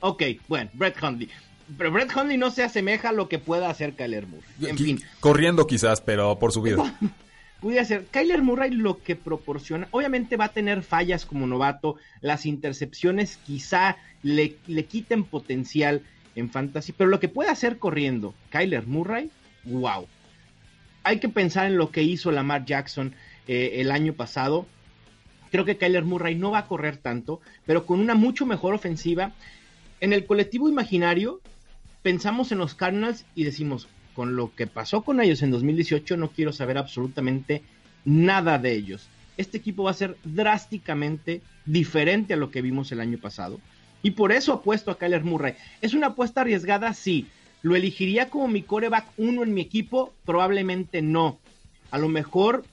ok, 0.00 0.22
bueno, 0.48 0.70
Brett 0.72 0.96
Hundley. 1.02 1.28
Pero 1.76 1.92
Brett 1.92 2.16
Hundley 2.16 2.38
no 2.38 2.50
se 2.50 2.62
asemeja 2.62 3.10
a 3.10 3.12
lo 3.12 3.28
que 3.28 3.38
pueda 3.38 3.68
hacer 3.68 3.92
Kyler 3.92 4.26
Murray. 4.26 4.70
En 4.70 4.78
fin. 4.78 5.02
Corriendo 5.20 5.66
quizás, 5.66 6.00
pero 6.00 6.38
por 6.38 6.52
su 6.52 6.62
vida. 6.62 6.98
Pudiera 7.60 7.84
ser. 7.84 8.06
Kyler 8.06 8.40
Murray 8.40 8.70
lo 8.70 9.02
que 9.02 9.14
proporciona, 9.14 9.88
obviamente 9.90 10.38
va 10.38 10.46
a 10.46 10.52
tener 10.52 10.82
fallas 10.82 11.26
como 11.26 11.46
novato, 11.46 11.96
las 12.22 12.46
intercepciones 12.46 13.36
quizá 13.36 13.98
le, 14.22 14.56
le 14.66 14.84
quiten 14.86 15.24
potencial, 15.24 16.02
en 16.34 16.50
fantasy, 16.50 16.92
pero 16.92 17.10
lo 17.10 17.20
que 17.20 17.28
puede 17.28 17.50
hacer 17.50 17.78
corriendo 17.78 18.34
Kyler 18.50 18.86
Murray, 18.86 19.30
wow. 19.64 20.06
Hay 21.04 21.18
que 21.18 21.28
pensar 21.28 21.66
en 21.66 21.76
lo 21.76 21.90
que 21.90 22.02
hizo 22.02 22.30
Lamar 22.30 22.64
Jackson 22.64 23.14
eh, 23.48 23.72
el 23.76 23.90
año 23.90 24.12
pasado. 24.12 24.66
Creo 25.50 25.64
que 25.64 25.76
Kyler 25.76 26.04
Murray 26.04 26.34
no 26.34 26.52
va 26.52 26.58
a 26.58 26.66
correr 26.66 26.96
tanto, 26.96 27.40
pero 27.66 27.86
con 27.86 28.00
una 28.00 28.14
mucho 28.14 28.46
mejor 28.46 28.74
ofensiva. 28.74 29.32
En 30.00 30.12
el 30.12 30.26
colectivo 30.26 30.68
imaginario, 30.68 31.40
pensamos 32.02 32.52
en 32.52 32.58
los 32.58 32.74
Cardinals 32.74 33.24
y 33.34 33.44
decimos, 33.44 33.88
con 34.14 34.36
lo 34.36 34.54
que 34.54 34.66
pasó 34.66 35.02
con 35.02 35.20
ellos 35.20 35.42
en 35.42 35.50
2018, 35.50 36.16
no 36.16 36.30
quiero 36.30 36.52
saber 36.52 36.78
absolutamente 36.78 37.62
nada 38.04 38.58
de 38.58 38.72
ellos. 38.74 39.08
Este 39.36 39.58
equipo 39.58 39.84
va 39.84 39.92
a 39.92 39.94
ser 39.94 40.16
drásticamente 40.24 41.40
diferente 41.64 42.34
a 42.34 42.36
lo 42.36 42.50
que 42.50 42.62
vimos 42.62 42.92
el 42.92 43.00
año 43.00 43.18
pasado. 43.18 43.60
Y 44.02 44.12
por 44.12 44.32
eso 44.32 44.52
apuesto 44.52 44.90
a 44.90 44.98
Kyler 44.98 45.24
Murray. 45.24 45.54
¿Es 45.80 45.94
una 45.94 46.08
apuesta 46.08 46.40
arriesgada? 46.40 46.92
Sí. 46.92 47.28
¿Lo 47.62 47.76
elegiría 47.76 48.28
como 48.28 48.48
mi 48.48 48.62
coreback 48.62 49.06
uno 49.16 49.44
en 49.44 49.54
mi 49.54 49.60
equipo? 49.60 50.12
Probablemente 50.24 51.00
no. 51.00 51.38
A 51.90 51.98
lo 51.98 52.08
mejor 52.08 52.64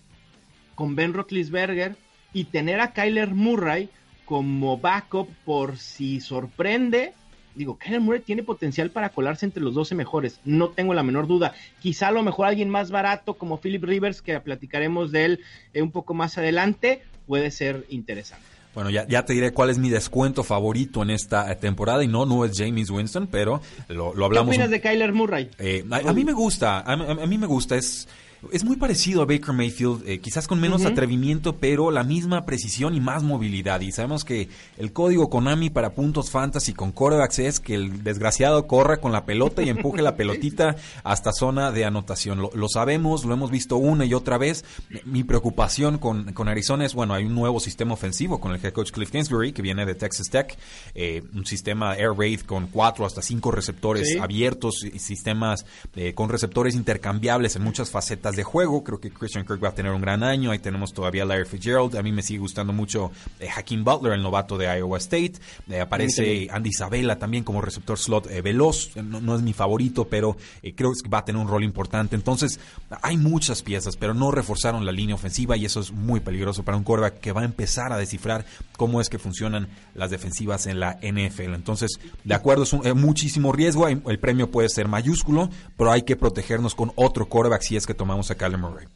con 0.76 0.96
Ben 0.96 1.14
Roethlisberger 1.14 1.96
y 2.34 2.46
tener 2.46 2.80
a 2.80 2.94
Kyler 2.94 3.34
Murray 3.34 3.90
como 4.26 4.78
backup 4.78 5.28
por 5.44 5.78
si 5.78 6.22
sorprende. 6.22 7.14
Digo, 7.54 7.78
Kyler 7.78 8.00
Murray 8.00 8.22
tiene 8.22 8.44
potencial 8.44 8.90
para 8.90 9.10
colarse 9.10 9.46
entre 9.46 9.62
los 9.62 9.74
12 9.74 9.96
mejores, 9.96 10.40
no 10.46 10.70
tengo 10.70 10.94
la 10.94 11.04
menor 11.04 11.28
duda. 11.28 11.54
Quizá 11.82 12.08
a 12.08 12.12
lo 12.12 12.24
mejor 12.24 12.48
alguien 12.48 12.70
más 12.70 12.92
barato 12.92 13.34
como 13.34 13.60
Philip 13.60 13.84
Rivers, 13.84 14.22
que 14.22 14.40
platicaremos 14.40 15.12
de 15.12 15.26
él 15.26 15.40
eh, 15.74 15.82
un 15.82 15.92
poco 15.92 16.14
más 16.14 16.38
adelante, 16.38 17.04
puede 17.28 17.52
ser 17.52 17.86
interesante. 17.90 18.59
Bueno, 18.76 18.90
ya, 18.90 19.08
ya 19.08 19.26
te 19.26 19.34
diré 19.34 19.52
cuál 19.52 19.70
es 19.70 19.78
mi 19.78 19.90
descuento 19.90 20.44
favorito 20.44 21.02
en 21.02 21.10
esta 21.10 21.54
temporada 21.56 22.04
y 22.04 22.08
no, 22.08 22.26
no 22.26 22.46
es 22.46 22.52
James 22.56 22.90
Winston, 22.90 23.28
pero 23.28 23.62
lo, 23.88 24.10
hablamos. 24.10 24.52
¿Qué 24.52 24.62
opinas 24.62 24.70
de 24.70 24.82
Kyler 24.82 25.12
Murray? 25.12 25.50
Eh, 25.58 25.84
a, 25.90 26.14
mí 26.14 26.24
me 26.24 26.34
gusta, 26.34 26.80
a, 26.80 26.94
a 26.94 27.26
mí 27.26 27.38
me 27.38 27.48
gusta, 27.48 27.76
es 27.76 28.08
es 28.52 28.64
muy 28.64 28.78
parecido 28.78 29.22
a 29.22 29.26
Baker 29.26 29.54
Mayfield, 29.54 30.08
eh, 30.08 30.20
quizás 30.20 30.48
con 30.48 30.60
menos 30.62 30.86
atrevimiento, 30.86 31.58
pero 31.58 31.92
la 31.92 32.04
misma 32.04 32.46
precisión 32.46 32.96
y 32.96 33.02
más 33.02 33.22
movilidad. 33.22 33.82
Y 33.82 33.92
sabemos 33.92 34.24
que 34.24 34.48
el 34.78 34.94
código 34.94 35.30
Konami 35.30 35.70
para 35.70 35.94
puntos 35.94 36.30
fantasy 36.30 36.74
con 36.74 36.92
corebacks 36.92 37.40
es 37.40 37.60
que 37.60 37.76
el 37.76 38.04
desgraciado 38.04 38.66
corra 38.66 38.98
con 38.98 39.12
la 39.12 39.26
pelota 39.26 39.62
y 39.62 39.70
empuje 39.70 40.02
la 40.02 40.16
pelotita 40.18 40.78
hasta 41.04 41.34
zona 41.34 41.72
de 41.72 41.84
anotación. 41.86 42.40
Lo, 42.54 42.70
sabemos, 42.70 43.26
lo 43.26 43.34
hemos 43.34 43.52
visto 43.52 43.78
una 43.78 44.06
y 44.06 44.14
otra 44.14 44.38
vez. 44.38 44.64
Mi 45.04 45.24
preocupación 45.24 45.98
con, 45.98 46.32
con, 46.34 46.48
Arizona 46.48 46.86
es, 46.86 46.94
bueno, 46.94 47.14
hay 47.14 47.26
un 47.26 47.36
nuevo 47.36 47.60
sistema 47.60 47.94
ofensivo 47.94 48.40
con 48.40 48.54
el 48.54 48.66
head 48.66 48.74
coach 48.74 48.92
Cliff 48.92 49.12
Kingsbury, 49.12 49.52
que 49.52 49.62
viene 49.62 49.86
de 49.86 49.96
Texas 49.96 50.30
Tech, 50.30 50.58
eh, 50.96 51.24
un 51.34 51.46
sistema 51.46 51.96
air 51.96 52.14
raid 52.18 52.42
con 52.42 52.68
cuatro 52.68 53.06
hasta 53.06 53.22
cinco 53.22 53.52
receptores 53.52 54.18
abiertos 54.20 54.84
y 54.84 55.00
sistemas 55.00 55.66
eh, 55.96 56.14
con 56.14 56.30
receptores 56.30 56.76
intercambiables 56.76 57.56
en 57.56 57.64
muchas 57.64 57.90
facetas 57.90 58.29
de 58.36 58.44
juego. 58.44 58.84
Creo 58.84 59.00
que 59.00 59.12
Christian 59.12 59.46
Kirk 59.46 59.64
va 59.64 59.70
a 59.70 59.74
tener 59.76 59.92
un 59.92 60.02
gran 60.02 60.24
año. 60.24 60.52
Ahí 60.52 60.60
tenemos 60.60 60.94
todavía 60.94 61.24
a 61.24 61.26
Larry 61.26 61.46
Fitzgerald. 61.46 61.96
A 61.96 62.04
mí 62.04 62.12
me 62.12 62.22
sigue 62.22 62.40
gustando 62.40 62.74
mucho 62.74 63.12
eh, 63.40 63.50
Hakeem 63.50 63.84
Butler, 63.84 64.14
el 64.14 64.24
novato 64.24 64.58
de 64.58 64.66
Iowa 64.78 64.98
State. 64.98 65.34
Eh, 65.70 65.80
aparece 65.80 66.48
Andy 66.52 66.70
Isabella 66.70 67.18
también 67.18 67.44
como 67.44 67.62
receptor 67.62 67.98
slot 67.98 68.30
eh, 68.30 68.42
veloz. 68.42 68.96
No, 68.96 69.36
es 69.36 69.42
mi 69.42 69.54
favorito, 69.54 70.08
pero 70.08 70.38
creo 70.76 70.92
que 70.92 71.10
va 71.10 71.20
a 71.20 71.26
tener 71.26 71.42
un 71.42 71.48
rol 71.48 71.64
importante. 71.64 72.16
Entonces, 72.16 72.60
hay 73.02 73.18
muchas 73.18 73.62
piezas, 73.62 73.96
pero 73.98 74.14
no 74.14 74.32
reforzaron 74.32 74.86
la 74.86 74.92
línea 74.92 75.16
ofensiva 75.16 75.58
y 75.58 75.66
eso 75.66 75.80
es 75.80 75.92
muy 75.92 76.20
peligroso 76.20 76.64
para 76.64 76.78
un 76.78 76.84
quarterback 76.84 77.20
que 77.20 77.32
va 77.32 77.42
a 77.42 77.46
empezar 77.46 77.94
a 77.94 77.98
descifrar 77.98 78.46
cómo 78.78 79.02
es 79.02 79.10
que 79.10 79.20
funcionan 79.20 79.68
las 79.94 80.10
defensivas 80.10 80.68
en 80.68 80.80
la 80.80 81.00
NFL. 81.02 81.54
Entonces, 81.54 82.00
de 82.24 82.34
acuerdo, 82.34 82.64
es 82.64 82.74
un, 82.74 82.82
muchísimo 83.00 83.52
riesgo. 83.52 83.88
El 83.88 84.20
premio 84.20 84.52
puede 84.52 84.70
ser 84.70 84.88
mayúsculo, 84.88 85.50
pero 85.78 85.92
hay 85.92 86.04
que 86.04 86.16
protegernos 86.16 86.76
con 86.76 86.92
otro 86.96 87.28
quarterback 87.28 87.62
si 87.62 87.76
es 87.76 87.86
que 87.86 87.94
tomamos 87.94 88.19
a 88.32 88.36
Kyler 88.36 88.60
Murray. 88.60 88.88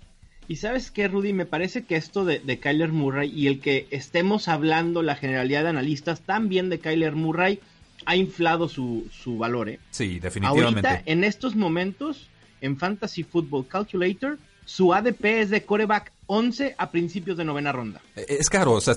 Y 0.47 0.57
sabes 0.57 0.91
qué, 0.91 1.07
Rudy, 1.07 1.33
me 1.33 1.45
parece 1.45 1.83
que 1.83 1.95
esto 1.95 2.25
de, 2.25 2.59
Kyler 2.59 2.91
Murray 2.91 3.31
y 3.33 3.47
el 3.47 3.59
que 3.59 3.88
estemos 3.91 4.47
hablando 4.47 5.01
la 5.01 5.15
generalidad 5.15 5.63
de 5.63 5.69
analistas 5.69 6.21
también 6.21 6.69
de 6.69 6.79
Kyler 6.79 7.15
Murray 7.15 7.59
ha 8.05 8.15
inflado 8.15 8.67
su, 8.67 9.07
su 9.12 9.38
valor. 9.38 9.69
¿eh? 9.69 9.79
Sí, 9.91 10.19
definitivamente. 10.19 10.88
Ahorita, 10.88 11.03
en 11.05 11.23
estos 11.23 11.55
momentos, 11.55 12.27
en 12.62 12.77
Fantasy 12.77 13.23
Football 13.23 13.67
Calculator, 13.67 14.38
su 14.65 14.93
ADP 14.93 15.25
es 15.25 15.49
de 15.49 15.63
coreback 15.63 16.12
11 16.25 16.75
a 16.77 16.91
principios 16.91 17.38
de 17.38 17.45
novena 17.45 17.71
ronda. 17.71 18.01
Eh, 18.15 18.25
es 18.39 18.49
caro, 18.49 18.73
o 18.73 18.81
sea, 18.81 18.95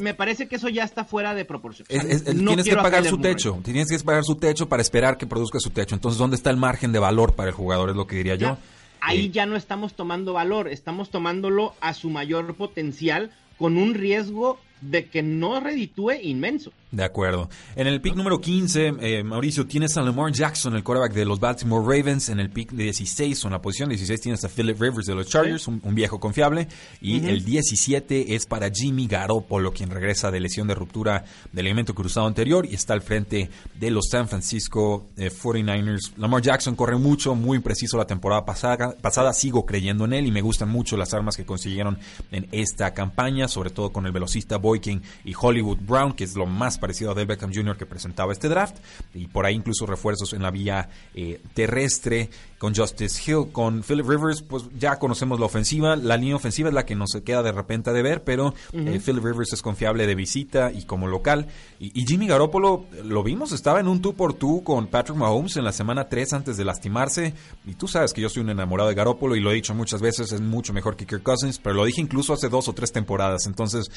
me, 0.00 0.14
parece, 0.14 0.48
que 0.48 0.56
eso 0.56 0.68
ya 0.68 0.84
está 0.84 1.04
fuera 1.04 1.34
de 1.34 1.44
proporción. 1.44 1.86
tienes 1.88 2.64
que 2.64 2.76
pagar 2.76 3.04
su 3.06 3.18
techo, 3.18 3.60
tienes 3.64 3.88
que 3.88 3.98
pagar 4.04 4.24
su 4.24 4.36
techo 4.36 4.68
para 4.68 4.82
esperar 4.82 5.16
que 5.16 5.26
produzca 5.26 5.58
su 5.58 5.70
techo. 5.70 5.94
Entonces, 5.94 6.18
¿dónde 6.18 6.36
está 6.36 6.50
el 6.50 6.56
margen 6.56 6.92
de 6.92 6.98
valor 6.98 7.34
para 7.34 7.48
el 7.48 7.54
jugador? 7.54 7.90
Es 7.90 7.96
lo 7.96 8.06
que 8.06 8.16
diría 8.16 8.34
yo 8.34 8.58
ahí 9.02 9.30
ya 9.30 9.46
no 9.46 9.56
estamos 9.56 9.94
tomando 9.94 10.32
valor, 10.32 10.68
estamos 10.68 11.10
tomándolo 11.10 11.74
a 11.80 11.92
su 11.92 12.08
mayor 12.08 12.54
potencial 12.54 13.32
con 13.58 13.76
un 13.76 13.94
riesgo 13.94 14.58
de 14.80 15.06
que 15.06 15.22
no 15.22 15.60
reditúe 15.60 16.12
inmenso. 16.22 16.72
De 16.92 17.04
acuerdo. 17.04 17.48
En 17.74 17.86
el 17.86 18.02
pick 18.02 18.14
número 18.14 18.38
15, 18.38 18.96
eh, 19.00 19.24
Mauricio, 19.24 19.66
tienes 19.66 19.96
a 19.96 20.02
Lamar 20.02 20.30
Jackson, 20.30 20.76
el 20.76 20.84
quarterback 20.84 21.14
de 21.14 21.24
los 21.24 21.40
Baltimore 21.40 21.82
Ravens. 21.82 22.28
En 22.28 22.38
el 22.38 22.50
pick 22.50 22.70
16, 22.72 23.42
o 23.42 23.48
en 23.48 23.52
la 23.52 23.62
posición 23.62 23.88
16, 23.88 24.20
tienes 24.20 24.44
a 24.44 24.50
Philip 24.50 24.78
Rivers 24.78 25.06
de 25.06 25.14
los 25.14 25.26
Chargers, 25.26 25.68
un, 25.68 25.80
viejo 25.94 26.20
confiable. 26.20 26.68
Y 27.00 27.26
el 27.26 27.46
17 27.46 28.34
es 28.34 28.44
para 28.44 28.68
Jimmy 28.70 29.06
Garoppolo, 29.06 29.72
quien 29.72 29.88
regresa 29.88 30.30
de 30.30 30.40
lesión 30.40 30.68
de 30.68 30.74
ruptura 30.74 31.24
del 31.50 31.64
elemento 31.64 31.94
cruzado 31.94 32.26
anterior 32.26 32.66
y 32.70 32.74
está 32.74 32.92
al 32.92 33.00
frente 33.00 33.48
de 33.80 33.90
los 33.90 34.08
San 34.10 34.28
Francisco 34.28 35.06
49ers. 35.16 36.10
Eh, 36.10 36.14
Lamar 36.18 36.42
Jackson 36.42 36.76
corre 36.76 36.98
mucho, 36.98 37.34
muy 37.34 37.60
preciso 37.60 37.96
la 37.96 38.06
temporada 38.06 38.44
pasada, 38.44 38.94
pasada. 39.00 39.32
Sigo 39.32 39.64
creyendo 39.64 40.04
en 40.04 40.12
él 40.12 40.26
y 40.26 40.30
me 40.30 40.42
gustan 40.42 40.68
mucho 40.68 40.98
las 40.98 41.14
armas 41.14 41.38
que 41.38 41.46
consiguieron 41.46 41.98
en 42.30 42.48
esta 42.52 42.92
campaña, 42.92 43.48
sobre 43.48 43.70
todo 43.70 43.94
con 43.94 44.04
el 44.04 44.12
velocista 44.12 44.58
Boykin 44.58 45.00
y 45.24 45.32
Hollywood 45.40 45.78
Brown, 45.78 46.12
que 46.12 46.24
es 46.24 46.34
lo 46.34 46.44
más 46.44 46.81
parecido 46.82 47.12
a 47.12 47.14
Del 47.14 47.26
Beckham 47.26 47.52
Jr. 47.54 47.76
que 47.76 47.86
presentaba 47.86 48.32
este 48.32 48.48
draft, 48.48 48.78
y 49.14 49.28
por 49.28 49.46
ahí 49.46 49.54
incluso 49.54 49.86
refuerzos 49.86 50.32
en 50.32 50.42
la 50.42 50.50
vía 50.50 50.88
eh, 51.14 51.40
terrestre 51.54 52.28
con 52.62 52.76
Justice 52.76 53.20
Hill, 53.28 53.50
con 53.50 53.82
Philip 53.82 54.08
Rivers, 54.08 54.40
pues 54.40 54.66
ya 54.78 54.96
conocemos 55.00 55.40
la 55.40 55.46
ofensiva, 55.46 55.96
la 55.96 56.16
línea 56.16 56.36
ofensiva 56.36 56.68
es 56.68 56.74
la 56.76 56.86
que 56.86 56.94
nos 56.94 57.10
queda 57.24 57.42
de 57.42 57.50
repente 57.50 57.92
de 57.92 58.02
ver, 58.02 58.22
pero 58.22 58.54
eh, 58.72 59.00
Philip 59.04 59.24
Rivers 59.24 59.52
es 59.52 59.62
confiable 59.62 60.06
de 60.06 60.14
visita 60.14 60.70
y 60.70 60.84
como 60.84 61.08
local, 61.08 61.48
y, 61.80 62.06
Jimmy 62.06 62.28
Garoppolo, 62.28 62.86
lo 63.02 63.24
vimos, 63.24 63.50
estaba 63.50 63.80
en 63.80 63.88
un 63.88 64.00
tú 64.00 64.14
por 64.14 64.34
tú 64.34 64.62
con 64.62 64.86
Patrick 64.86 65.18
Mahomes 65.18 65.56
en 65.56 65.64
la 65.64 65.72
semana 65.72 66.08
3 66.08 66.34
antes 66.34 66.56
de 66.56 66.64
lastimarse, 66.64 67.34
y 67.66 67.74
tú 67.74 67.88
sabes 67.88 68.12
que 68.12 68.20
yo 68.20 68.28
soy 68.28 68.44
un 68.44 68.50
enamorado 68.50 68.90
de 68.90 68.94
Garoppolo 68.94 69.34
y 69.34 69.40
lo 69.40 69.50
he 69.50 69.54
dicho 69.54 69.74
muchas 69.74 70.00
veces, 70.00 70.30
es 70.30 70.40
mucho 70.40 70.72
mejor 70.72 70.94
que 70.94 71.04
Kirk 71.04 71.24
Cousins, 71.24 71.58
pero 71.58 71.74
lo 71.74 71.84
dije 71.84 72.00
incluso 72.00 72.32
hace 72.32 72.48
dos 72.48 72.68
o 72.68 72.74
tres 72.74 72.92
temporadas, 72.92 73.44
entonces 73.48 73.90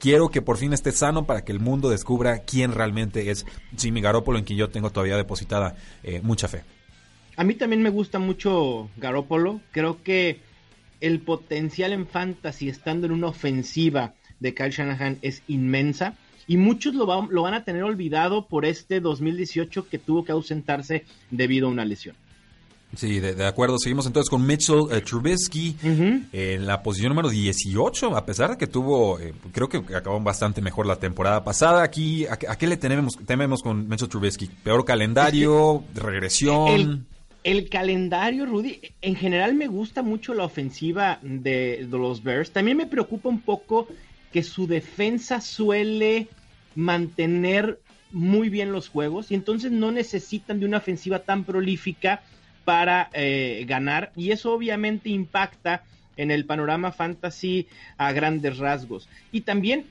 quiero 0.00 0.30
que 0.30 0.40
por 0.40 0.56
fin 0.56 0.72
esté 0.72 0.90
sano 0.92 1.26
para 1.26 1.44
que 1.44 1.52
el 1.52 1.60
mundo 1.60 1.90
descubra 1.90 2.38
quién 2.38 2.72
realmente 2.72 3.30
es 3.30 3.44
Jimmy 3.76 4.00
Garoppolo, 4.00 4.38
en 4.38 4.46
quien 4.46 4.58
yo 4.58 4.70
tengo 4.70 4.88
todavía 4.88 5.18
depositada 5.18 5.76
eh, 6.02 6.22
mucha 6.22 6.48
fe. 6.48 6.64
A 7.36 7.44
mí 7.44 7.54
también 7.54 7.82
me 7.82 7.90
gusta 7.90 8.18
mucho 8.18 8.88
Garópolo. 8.96 9.60
Creo 9.72 10.02
que 10.02 10.40
el 11.00 11.20
potencial 11.20 11.92
en 11.92 12.06
fantasy 12.06 12.68
estando 12.68 13.06
en 13.06 13.12
una 13.12 13.28
ofensiva 13.28 14.14
de 14.40 14.54
Kyle 14.54 14.70
Shanahan 14.70 15.18
es 15.22 15.42
inmensa. 15.46 16.14
Y 16.46 16.56
muchos 16.56 16.94
lo, 16.94 17.06
lo 17.28 17.42
van 17.42 17.54
a 17.54 17.64
tener 17.64 17.82
olvidado 17.82 18.46
por 18.46 18.64
este 18.64 19.00
2018 19.00 19.88
que 19.88 19.98
tuvo 19.98 20.24
que 20.24 20.32
ausentarse 20.32 21.04
debido 21.30 21.66
a 21.66 21.70
una 21.70 21.84
lesión. 21.84 22.14
Sí, 22.94 23.20
de, 23.20 23.44
acuerdo. 23.44 23.78
Seguimos 23.78 24.06
entonces 24.06 24.30
con 24.30 24.46
Mitchell 24.46 24.86
eh, 24.90 25.00
Trubisky 25.00 25.76
en 26.32 26.66
la 26.66 26.82
posición 26.82 27.10
número 27.10 27.28
18, 27.28 28.16
a 28.16 28.24
pesar 28.24 28.50
de 28.50 28.56
que 28.56 28.68
tuvo, 28.68 29.18
eh, 29.18 29.34
creo 29.52 29.68
que 29.68 29.78
acabó 29.94 30.18
bastante 30.20 30.62
mejor 30.62 30.86
la 30.86 30.96
temporada 30.96 31.44
pasada. 31.44 31.82
Aquí, 31.82 32.26
¿a, 32.26 32.36
qué 32.36 32.66
le 32.66 32.76
tememos, 32.76 33.16
tememos 33.26 33.62
con 33.62 33.88
Mitchell 33.88 34.08
Trubisky? 34.08 34.46
¿Peor 34.46 34.84
calendario? 34.84 35.82
¿Regresión? 35.94 36.68
El 36.68 37.06
calendario, 37.68 38.44
Rudy, 38.44 38.80
en 39.02 39.14
general 39.14 39.54
me 39.54 39.68
gusta 39.68 40.02
mucho 40.02 40.34
la 40.34 40.42
ofensiva 40.42 41.20
de, 41.22 41.86
los 41.88 42.24
Bears. 42.24 42.50
También 42.50 42.76
me 42.76 42.86
preocupa 42.86 43.28
un 43.28 43.40
poco 43.40 43.86
que 44.32 44.42
su 44.42 44.66
defensa 44.66 45.40
suele 45.40 46.26
mantener 46.74 47.78
muy 48.10 48.48
bien 48.48 48.72
los 48.72 48.88
juegos 48.88 49.30
y 49.30 49.34
entonces 49.34 49.70
no 49.70 49.92
necesitan 49.92 50.58
de 50.58 50.66
una 50.66 50.78
ofensiva 50.78 51.20
tan 51.20 51.44
prolífica 51.44 52.22
para 52.64 53.10
eh, 53.12 53.64
ganar 53.68 54.10
y 54.16 54.32
eso 54.32 54.52
obviamente 54.52 55.08
impacta 55.08 55.84
en 56.16 56.32
el 56.32 56.46
panorama 56.46 56.90
fantasy 56.90 57.68
a 57.96 58.10
grandes 58.10 58.58
rasgos. 58.58 59.08
Y 59.30 59.42
también 59.42 59.86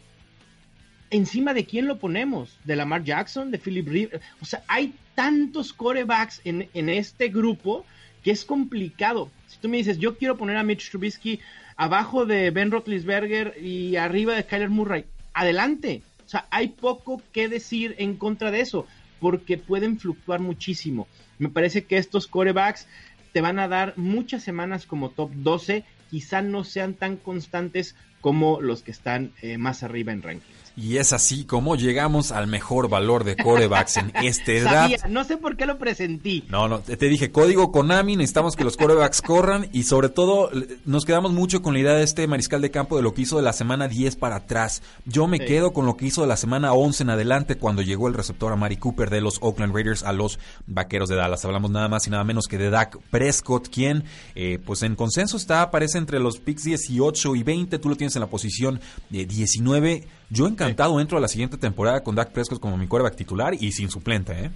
encima 1.16 1.54
de 1.54 1.66
quién 1.66 1.88
lo 1.88 1.98
ponemos, 1.98 2.58
de 2.64 2.76
Lamar 2.76 3.04
Jackson, 3.04 3.52
de 3.52 3.58
Philip 3.58 3.88
Rivers, 3.88 4.24
o 4.42 4.46
sea, 4.46 4.64
hay 4.68 4.94
tantos 5.16 5.74
corebacks 5.74 6.42
en, 6.44 6.68
en, 6.74 6.90
este 6.90 7.30
grupo 7.30 7.86
que 8.24 8.32
es 8.32 8.44
complicado. 8.44 9.32
Si 9.48 9.58
tú 9.60 9.70
me 9.70 9.78
dices, 9.78 9.98
yo 9.98 10.18
quiero 10.18 10.38
poner 10.38 10.58
a 10.58 10.64
Mitch 10.64 10.90
Trubisky 10.90 11.40
abajo 11.78 12.26
de 12.26 12.52
Ben 12.52 12.72
Roethlisberger 12.72 13.56
y 13.62 13.96
arriba 13.96 14.36
de 14.36 14.46
Kyler 14.46 14.70
Murray, 14.70 15.06
adelante. 15.34 16.02
O 16.26 16.30
sea, 16.30 16.48
hay 16.50 16.70
poco 16.70 17.22
que 17.32 17.48
decir 17.48 17.96
en 17.98 18.18
contra 18.18 18.52
de 18.52 18.62
eso, 18.62 18.88
porque 19.20 19.58
pueden 19.58 20.00
fluctuar 20.00 20.40
muchísimo. 20.40 21.08
Me 21.38 21.50
parece 21.50 21.86
que 21.86 21.98
estos 21.98 22.28
corebacks 22.28 22.88
te 23.32 23.42
van 23.42 23.60
a 23.60 23.68
dar 23.68 23.94
muchas 23.98 24.44
semanas 24.44 24.86
como 24.86 25.10
top 25.10 25.32
12, 25.34 25.84
quizá 26.10 26.42
no 26.42 26.64
sean 26.64 26.94
tan 26.94 27.18
constantes 27.18 27.96
como 28.26 28.60
los 28.60 28.82
que 28.82 28.90
están 28.90 29.34
eh, 29.44 29.60
más 29.60 29.84
arriba 29.84 30.12
en 30.12 30.24
rankings. 30.24 30.66
Y 30.78 30.98
es 30.98 31.14
así 31.14 31.46
como 31.46 31.78
llegamos 31.78 32.34
al 32.34 32.48
mejor 32.48 32.90
valor 32.90 33.24
de 33.24 33.38
corebacks 33.38 33.98
en 33.98 34.12
este 34.24 34.62
draft. 34.62 35.06
no 35.06 35.24
sé 35.24 35.38
por 35.38 35.56
qué 35.56 35.66
lo 35.66 35.78
presentí. 35.78 36.44
No, 36.50 36.68
no, 36.68 36.80
te 36.80 37.08
dije, 37.08 37.32
código 37.32 37.72
Konami, 37.72 38.18
necesitamos 38.18 38.56
que 38.58 38.66
los 38.66 38.76
corebacks 38.76 39.22
corran 39.22 39.70
y 39.72 39.84
sobre 39.84 40.10
todo 40.10 40.50
nos 40.86 41.06
quedamos 41.06 41.32
mucho 41.32 41.62
con 41.62 41.74
la 41.74 41.80
idea 41.80 41.94
de 41.94 42.04
este 42.04 42.28
mariscal 42.28 42.62
de 42.62 42.72
campo 42.72 42.98
de 42.98 43.04
lo 43.04 43.14
que 43.14 43.22
hizo 43.22 43.38
de 43.38 43.44
la 43.44 43.54
semana 43.54 43.88
10 43.88 44.18
para 44.18 44.38
atrás. 44.38 44.82
Yo 45.06 45.28
me 45.28 45.40
quedo 45.40 45.72
con 45.72 45.86
lo 45.86 45.96
que 45.96 46.08
hizo 46.08 46.22
de 46.22 46.28
la 46.28 46.36
semana 46.36 46.74
11 46.74 47.04
en 47.04 47.10
adelante 47.12 47.56
cuando 47.56 47.82
llegó 47.82 48.10
el 48.10 48.14
receptor 48.14 48.52
a 48.52 48.58
Mari 48.58 48.78
Cooper 48.78 49.10
de 49.10 49.22
los 49.22 49.38
Oakland 49.42 49.74
Raiders 49.74 50.04
a 50.04 50.12
los 50.12 50.40
Vaqueros 50.68 51.08
de 51.08 51.16
Dallas. 51.16 51.46
Hablamos 51.46 51.72
nada 51.72 51.88
más 51.88 52.06
y 52.08 52.10
nada 52.10 52.26
menos 52.26 52.48
que 52.48 52.58
de 52.58 52.70
Dak 52.70 52.98
Prescott, 53.12 53.70
quien 53.70 54.04
eh, 54.36 54.60
pues 54.66 54.84
en 54.84 54.96
consenso 54.96 55.38
está, 55.38 55.62
aparece 55.62 56.00
entre 56.00 56.20
los 56.20 56.40
picks 56.40 56.64
18 56.64 57.36
y 57.36 57.44
20, 57.44 57.80
tú 57.80 57.88
lo 57.88 57.96
tienes 57.96 58.15
en 58.16 58.22
la 58.22 58.30
posición 58.30 58.80
de 59.10 59.26
19 59.26 60.08
yo 60.30 60.48
encantado 60.48 61.00
entro 61.00 61.18
a 61.18 61.22
la 61.22 61.28
siguiente 61.28 61.58
temporada 61.58 62.04
con 62.04 62.16
Dak 62.16 62.32
Prescott 62.32 62.60
como 62.60 62.78
mi 62.78 62.88
quarterback 62.88 63.16
titular 63.16 63.54
y 63.54 63.72
sin 63.72 63.90
suplente, 63.90 64.46
¿eh? 64.46 64.52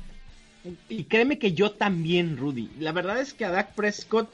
Y 0.90 1.06
créeme 1.06 1.40
que 1.40 1.54
yo 1.54 1.72
también, 1.72 2.38
Rudy. 2.38 2.70
La 2.80 2.92
verdad 2.92 3.22
es 3.22 3.34
que 3.34 3.46
a 3.46 3.52
Dak 3.52 3.76
Prescott, 3.76 4.30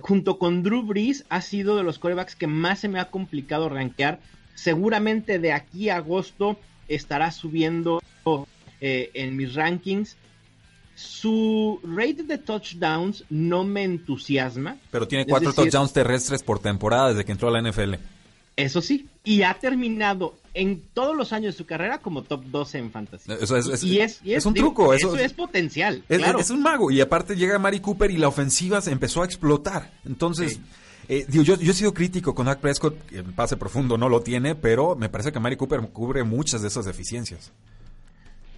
junto 0.00 0.38
con 0.38 0.62
Drew 0.62 0.82
Brees, 0.82 1.24
ha 1.28 1.40
sido 1.42 1.76
de 1.76 1.84
los 1.84 1.98
quarterbacks 1.98 2.34
que 2.34 2.46
más 2.46 2.80
se 2.80 2.88
me 2.88 2.98
ha 2.98 3.10
complicado 3.10 3.68
rankear. 3.68 4.20
Seguramente 4.54 5.38
de 5.38 5.52
aquí 5.52 5.90
a 5.90 5.96
agosto 5.96 6.58
estará 6.88 7.30
subiendo 7.30 8.02
eh, 8.80 9.10
en 9.14 9.36
mis 9.36 9.54
rankings. 9.54 10.16
Su 10.96 11.80
rate 11.82 12.22
de 12.24 12.38
touchdowns 12.38 13.24
no 13.30 13.64
me 13.64 13.84
entusiasma. 13.84 14.76
Pero 14.90 15.06
tiene 15.06 15.26
cuatro 15.26 15.52
touchdowns 15.52 15.92
terrestres 15.92 16.42
por 16.42 16.58
temporada 16.58 17.10
desde 17.10 17.24
que 17.24 17.32
entró 17.32 17.48
a 17.48 17.52
la 17.52 17.68
NFL. 17.68 17.94
Eso 18.56 18.80
sí, 18.80 19.08
y 19.24 19.42
ha 19.42 19.54
terminado 19.54 20.36
en 20.54 20.80
todos 20.94 21.16
los 21.16 21.32
años 21.32 21.54
de 21.54 21.58
su 21.58 21.66
carrera 21.66 21.98
como 21.98 22.22
top 22.22 22.44
12 22.44 22.78
en 22.78 22.90
fantasy. 22.92 23.32
Eso 23.32 23.56
es, 23.56 23.82
y 23.82 24.00
es, 24.00 24.46
un 24.46 24.54
truco. 24.54 24.94
Eso, 24.94 25.16
es 25.16 25.32
potencial. 25.32 26.04
Es, 26.08 26.22
es, 26.38 26.50
un 26.50 26.62
mago. 26.62 26.90
Y 26.90 27.00
aparte 27.00 27.34
llega 27.34 27.58
Mari 27.58 27.80
Cooper 27.80 28.10
y 28.10 28.16
la 28.16 28.28
ofensiva 28.28 28.80
se 28.80 28.92
empezó 28.92 29.22
a 29.22 29.24
explotar. 29.24 29.90
Entonces, 30.04 30.60
eh, 31.08 31.26
yo, 31.28 31.42
yo 31.42 31.54
he 31.54 31.74
sido 31.74 31.92
crítico 31.92 32.34
con 32.34 32.46
Dak 32.46 32.60
Prescott. 32.60 32.96
En 33.12 33.32
pase 33.32 33.56
profundo 33.56 33.98
no 33.98 34.08
lo 34.08 34.20
tiene, 34.20 34.54
pero 34.54 34.94
me 34.94 35.08
parece 35.08 35.32
que 35.32 35.40
Mari 35.40 35.56
Cooper 35.56 35.80
cubre 35.92 36.22
muchas 36.22 36.62
de 36.62 36.68
esas 36.68 36.84
deficiencias. 36.84 37.50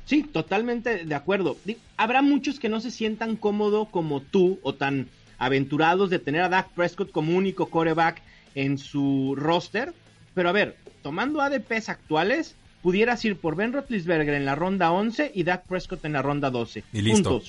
Sí, 0.04 0.22
totalmente 0.22 1.04
de 1.04 1.14
acuerdo. 1.14 1.56
Habrá 1.96 2.20
muchos 2.20 2.60
que 2.60 2.68
no 2.68 2.80
se 2.80 2.90
sientan 2.90 3.36
cómodo 3.36 3.86
como 3.86 4.20
tú 4.20 4.58
o 4.62 4.74
tan 4.74 5.08
aventurados 5.38 6.10
de 6.10 6.18
tener 6.18 6.42
a 6.42 6.48
Dak 6.48 6.70
Prescott 6.70 7.10
como 7.10 7.36
único 7.36 7.66
coreback 7.66 8.22
en 8.56 8.78
su 8.78 9.34
roster. 9.36 9.94
Pero 10.34 10.48
a 10.48 10.52
ver, 10.52 10.76
tomando 11.02 11.40
ADPs 11.40 11.88
actuales, 11.88 12.56
pudieras 12.82 13.24
ir 13.24 13.36
por 13.36 13.54
Ben 13.54 13.72
Roethlisberger 13.72 14.34
en 14.34 14.44
la 14.44 14.56
ronda 14.56 14.90
11 14.90 15.30
y 15.34 15.44
Dak 15.44 15.66
Prescott 15.66 16.04
en 16.04 16.14
la 16.14 16.22
ronda 16.22 16.50
12. 16.50 16.82
Y 16.92 17.02
listo. 17.02 17.40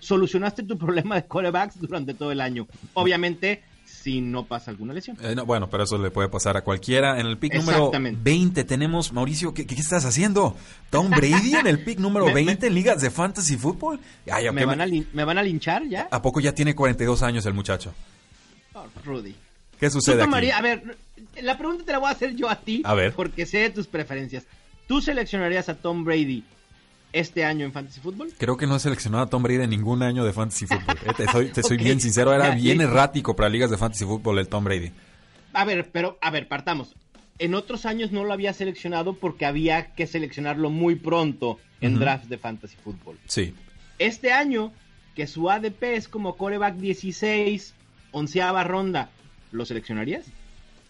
solucionaste 0.00 0.62
tu 0.62 0.78
problema 0.78 1.16
de 1.16 1.26
corebacks 1.26 1.78
durante 1.78 2.14
todo 2.14 2.32
el 2.32 2.40
año. 2.40 2.66
Obviamente, 2.94 3.62
si 3.84 4.20
no 4.20 4.44
pasa 4.44 4.70
alguna 4.70 4.92
lesión. 4.92 5.16
Eh, 5.22 5.34
bueno, 5.46 5.68
pero 5.68 5.84
eso 5.84 5.98
le 5.98 6.10
puede 6.10 6.28
pasar 6.28 6.56
a 6.56 6.62
cualquiera. 6.62 7.20
En 7.20 7.26
el 7.26 7.38
pick 7.38 7.54
número 7.54 7.90
20 7.90 8.64
tenemos, 8.64 9.12
Mauricio, 9.12 9.54
¿qué, 9.54 9.66
estás 9.76 10.04
haciendo? 10.04 10.56
Tom 10.90 11.10
Brady 11.10 11.54
en 11.54 11.66
el 11.66 11.84
pick 11.84 11.98
número 11.98 12.26
20 12.34 12.66
en 12.66 12.74
ligas 12.74 13.00
de 13.00 13.10
fantasy 13.10 13.56
fútbol. 13.56 14.00
¿Me, 14.26 14.64
van 14.64 14.80
a 14.80 14.86
¿Me 14.86 15.24
van 15.24 15.38
a 15.38 15.42
linchar 15.42 15.86
ya? 15.88 16.08
¿A 16.10 16.20
poco 16.20 16.40
ya 16.40 16.54
tiene 16.54 16.74
42 16.74 17.22
años 17.22 17.46
el 17.46 17.54
muchacho? 17.54 17.94
Oh, 18.74 18.86
Rudy. 19.04 19.34
¿Qué 19.82 19.90
sucede 19.90 20.22
aquí? 20.22 20.50
A 20.52 20.60
ver, 20.60 20.96
la 21.42 21.58
pregunta 21.58 21.84
te 21.84 21.90
la 21.90 21.98
voy 21.98 22.08
a 22.08 22.12
hacer 22.12 22.36
yo 22.36 22.48
a 22.48 22.54
ti. 22.54 22.82
A 22.84 22.94
ver. 22.94 23.14
Porque 23.14 23.46
sé 23.46 23.58
de 23.58 23.70
tus 23.70 23.88
preferencias. 23.88 24.44
¿Tú 24.86 25.00
seleccionarías 25.02 25.68
a 25.68 25.74
Tom 25.74 26.04
Brady 26.04 26.44
este 27.12 27.44
año 27.44 27.64
en 27.66 27.72
Fantasy 27.72 27.98
Football? 27.98 28.32
Creo 28.38 28.56
que 28.56 28.68
no 28.68 28.76
he 28.76 28.78
seleccionado 28.78 29.24
a 29.24 29.26
Tom 29.26 29.42
Brady 29.42 29.64
en 29.64 29.70
ningún 29.70 30.04
año 30.04 30.24
de 30.24 30.32
Fantasy 30.32 30.68
Football. 30.68 30.98
Eh, 31.04 31.50
te 31.52 31.62
soy, 31.64 31.76
bien 31.78 32.00
sincero, 32.00 32.32
era 32.32 32.54
bien 32.54 32.80
errático 32.80 33.34
para 33.34 33.48
ligas 33.48 33.70
de 33.70 33.76
Fantasy 33.76 34.04
Football 34.04 34.38
el 34.38 34.46
Tom 34.46 34.62
Brady. 34.62 34.92
A 35.52 35.64
ver, 35.64 35.90
pero, 35.90 36.16
a 36.20 36.30
ver, 36.30 36.46
partamos. 36.46 36.94
En 37.40 37.56
otros 37.56 37.84
años 37.84 38.12
no 38.12 38.22
lo 38.22 38.32
había 38.32 38.52
seleccionado 38.52 39.14
porque 39.14 39.46
había 39.46 39.94
que 39.94 40.06
seleccionarlo 40.06 40.70
muy 40.70 40.94
pronto 40.94 41.58
en 41.80 41.98
drafts 41.98 42.28
de 42.28 42.38
Fantasy 42.38 42.76
Football. 42.84 43.18
Sí. 43.26 43.52
Este 43.98 44.32
año, 44.32 44.72
que 45.16 45.26
su 45.26 45.50
ADP 45.50 45.82
es 45.82 46.06
como 46.06 46.36
coreback 46.36 46.76
16, 46.76 47.74
onceava 48.12 48.62
ronda, 48.62 49.10
¿lo 49.52 49.64
seleccionarías? 49.64 50.26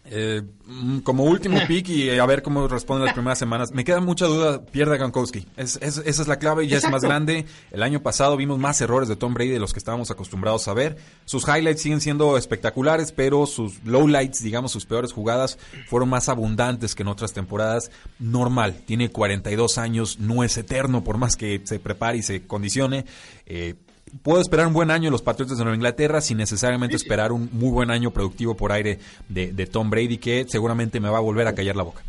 Eh, 0.05 0.43
mm, 0.67 0.99
como 1.01 1.23
último 1.25 1.59
pick 1.69 1.89
y 1.91 2.11
a 2.11 2.27
ver 2.27 2.43
cómo 2.43 2.67
responden 2.67 3.05
las 3.05 3.15
primeras 3.15 3.39
semanas. 3.39 3.73
Me 3.73 3.85
queda 3.85 4.01
mucha 4.01 4.27
duda, 4.27 4.65
pierde 4.65 4.99
Gronkowski. 4.99 5.47
Es, 5.57 5.77
esa 5.77 6.03
es 6.05 6.29
la 6.29 6.39
clave, 6.39 6.67
ya 6.67 6.79
es 6.79 6.91
más 6.91 7.03
grande. 7.03 7.47
El 7.71 7.83
año 7.83 8.03
pasado 8.03 8.37
vimos 8.37 8.59
más 8.59 8.81
errores 8.81 9.09
de 9.09 9.17
Tom 9.17 9.33
Brady 9.33 9.51
de 9.51 9.61
los 9.61 9.73
que 9.73 9.79
estábamos 9.79 10.11
acostumbrados 10.11 10.67
a 10.67 10.75
ver. 10.75 10.97
Sus 11.25 11.47
highlights 11.47 11.83
siguen 11.83 12.01
siendo 12.01 12.37
espectaculares, 12.37 13.13
pero 13.13 13.47
sus 13.47 13.83
lowlights, 13.85 14.43
digamos, 14.43 14.73
sus 14.73 14.87
peores 14.87 15.13
jugadas, 15.13 15.59
fueron 15.87 16.09
más 16.09 16.29
abundantes 16.29 16.95
que 16.95 17.03
en 17.03 17.09
otras 17.09 17.33
temporadas. 17.33 17.91
Normal, 18.19 18.83
tiene 18.85 19.11
42 19.11 19.79
años, 19.79 20.19
no 20.19 20.43
es 20.43 20.57
eterno, 20.57 21.05
por 21.05 21.17
más 21.17 21.37
que 21.37 21.61
se 21.65 21.79
prepare 21.79 22.19
y 22.19 22.23
se 22.23 22.47
condicione. 22.47 23.05
Eh, 23.47 23.77
puedo 24.23 24.41
esperar 24.41 24.67
un 24.67 24.73
buen 24.73 24.91
año 24.91 25.09
en 25.09 25.13
los 25.13 25.23
Patriotas 25.23 25.57
de 25.57 25.65
Nueva 25.65 25.77
Inglaterra 25.77 26.21
sin 26.21 26.39
necesariamente 26.39 26.97
esperar 26.97 27.33
un 27.33 27.49
muy 27.53 27.71
buen 27.71 27.91
año 27.91 28.11
productivo 28.11 28.57
por 28.57 28.73
aire 28.73 28.99
de, 29.29 29.67
Tom 29.67 29.89
Brady 29.91 30.19
que 30.19 30.45
seguramente 30.49 31.01
me 31.01 31.09
va 31.09 31.19
a 31.19 31.23
volver 31.23 31.47
a 31.47 31.55
callar 31.55 31.77
la 31.77 31.85
boca. 31.85 32.03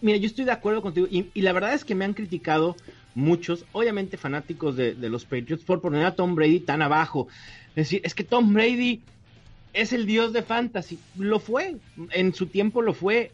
mira, 0.00 0.18
yo 0.18 0.26
estoy 0.26 0.44
de 0.44 0.52
acuerdo 0.52 0.82
contigo 0.82 1.06
y, 1.10 1.28
la 1.40 1.52
verdad 1.52 1.74
es 1.74 1.84
que 1.84 1.94
me 1.94 2.04
han 2.04 2.14
criticado 2.14 2.76
muchos, 3.14 3.64
obviamente 3.72 4.16
fanáticos 4.16 4.76
de, 4.76 4.94
los 4.94 5.24
Patriots, 5.24 5.64
por 5.64 5.80
poner 5.80 6.04
a 6.04 6.14
Tom 6.14 6.34
Brady 6.34 6.60
tan 6.60 6.82
abajo. 6.82 7.28
Es 7.70 7.86
decir, 7.86 8.00
es 8.04 8.14
que 8.14 8.24
Tom 8.24 8.52
Brady 8.52 9.02
es 9.72 9.92
el 9.92 10.06
dios 10.06 10.32
de 10.32 10.42
fantasy. 10.42 10.98
Lo 11.16 11.38
fue, 11.38 11.76
en 12.10 12.34
su 12.34 12.46
tiempo 12.46 12.82
lo 12.82 12.94
fue. 12.94 13.32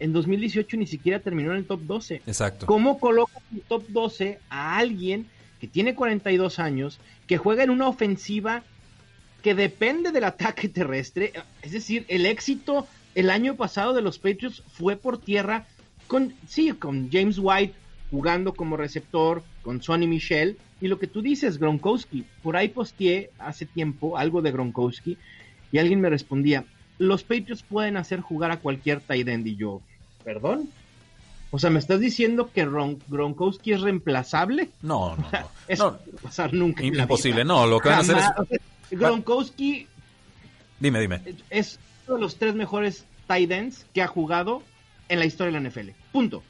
En 0.00 0.12
2018 0.12 0.76
ni 0.76 0.86
siquiera 0.86 1.20
terminó 1.20 1.52
en 1.52 1.58
el 1.58 1.66
top 1.66 1.80
12. 1.82 2.16
Exacto. 2.26 2.66
¿Cómo 2.66 2.98
coloca 2.98 3.40
en 3.50 3.58
el 3.58 3.62
top 3.62 3.84
12 3.88 4.40
a 4.50 4.76
alguien 4.76 5.26
que 5.64 5.68
tiene 5.68 5.94
42 5.94 6.58
años, 6.58 7.00
que 7.26 7.38
juega 7.38 7.62
en 7.62 7.70
una 7.70 7.88
ofensiva 7.88 8.62
que 9.42 9.54
depende 9.54 10.12
del 10.12 10.24
ataque 10.24 10.68
terrestre. 10.68 11.32
Es 11.62 11.72
decir, 11.72 12.04
el 12.08 12.26
éxito 12.26 12.86
el 13.14 13.30
año 13.30 13.56
pasado 13.56 13.94
de 13.94 14.02
los 14.02 14.18
Patriots 14.18 14.62
fue 14.74 14.96
por 14.96 15.16
tierra 15.16 15.66
con, 16.06 16.34
sí, 16.46 16.70
con 16.72 17.10
James 17.10 17.38
White 17.40 17.72
jugando 18.10 18.52
como 18.52 18.76
receptor, 18.76 19.42
con 19.62 19.80
Sonny 19.82 20.06
Michel, 20.06 20.58
y 20.82 20.88
lo 20.88 20.98
que 20.98 21.06
tú 21.06 21.22
dices, 21.22 21.56
Gronkowski. 21.56 22.26
Por 22.42 22.58
ahí 22.58 22.68
posteé 22.68 23.30
hace 23.38 23.64
tiempo 23.64 24.18
algo 24.18 24.42
de 24.42 24.52
Gronkowski 24.52 25.16
y 25.72 25.78
alguien 25.78 26.02
me 26.02 26.10
respondía, 26.10 26.66
los 26.98 27.22
Patriots 27.22 27.62
pueden 27.62 27.96
hacer 27.96 28.20
jugar 28.20 28.50
a 28.50 28.58
cualquier 28.58 29.00
tight 29.00 29.28
end 29.28 29.46
y 29.46 29.56
yo, 29.56 29.80
perdón, 30.24 30.68
o 31.54 31.58
sea, 31.60 31.70
¿me 31.70 31.78
estás 31.78 32.00
diciendo 32.00 32.50
que 32.52 32.66
Gronkowski 32.66 33.74
es 33.74 33.80
reemplazable? 33.80 34.70
No, 34.82 35.14
no, 35.14 35.22
no. 35.30 35.48
Eso 35.68 35.84
no, 35.84 35.90
va 35.92 36.18
a 36.18 36.22
pasar 36.22 36.52
nunca. 36.52 36.82
Imposible, 36.82 37.44
no. 37.44 37.64
Lo 37.64 37.78
que 37.78 37.90
van 37.90 37.98
a 37.98 38.00
hacer 38.00 38.16
es. 38.50 38.60
Gronkowski. 38.90 39.86
Dime, 40.80 40.98
dime. 40.98 41.20
Es 41.50 41.78
uno 42.08 42.16
de 42.16 42.22
los 42.22 42.38
tres 42.38 42.56
mejores 42.56 43.04
tight 43.28 43.52
ends 43.52 43.86
que 43.94 44.02
ha 44.02 44.08
jugado 44.08 44.64
en 45.08 45.20
la 45.20 45.26
historia 45.26 45.52
de 45.52 45.60
la 45.60 45.70
NFL. 45.70 45.90
Punto. 46.10 46.42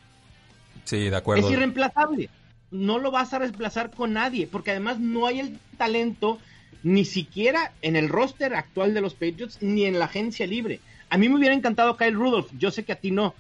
Sí, 0.85 1.11
de 1.11 1.17
acuerdo. 1.17 1.47
Es 1.47 1.53
irreemplazable. 1.53 2.31
No 2.71 2.99
lo 2.99 3.11
vas 3.11 3.35
a 3.35 3.41
reemplazar 3.41 3.91
con 3.91 4.15
nadie, 4.15 4.47
porque 4.47 4.71
además 4.71 5.01
no 5.01 5.27
hay 5.27 5.41
el 5.41 5.59
talento 5.77 6.39
ni 6.83 7.05
siquiera 7.05 7.73
en 7.83 7.97
el 7.97 8.09
roster 8.09 8.55
actual 8.55 8.95
de 8.95 9.03
los 9.03 9.13
Patriots 9.13 9.59
ni 9.61 9.85
en 9.85 9.99
la 9.99 10.07
agencia 10.07 10.47
libre. 10.47 10.81
A 11.11 11.19
mí 11.19 11.29
me 11.29 11.37
hubiera 11.37 11.55
encantado 11.55 11.99
Kyle 11.99 12.15
Rudolph, 12.15 12.51
yo 12.59 12.71
sé 12.71 12.85
que 12.85 12.93
a 12.93 12.97
ti 12.97 13.11
no, 13.11 13.35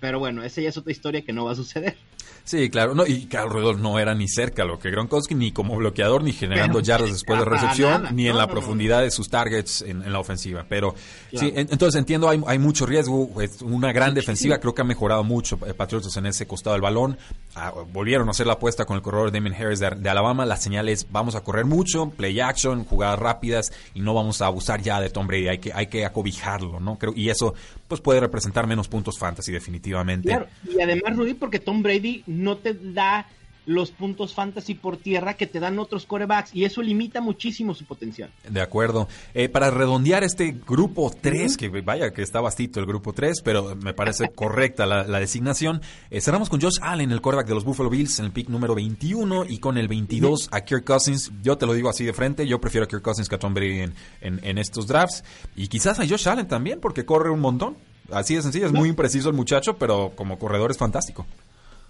pero 0.00 0.18
bueno, 0.18 0.42
esa 0.42 0.60
ya 0.60 0.70
es 0.70 0.76
otra 0.76 0.92
historia 0.92 1.22
que 1.22 1.32
no 1.32 1.44
va 1.44 1.52
a 1.52 1.56
suceder. 1.56 1.96
Sí, 2.44 2.68
claro. 2.68 2.94
No, 2.94 3.06
y 3.06 3.26
Carl 3.26 3.48
Rudolph 3.48 3.78
no 3.78 3.98
era 3.98 4.14
ni 4.14 4.26
cerca 4.28 4.64
lo 4.64 4.78
que 4.78 4.90
Gronkowski, 4.90 5.36
ni 5.36 5.52
como 5.52 5.76
bloqueador, 5.76 6.24
ni 6.24 6.32
generando 6.32 6.80
yardas 6.80 7.12
después 7.12 7.38
de 7.38 7.44
recepción, 7.44 8.08
ni 8.12 8.26
en 8.26 8.36
la 8.36 8.48
profundidad 8.48 9.02
de 9.02 9.12
sus 9.12 9.28
targets 9.28 9.82
en, 9.82 10.10
la 10.10 10.18
ofensiva. 10.18 10.66
Pero 10.68 10.94
sí, 11.32 11.52
entonces 11.54 11.98
entiendo, 11.98 12.28
hay, 12.28 12.42
hay 12.46 12.58
mucho 12.58 12.86
riesgo. 12.86 13.40
Es 13.40 13.62
una 13.62 13.92
gran 13.92 14.14
defensiva. 14.14 14.58
Creo 14.58 14.74
que 14.74 14.82
ha 14.82 14.84
mejorado 14.84 15.22
mucho 15.22 15.58
eh, 15.66 15.74
Patriots 15.74 16.16
en 16.16 16.26
ese 16.26 16.46
costado 16.46 16.74
del 16.74 16.82
balón. 16.82 17.16
Ah, 17.54 17.72
volvieron 17.92 18.26
a 18.28 18.32
hacer 18.32 18.46
la 18.46 18.54
apuesta 18.54 18.84
con 18.84 18.96
el 18.96 19.02
corredor 19.02 19.30
Damien 19.30 19.54
Harris 19.54 19.78
de, 19.78 20.10
Alabama. 20.10 20.44
La 20.44 20.56
señal 20.56 20.88
es: 20.88 21.06
vamos 21.10 21.36
a 21.36 21.42
correr 21.42 21.66
mucho, 21.66 22.10
play 22.10 22.40
action, 22.40 22.84
jugadas 22.84 23.18
rápidas 23.18 23.72
y 23.94 24.00
no 24.00 24.12
vamos 24.12 24.42
a 24.42 24.46
abusar 24.46 24.82
ya 24.82 25.00
de 25.00 25.10
Tom 25.10 25.26
Brady. 25.26 25.48
Hay 25.48 25.58
que, 25.58 25.72
hay 25.72 25.86
que 25.86 26.04
acobijarlo, 26.04 26.80
¿no? 26.80 26.98
Creo, 26.98 27.12
y 27.14 27.28
eso 27.28 27.54
pues 27.86 28.00
puede 28.00 28.20
representar 28.20 28.66
menos 28.66 28.88
puntos 28.88 29.18
fantasy, 29.18 29.52
definitivamente. 29.52 30.28
Claro, 30.28 30.46
y 30.68 30.80
además, 30.80 31.16
Rudy, 31.16 31.34
porque 31.34 31.58
Tom 31.58 31.82
Brady 31.82 32.19
no 32.26 32.56
te 32.56 32.74
da 32.74 33.26
los 33.66 33.90
puntos 33.90 34.34
fantasy 34.34 34.74
por 34.74 34.96
tierra 34.96 35.34
que 35.34 35.46
te 35.46 35.60
dan 35.60 35.78
otros 35.78 36.06
corebacks 36.06 36.54
y 36.54 36.64
eso 36.64 36.82
limita 36.82 37.20
muchísimo 37.20 37.74
su 37.74 37.84
potencial. 37.84 38.30
De 38.48 38.60
acuerdo. 38.60 39.08
Eh, 39.34 39.48
para 39.48 39.70
redondear 39.70 40.24
este 40.24 40.56
grupo 40.66 41.12
3, 41.18 41.56
que 41.56 41.68
vaya 41.68 42.10
que 42.12 42.22
está 42.22 42.40
bastito 42.40 42.80
el 42.80 42.86
grupo 42.86 43.12
3, 43.12 43.42
pero 43.44 43.76
me 43.76 43.94
parece 43.94 44.28
correcta 44.34 44.86
la, 44.86 45.20
designación, 45.20 45.82
eh, 46.10 46.20
cerramos 46.20 46.48
con 46.48 46.60
Josh 46.60 46.78
Allen, 46.80 47.12
el 47.12 47.20
coreback 47.20 47.46
de 47.46 47.54
los 47.54 47.64
Buffalo 47.64 47.90
Bills, 47.90 48.18
en 48.18 48.26
el 48.26 48.32
pick 48.32 48.48
número 48.48 48.74
21 48.74 49.44
y 49.46 49.58
con 49.58 49.78
el 49.78 49.86
22 49.86 50.48
a 50.50 50.62
Kirk 50.62 50.84
Cousins. 50.84 51.30
Yo 51.42 51.58
te 51.58 51.66
lo 51.66 51.74
digo 51.74 51.88
así 51.90 52.04
de 52.04 52.12
frente, 52.12 52.46
yo 52.46 52.60
prefiero 52.60 52.86
a 52.86 52.88
Kirk 52.88 53.02
Cousins 53.02 53.28
que 53.28 53.34
a 53.34 53.38
Tom 53.38 53.54
Brady 53.54 53.80
en, 53.80 53.94
en, 54.20 54.58
estos 54.58 54.86
drafts 54.86 55.22
y 55.54 55.68
quizás 55.68 56.00
a 56.00 56.08
Josh 56.08 56.28
Allen 56.28 56.48
también 56.48 56.80
porque 56.80 57.04
corre 57.04 57.30
un 57.30 57.40
montón. 57.40 57.76
Así 58.10 58.34
de 58.34 58.42
sencillo, 58.42 58.66
es 58.66 58.72
muy 58.72 58.88
impreciso 58.88 59.28
el 59.28 59.36
muchacho, 59.36 59.76
pero 59.78 60.12
como 60.16 60.36
corredor 60.36 60.72
es 60.72 60.78
fantástico. 60.78 61.26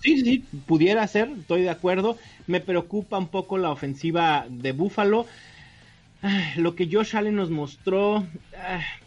Sí, 0.03 0.21
sí, 0.23 0.45
pudiera 0.67 1.07
ser, 1.07 1.31
estoy 1.39 1.63
de 1.63 1.71
acuerdo. 1.71 2.17
Me 2.47 2.61
preocupa 2.61 3.19
un 3.19 3.29
poco 3.29 3.59
la 3.59 3.71
ofensiva 3.71 4.47
de 4.49 4.73
Buffalo. 4.73 5.27
Lo 6.57 6.75
que 6.75 6.89
Josh 6.91 7.17
Allen 7.17 7.37
nos 7.37 7.51
mostró, 7.51 8.27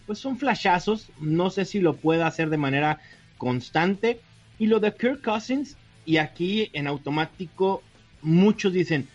pues 0.06 0.20
son 0.20 0.38
flashazos. 0.38 1.10
No 1.20 1.50
sé 1.50 1.66
si 1.66 1.80
lo 1.80 1.96
pueda 1.96 2.28
hacer 2.28 2.50
de 2.50 2.58
manera 2.58 3.00
constante. 3.38 4.20
Y 4.60 4.68
lo 4.68 4.80
de 4.80 4.94
Kirk 4.94 5.22
Cousins, 5.22 5.78
y 6.06 6.18
aquí 6.18 6.70
en 6.74 6.88
automático, 6.88 7.82
muchos 8.22 8.72
dicen: 8.72 9.08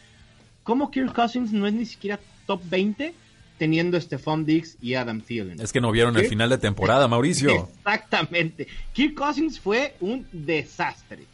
¿Cómo 0.65 0.91
Kirk 0.91 1.15
Cousins 1.15 1.53
no 1.53 1.67
es 1.67 1.73
ni 1.73 1.87
siquiera 1.87 2.19
top 2.47 2.61
20? 2.69 3.15
teniendo 3.59 4.01
Stephon 4.01 4.47
Diggs 4.47 4.79
y 4.81 4.95
Adam 4.95 5.21
Thielen. 5.21 5.61
Es 5.61 5.73
que 5.73 5.81
no 5.81 5.91
vieron 5.91 6.17
el 6.17 6.27
final 6.27 6.49
de 6.49 6.59
temporada, 6.59 7.09
Mauricio. 7.09 7.69
Exactamente. 7.79 8.69
Kirk 8.93 9.15
Cousins 9.15 9.59
fue 9.59 9.97
un 9.99 10.25
desastre 10.31 11.25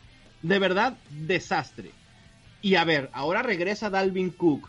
de 0.45 0.59
verdad, 0.59 0.99
desastre. 1.11 1.91
Y 2.61 2.75
a 2.75 2.85
ver, 2.85 3.09
ahora 3.15 3.43
regresa 3.43 3.89
Dalvin 3.89 4.29
Cook, 4.29 4.69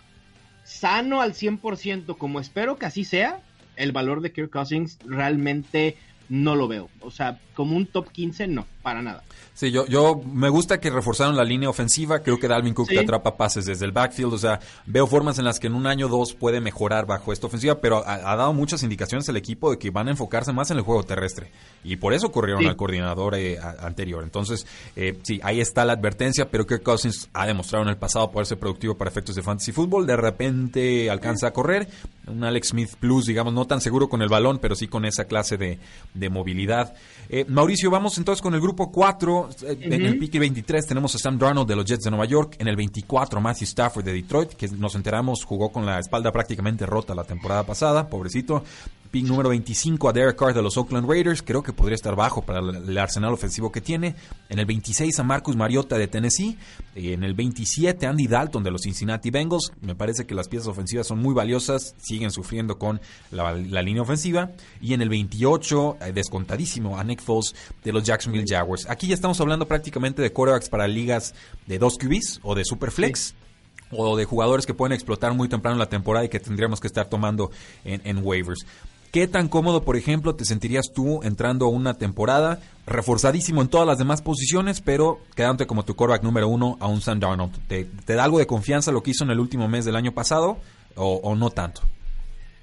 sano 0.64 1.22
al 1.22 1.34
100%, 1.34 2.18
como 2.18 2.40
espero 2.40 2.78
que 2.78 2.86
así 2.86 3.04
sea, 3.04 3.42
el 3.76 3.92
valor 3.92 4.22
de 4.22 4.32
Kirk 4.32 4.50
Cousins 4.50 4.98
realmente 5.06 5.98
no 6.30 6.56
lo 6.56 6.68
veo. 6.68 6.90
O 7.02 7.12
sea, 7.12 7.40
como 7.54 7.76
un 7.76 7.86
top 7.86 8.12
15, 8.12 8.48
no, 8.48 8.66
para 8.82 9.02
nada. 9.02 9.24
Sí, 9.54 9.72
yo, 9.72 9.86
yo 9.88 10.22
me 10.26 10.50
gusta 10.50 10.82
que 10.82 10.90
reforzaron 10.90 11.38
la 11.38 11.46
línea 11.46 11.70
ofensiva. 11.70 12.20
Creo 12.20 12.38
que 12.38 12.48
Dalvin 12.50 12.74
Cook 12.74 12.90
te 12.90 13.00
atrapa 13.00 13.38
pases 13.38 13.66
desde 13.66 13.86
el 13.86 13.94
backfield. 13.94 14.34
O 14.34 14.38
sea, 14.38 14.60
veo 14.86 15.08
formas 15.08 15.40
en 15.40 15.46
las 15.46 15.60
que 15.60 15.68
en 15.68 15.76
un 15.76 15.88
año 15.88 16.08
o 16.08 16.10
dos 16.10 16.34
puede 16.34 16.60
mejorar 16.60 17.06
bajo 17.06 17.32
esta 17.32 17.48
ofensiva, 17.48 17.80
pero 17.80 18.04
ha, 18.06 18.36
dado 18.36 18.54
muchas 18.54 18.84
indicaciones 18.84 19.30
al 19.30 19.38
equipo 19.38 19.72
de 19.72 19.78
que 19.78 19.92
van 19.92 20.10
a 20.10 20.12
enfocarse 20.12 20.52
más 20.52 20.72
en 20.72 20.78
el 20.78 20.84
juego 20.84 21.04
terrestre. 21.04 21.52
Y 21.86 21.96
por 21.96 22.14
eso 22.14 22.32
corrieron 22.34 22.66
al 22.66 22.76
coordinador 22.76 23.36
eh, 23.36 23.58
anterior. 23.80 24.24
Entonces, 24.24 24.68
eh, 24.98 25.18
sí, 25.24 25.40
ahí 25.42 25.62
está 25.62 25.86
la 25.86 25.94
advertencia, 25.94 26.50
pero 26.52 26.68
Kirk 26.68 26.84
Cousins 26.84 27.30
ha 27.32 27.48
demostrado 27.48 27.84
en 27.86 27.90
el 27.90 27.98
pasado 27.98 28.30
poder 28.32 28.48
ser 28.48 28.60
productivo 28.60 28.96
para 28.96 29.10
efectos 29.10 29.36
de 29.36 29.42
fantasy 29.42 29.72
fútbol. 29.72 30.06
De 30.06 30.18
repente 30.18 31.10
alcanza 31.10 31.48
a 31.48 31.52
correr. 31.52 31.88
Un 32.28 32.44
Alex 32.44 32.70
Smith 32.70 32.96
Plus, 33.00 33.26
digamos, 33.28 33.54
no 33.54 33.66
tan 33.66 33.80
seguro 33.80 34.10
con 34.10 34.22
el 34.22 34.28
balón, 34.30 34.60
pero 34.60 34.76
sí 34.76 34.88
con 34.88 35.06
esa 35.06 35.26
clase 35.26 35.58
de, 35.58 35.80
de 36.16 36.30
movilidad. 36.30 36.96
Eh, 37.30 37.46
Mauricio, 37.48 37.92
vamos 37.92 38.18
entonces 38.18 38.42
con 38.42 38.56
el 38.56 38.62
grupo 38.62 38.92
4. 38.92 39.50
Eh, 39.64 39.78
en 39.82 40.06
el 40.06 40.18
pique 40.18 40.40
23 40.40 40.88
tenemos 40.88 41.14
a 41.16 41.20
Sam 41.20 41.38
Darnold 41.38 41.68
de 41.68 41.76
los 41.76 41.86
Jets 41.86 42.04
de 42.06 42.10
Nueva 42.10 42.26
York. 42.26 42.56
En 42.60 42.68
el 42.68 42.76
24, 42.76 43.40
Matthew 43.40 43.66
Stafford 43.66 44.06
de 44.06 44.14
Detroit, 44.14 44.54
que 44.54 44.68
nos 44.70 44.96
enteramos 44.96 45.44
jugó 45.44 45.72
con 45.72 45.86
la 45.86 46.00
espalda 46.00 46.32
prácticamente 46.32 46.86
rota 46.86 47.14
la 47.14 47.24
temporada 47.24 47.66
pasada, 47.66 48.08
pobrecito 48.08 48.64
número 49.24 49.50
25 49.50 50.10
a 50.10 50.14
Derek 50.14 50.38
Carr 50.38 50.54
de 50.54 50.62
los 50.62 50.78
Oakland 50.78 51.10
Raiders. 51.10 51.42
Creo 51.42 51.64
que 51.64 51.74
podría 51.74 51.96
estar 51.96 52.16
bajo 52.16 52.42
para 52.42 52.60
el 52.60 52.98
arsenal 52.98 53.34
ofensivo 53.34 53.72
que 53.72 53.82
tiene. 53.82 54.16
En 54.50 54.60
el 54.60 54.66
26 54.66 55.20
a 55.20 55.24
Marcus 55.24 55.56
Mariota 55.56 55.98
de 55.98 56.08
Tennessee. 56.08 56.58
En 56.96 57.24
el 57.24 57.34
27 57.34 58.06
Andy 58.06 58.28
Dalton 58.28 58.64
de 58.64 58.72
los 58.72 58.82
Cincinnati 58.82 59.30
Bengals. 59.30 59.72
Me 59.82 59.96
parece 59.96 60.26
que 60.26 60.36
las 60.36 60.48
piezas 60.48 60.68
ofensivas 60.68 61.08
son 61.08 61.20
muy 61.20 61.34
valiosas. 61.34 61.96
Siguen 61.98 62.32
sufriendo 62.32 62.78
con 62.78 63.00
la, 63.32 63.54
línea 63.54 64.02
ofensiva. 64.02 64.52
Y 64.82 64.94
en 64.94 65.02
el 65.02 65.10
28, 65.10 65.98
eh, 66.02 66.12
descontadísimo, 66.14 66.98
a 66.98 67.04
Nick 67.04 67.22
Foles 67.22 67.56
de 67.84 67.94
los 67.94 68.04
Jacksonville 68.04 68.46
Jaguars. 68.48 68.90
Aquí 68.90 69.08
ya 69.08 69.16
estamos 69.16 69.40
hablando 69.42 69.68
prácticamente 69.68 70.22
de 70.22 70.32
quarterbacks 70.32 70.70
para 70.70 70.88
ligas 70.88 71.34
de 71.68 71.80
dos 71.80 71.98
QBs 71.98 72.40
o 72.44 72.56
de 72.56 72.66
Superflex 72.66 73.36
o 73.92 74.16
de 74.18 74.26
jugadores 74.26 74.66
que 74.66 74.74
pueden 74.74 74.94
explotar 74.94 75.34
muy 75.34 75.48
temprano 75.48 75.76
en 75.76 75.80
la 75.80 75.90
temporada 75.90 76.26
y 76.26 76.30
que 76.30 76.40
tendríamos 76.40 76.80
que 76.80 76.88
estar 76.88 77.08
tomando 77.08 77.52
en, 77.84 78.02
en 78.04 78.24
waivers. 78.24 78.66
¿Qué 79.16 79.30
tan 79.30 79.48
cómodo, 79.48 79.86
por 79.86 79.96
ejemplo, 79.96 80.36
te 80.36 80.44
sentirías 80.44 80.92
tú 80.94 81.24
entrando 81.24 81.68
a 81.68 81.70
una 81.70 81.94
temporada 81.94 82.60
reforzadísimo 82.86 83.62
en 83.62 83.70
todas 83.70 83.88
las 83.88 83.98
demás 83.98 84.22
posiciones, 84.22 84.82
pero 84.82 85.22
quedándote 85.38 85.68
como 85.68 85.86
tu 85.86 85.96
quarterback 85.96 86.22
número 86.22 86.50
uno 86.50 86.76
a 86.82 86.88
un 86.88 87.00
Sam 87.00 87.22
Darnold? 87.22 87.54
¿Te, 87.70 87.88
da 88.14 88.26
algo 88.26 88.40
de 88.40 88.46
confianza 88.46 88.92
lo 88.92 89.04
que 89.04 89.12
hizo 89.12 89.24
en 89.24 89.30
el 89.30 89.40
último 89.40 89.70
mes 89.70 89.86
del 89.86 89.96
año 89.96 90.12
pasado 90.12 90.58
o, 90.96 91.34
no 91.34 91.50
tanto? 91.50 91.80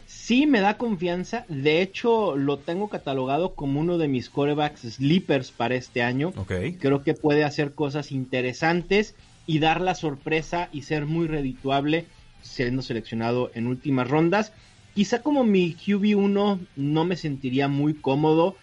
Sí, 0.06 0.46
me 0.46 0.60
da 0.60 0.76
confianza. 0.76 1.46
De 1.48 1.80
hecho, 1.80 2.36
lo 2.36 2.58
tengo 2.58 2.90
catalogado 2.90 3.54
como 3.54 3.80
uno 3.80 3.96
de 3.96 4.08
mis 4.08 4.28
quarterbacks 4.28 4.82
sleepers 4.82 5.52
para 5.52 5.74
este 5.74 6.02
año. 6.02 6.34
Creo 6.46 7.02
que 7.02 7.14
puede 7.14 7.44
hacer 7.44 7.72
cosas 7.72 8.12
interesantes 8.12 9.14
y 9.46 9.58
dar 9.58 9.80
la 9.80 9.94
sorpresa 9.94 10.68
y 10.70 10.82
ser 10.82 11.06
muy 11.06 11.28
redituable 11.28 12.04
siendo 12.42 12.82
seleccionado 12.82 13.50
en 13.54 13.68
últimas 13.68 14.06
rondas. 14.06 14.52
Quizá 14.94 15.22
como 15.22 15.42
mi 15.44 15.74
QB1 15.74 16.66
no 16.76 17.04
me 17.04 17.16
sentiría 17.16 17.68
muy 17.68 17.94
cómodo 17.94 18.56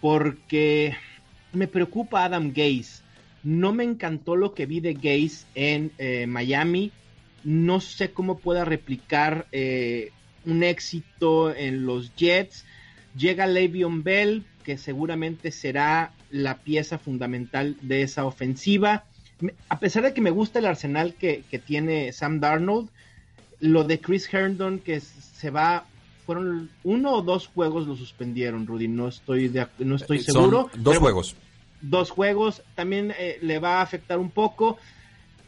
porque 0.00 0.94
me 1.52 1.66
preocupa 1.66 2.24
Adam 2.24 2.52
Gaze. 2.54 3.02
No 3.42 3.72
me 3.72 3.82
encantó 3.82 4.36
lo 4.36 4.54
que 4.54 4.66
vi 4.66 4.80
de 4.80 4.94
Gaze 4.94 5.46
en 5.54 5.92
eh, 5.98 6.26
Miami. 6.28 6.92
No 7.42 7.80
sé 7.80 8.12
cómo 8.12 8.38
pueda 8.38 8.64
replicar 8.64 9.46
eh, 9.50 10.12
un 10.44 10.62
éxito 10.62 11.54
en 11.54 11.84
los 11.84 12.14
Jets. 12.14 12.64
Llega 13.16 13.46
Le'Veon 13.46 14.04
Bell, 14.04 14.44
que 14.62 14.78
seguramente 14.78 15.50
será 15.50 16.12
la 16.30 16.58
pieza 16.58 16.98
fundamental 16.98 17.76
de 17.82 18.02
esa 18.02 18.24
ofensiva. 18.24 19.04
A 19.68 19.80
pesar 19.80 20.04
de 20.04 20.14
que 20.14 20.20
me 20.20 20.30
gusta 20.30 20.60
el 20.60 20.66
arsenal 20.66 21.14
que, 21.14 21.42
que 21.50 21.58
tiene 21.58 22.12
Sam 22.12 22.40
Darnold, 22.40 22.90
lo 23.60 23.84
de 23.84 24.00
Chris 24.00 24.32
Herndon 24.32 24.78
que 24.78 25.00
se 25.00 25.50
va 25.50 25.86
fueron 26.26 26.70
uno 26.82 27.12
o 27.12 27.22
dos 27.22 27.46
juegos 27.46 27.86
lo 27.86 27.96
suspendieron, 27.96 28.66
Rudy, 28.66 28.88
no 28.88 29.08
estoy 29.08 29.48
de, 29.48 29.68
no 29.78 29.94
estoy 29.94 30.18
eh, 30.18 30.22
seguro. 30.22 30.68
dos 30.76 30.98
juegos. 30.98 31.36
Dos 31.80 32.10
juegos 32.10 32.62
también 32.74 33.14
eh, 33.16 33.38
le 33.42 33.60
va 33.60 33.78
a 33.78 33.82
afectar 33.82 34.18
un 34.18 34.30
poco, 34.30 34.76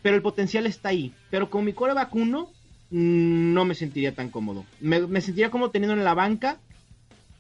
pero 0.03 0.15
el 0.15 0.23
potencial 0.23 0.67
está 0.67 0.91
ahí. 0.91 1.13
Pero 1.31 1.51
con 1.51 1.65
mi 1.65 1.73
core 1.73 1.95
vacuno 1.95 2.51
mm, 2.91 3.53
no 3.53 3.65
me 3.65 3.75
sentiría 3.75 4.15
tan 4.15 4.31
cómodo. 4.31 4.65
Me, 4.81 5.01
me 5.01 5.21
sentiría 5.21 5.51
como 5.51 5.71
teniendo 5.71 5.95
en 5.95 6.05
la 6.05 6.15
banca 6.15 6.59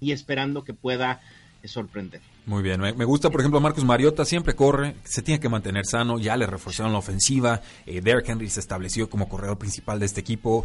y 0.01 0.11
esperando 0.11 0.65
que 0.65 0.75
pueda 0.75 1.21
sorprender. 1.69 2.21
Muy 2.47 2.63
bien, 2.63 2.81
me, 2.81 3.05
gusta 3.05 3.31
por 3.31 3.41
ejemplo 3.41 3.61
Marcus 3.61 3.85
Mariota, 3.85 4.25
siempre 4.25 4.55
corre, 4.55 4.95
se 5.05 5.23
tiene 5.23 5.39
que 5.39 5.49
mantener 5.49 5.85
sano, 5.87 6.19
ya 6.19 6.37
le 6.37 6.47
reforzaron 6.47 6.93
la 6.93 6.99
ofensiva, 6.99 7.61
eh, 7.87 8.01
Derek 8.01 8.29
Henry 8.29 8.49
se 8.49 8.61
estableció 8.61 9.11
como 9.11 9.29
corredor 9.29 9.59
principal 9.59 10.01
de 10.01 10.07
este 10.07 10.21
equipo, 10.21 10.65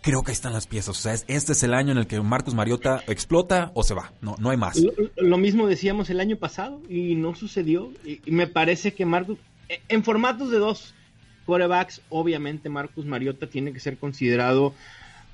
creo 0.00 0.22
que 0.22 0.32
están 0.32 0.52
las 0.52 0.66
piezas, 0.66 0.88
o 0.90 1.00
sea, 1.00 1.14
este 1.14 1.52
es 1.52 1.62
el 1.62 1.74
año 1.74 1.92
en 1.92 1.98
el 1.98 2.06
que 2.06 2.20
Marcus 2.20 2.54
Mariota 2.54 3.02
explota 3.06 3.70
o 3.74 3.82
se 3.82 3.94
va, 3.94 4.12
no, 4.20 4.36
no 4.38 4.50
hay 4.50 4.56
más. 4.56 4.80
Lo, 5.16 5.38
mismo 5.38 5.66
decíamos 5.66 6.10
el 6.10 6.20
año 6.20 6.36
pasado 6.36 6.80
y 6.88 7.14
no 7.14 7.34
sucedió, 7.34 7.92
y, 8.04 8.20
me 8.30 8.46
parece 8.46 8.94
que 8.94 9.06
Marcus, 9.06 9.38
eh, 9.68 9.80
en 9.88 10.04
formatos 10.04 10.50
de 10.50 10.58
dos 10.58 10.94
quarterbacks, 11.46 12.02
obviamente 12.08 12.68
Marcus 12.68 13.06
Mariota 13.06 13.46
tiene 13.46 13.72
que 13.72 13.80
ser 13.80 13.98
considerado 13.98 14.74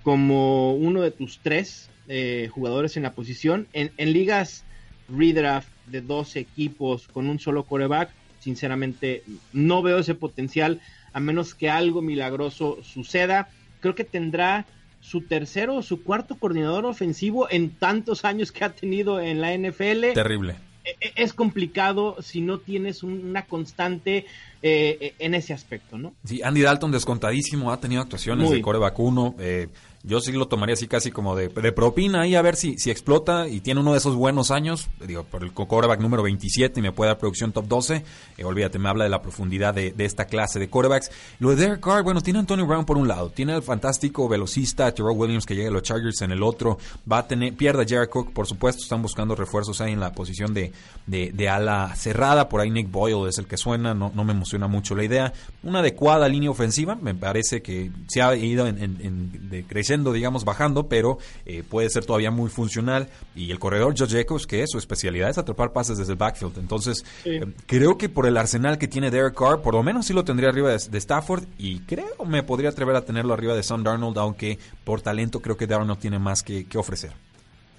como 0.03 0.75
uno 0.75 1.03
de 1.03 1.11
tus 1.11 1.41
tres 1.41 1.91
eh, 2.09 2.49
jugadores 2.53 2.97
en 2.97 3.03
la 3.03 3.13
posición, 3.13 3.67
en, 3.73 3.91
en 3.97 4.13
ligas 4.13 4.65
redraft 5.09 5.69
de 5.87 6.01
dos 6.01 6.37
equipos 6.37 7.09
con 7.09 7.29
un 7.29 7.39
solo 7.39 7.65
coreback, 7.65 8.11
sinceramente 8.41 9.23
no 9.53 9.83
veo 9.83 9.99
ese 9.99 10.15
potencial 10.15 10.81
a 11.13 11.21
menos 11.21 11.55
que 11.55 11.71
algo 11.71 12.03
milagroso 12.03 12.79
suceda. 12.83 13.49
Creo 13.81 13.95
que 13.95 14.05
tendrá 14.05 14.67
su 15.01 15.23
tercero 15.23 15.77
o 15.77 15.83
su 15.83 16.03
cuarto 16.03 16.37
coordinador 16.37 16.85
ofensivo 16.85 17.49
en 17.51 17.71
tantos 17.71 18.25
años 18.25 18.53
que 18.53 18.65
ha 18.65 18.71
tenido 18.71 19.21
en 19.21 19.41
la 19.41 19.57
NFL. 19.57 20.13
Terrible. 20.15 20.57
E, 20.85 20.97
e, 21.01 21.13
es 21.17 21.33
complicado 21.33 22.17
si 22.21 22.41
no 22.41 22.59
tienes 22.59 23.03
una 23.03 23.47
constante 23.47 24.27
eh, 24.63 25.15
en 25.19 25.35
ese 25.35 25.53
aspecto, 25.53 25.99
¿no? 25.99 26.15
Sí, 26.25 26.43
Andy 26.43 26.63
Dalton 26.63 26.91
descontadísimo, 26.91 27.73
ha 27.73 27.81
tenido 27.81 28.03
actuaciones 28.03 28.51
de 28.51 28.61
coreback 28.61 28.99
1. 28.99 29.35
Eh, 29.39 29.69
yo 30.03 30.21
sí 30.21 30.31
lo 30.31 30.47
tomaría 30.47 30.75
así 30.75 30.87
casi 30.87 31.11
como 31.11 31.35
de, 31.35 31.49
propina 31.73 32.21
ahí 32.21 32.37
a 32.37 32.43
ver 32.43 32.55
si, 32.55 32.79
si 32.79 32.93
explota 32.93 33.49
y 33.49 33.61
tiene 33.61 33.81
uno 33.81 33.91
de 33.91 33.99
esos 33.99 34.15
buenos 34.15 34.53
años, 34.53 34.89
digo, 35.05 35.25
por 35.25 35.43
el 35.43 35.53
quarterback 35.53 36.01
número 36.01 36.23
27 36.23 36.79
y 36.79 36.83
me 36.83 36.93
puede 36.93 37.11
dar 37.11 37.19
producción 37.19 37.51
top 37.51 37.67
12, 37.67 38.05
eh, 38.39 38.45
olvídate, 38.45 38.79
me 38.79 38.89
habla 38.89 39.03
de 39.03 39.11
la 39.11 39.21
profundidad 39.21 39.75
de, 39.75 39.93
esta 39.99 40.27
clase 40.27 40.61
de 40.61 40.69
quarterbacks. 40.69 41.11
Lo 41.41 41.51
de 41.51 41.57
Derek 41.57 41.81
Carr, 41.81 42.05
bueno, 42.05 42.21
tiene 42.21 42.39
Antonio 42.39 42.67
Brown 42.67 42.85
por 42.85 42.99
un 42.99 43.09
lado, 43.09 43.31
tiene 43.31 43.53
al 43.53 43.65
fantástico 43.65 44.29
velocista 44.29 44.95
Terrell 44.95 45.17
Williams 45.17 45.45
que 45.45 45.57
llega 45.57 45.71
a 45.71 45.73
los 45.73 45.83
Chargers 45.83 46.23
en 46.23 46.31
el 46.31 46.45
otro, 46.45 46.79
va 47.11 47.19
a 47.19 47.27
tener, 47.27 47.55
pierde 47.55 47.83
a 47.83 47.87
Jared 47.89 48.09
Cook, 48.09 48.33
por 48.33 48.47
supuesto, 48.47 48.85
están 48.85 49.03
buscando 49.03 49.35
refuerzos 49.35 49.81
ahí 49.81 49.93
en 49.93 50.01
la 50.01 50.13
posición 50.13 50.55
de 50.55 50.73
de, 51.07 51.31
de, 51.33 51.49
ala 51.49 51.95
cerrada. 51.95 52.49
Por 52.49 52.61
ahí 52.61 52.71
Nick 52.71 52.91
Boyle 52.91 53.29
es 53.29 53.39
el 53.39 53.47
que 53.47 53.57
suena, 53.57 53.95
no, 53.95 54.11
no, 54.15 54.25
me 54.25 54.33
emociona 54.33 54.56
mucho 54.59 54.95
la 54.95 55.05
idea. 55.05 55.33
Una 55.63 55.81
adecuada 55.81 56.29
línea 56.29 56.51
ofensiva, 56.51 56.97
me 56.97 57.15
parece 57.15 57.63
que 57.63 57.91
se 58.09 58.23
ha 58.23 58.35
ido 58.35 58.67
en, 58.67 59.65
creciendo, 59.69 60.13
digamos, 60.13 60.45
bajando, 60.45 60.89
pero 60.89 61.19
eh, 61.45 61.63
puede 61.69 61.91
ser 61.91 62.05
todavía 62.05 62.31
muy 62.31 62.49
funcional. 62.49 63.09
Y 63.35 63.51
el 63.51 63.59
corredor 63.59 63.95
Joe 63.97 64.09
Jacobs, 64.09 64.47
que 64.47 64.63
es 64.63 64.71
su 64.71 64.79
especialidad, 64.79 65.31
es 65.31 65.39
atrapar 65.39 65.73
pases 65.73 65.99
desde 65.99 66.13
el 66.13 66.19
backfield. 66.19 66.59
Entonces, 66.59 67.05
eh, 67.25 67.45
creo 67.67 67.99
que 67.99 68.09
por 68.09 68.27
el 68.27 68.37
arsenal 68.37 68.79
que 68.79 68.89
tiene 68.89 69.11
Derek 69.11 69.35
Carr, 69.35 69.61
por 69.61 69.75
lo 69.75 69.83
menos 69.83 70.07
sí 70.07 70.13
lo 70.13 70.25
tendría 70.25 70.49
arriba 70.49 70.71
de, 70.71 70.79
de 70.91 70.99
Stafford 70.99 71.45
y 71.59 71.81
creo 71.81 72.25
me 72.25 72.43
podría 72.43 72.71
atrever 72.71 72.97
a 72.97 73.05
tenerlo 73.05 73.35
arriba 73.35 73.55
de 73.55 73.63
Sam 73.63 73.83
Darnold, 73.83 74.19
aunque 74.19 74.59
por 74.85 75.01
talento 75.01 75.41
creo 75.41 75.57
que 75.57 75.67
Darnold 75.67 75.99
tiene 75.99 76.19
más 76.19 76.43
que, 76.43 76.67
ofrecer. 76.77 77.13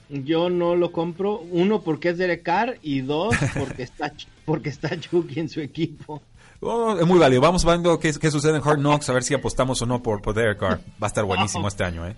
Yo 0.09 0.49
no 0.49 0.75
lo 0.75 0.91
compro, 0.91 1.39
uno 1.39 1.81
porque 1.81 2.09
es 2.09 2.17
Derek 2.17 2.43
Carr 2.43 2.77
y 2.81 3.01
dos 3.01 3.35
porque 3.59 3.83
está 3.83 4.13
porque 4.45 4.69
está 4.69 4.99
Chucky 4.99 5.39
en 5.39 5.49
su 5.49 5.59
equipo. 5.61 6.21
Oh, 6.59 6.97
es 6.97 7.05
muy 7.05 7.19
válido. 7.19 7.41
Vamos 7.41 7.65
viendo 7.65 7.99
qué, 7.99 8.13
qué, 8.13 8.31
sucede 8.31 8.57
en 8.57 8.63
Hard 8.67 8.79
Knocks, 8.79 9.09
a 9.09 9.13
ver 9.13 9.23
si 9.23 9.33
apostamos 9.33 9.81
o 9.81 9.85
no 9.85 10.01
por, 10.01 10.21
por 10.21 10.33
Derek 10.33 10.57
Carr. 10.57 10.79
Va 11.01 11.05
a 11.05 11.07
estar 11.07 11.23
buenísimo 11.23 11.67
este 11.67 11.83
año, 11.83 12.07
¿eh? 12.07 12.15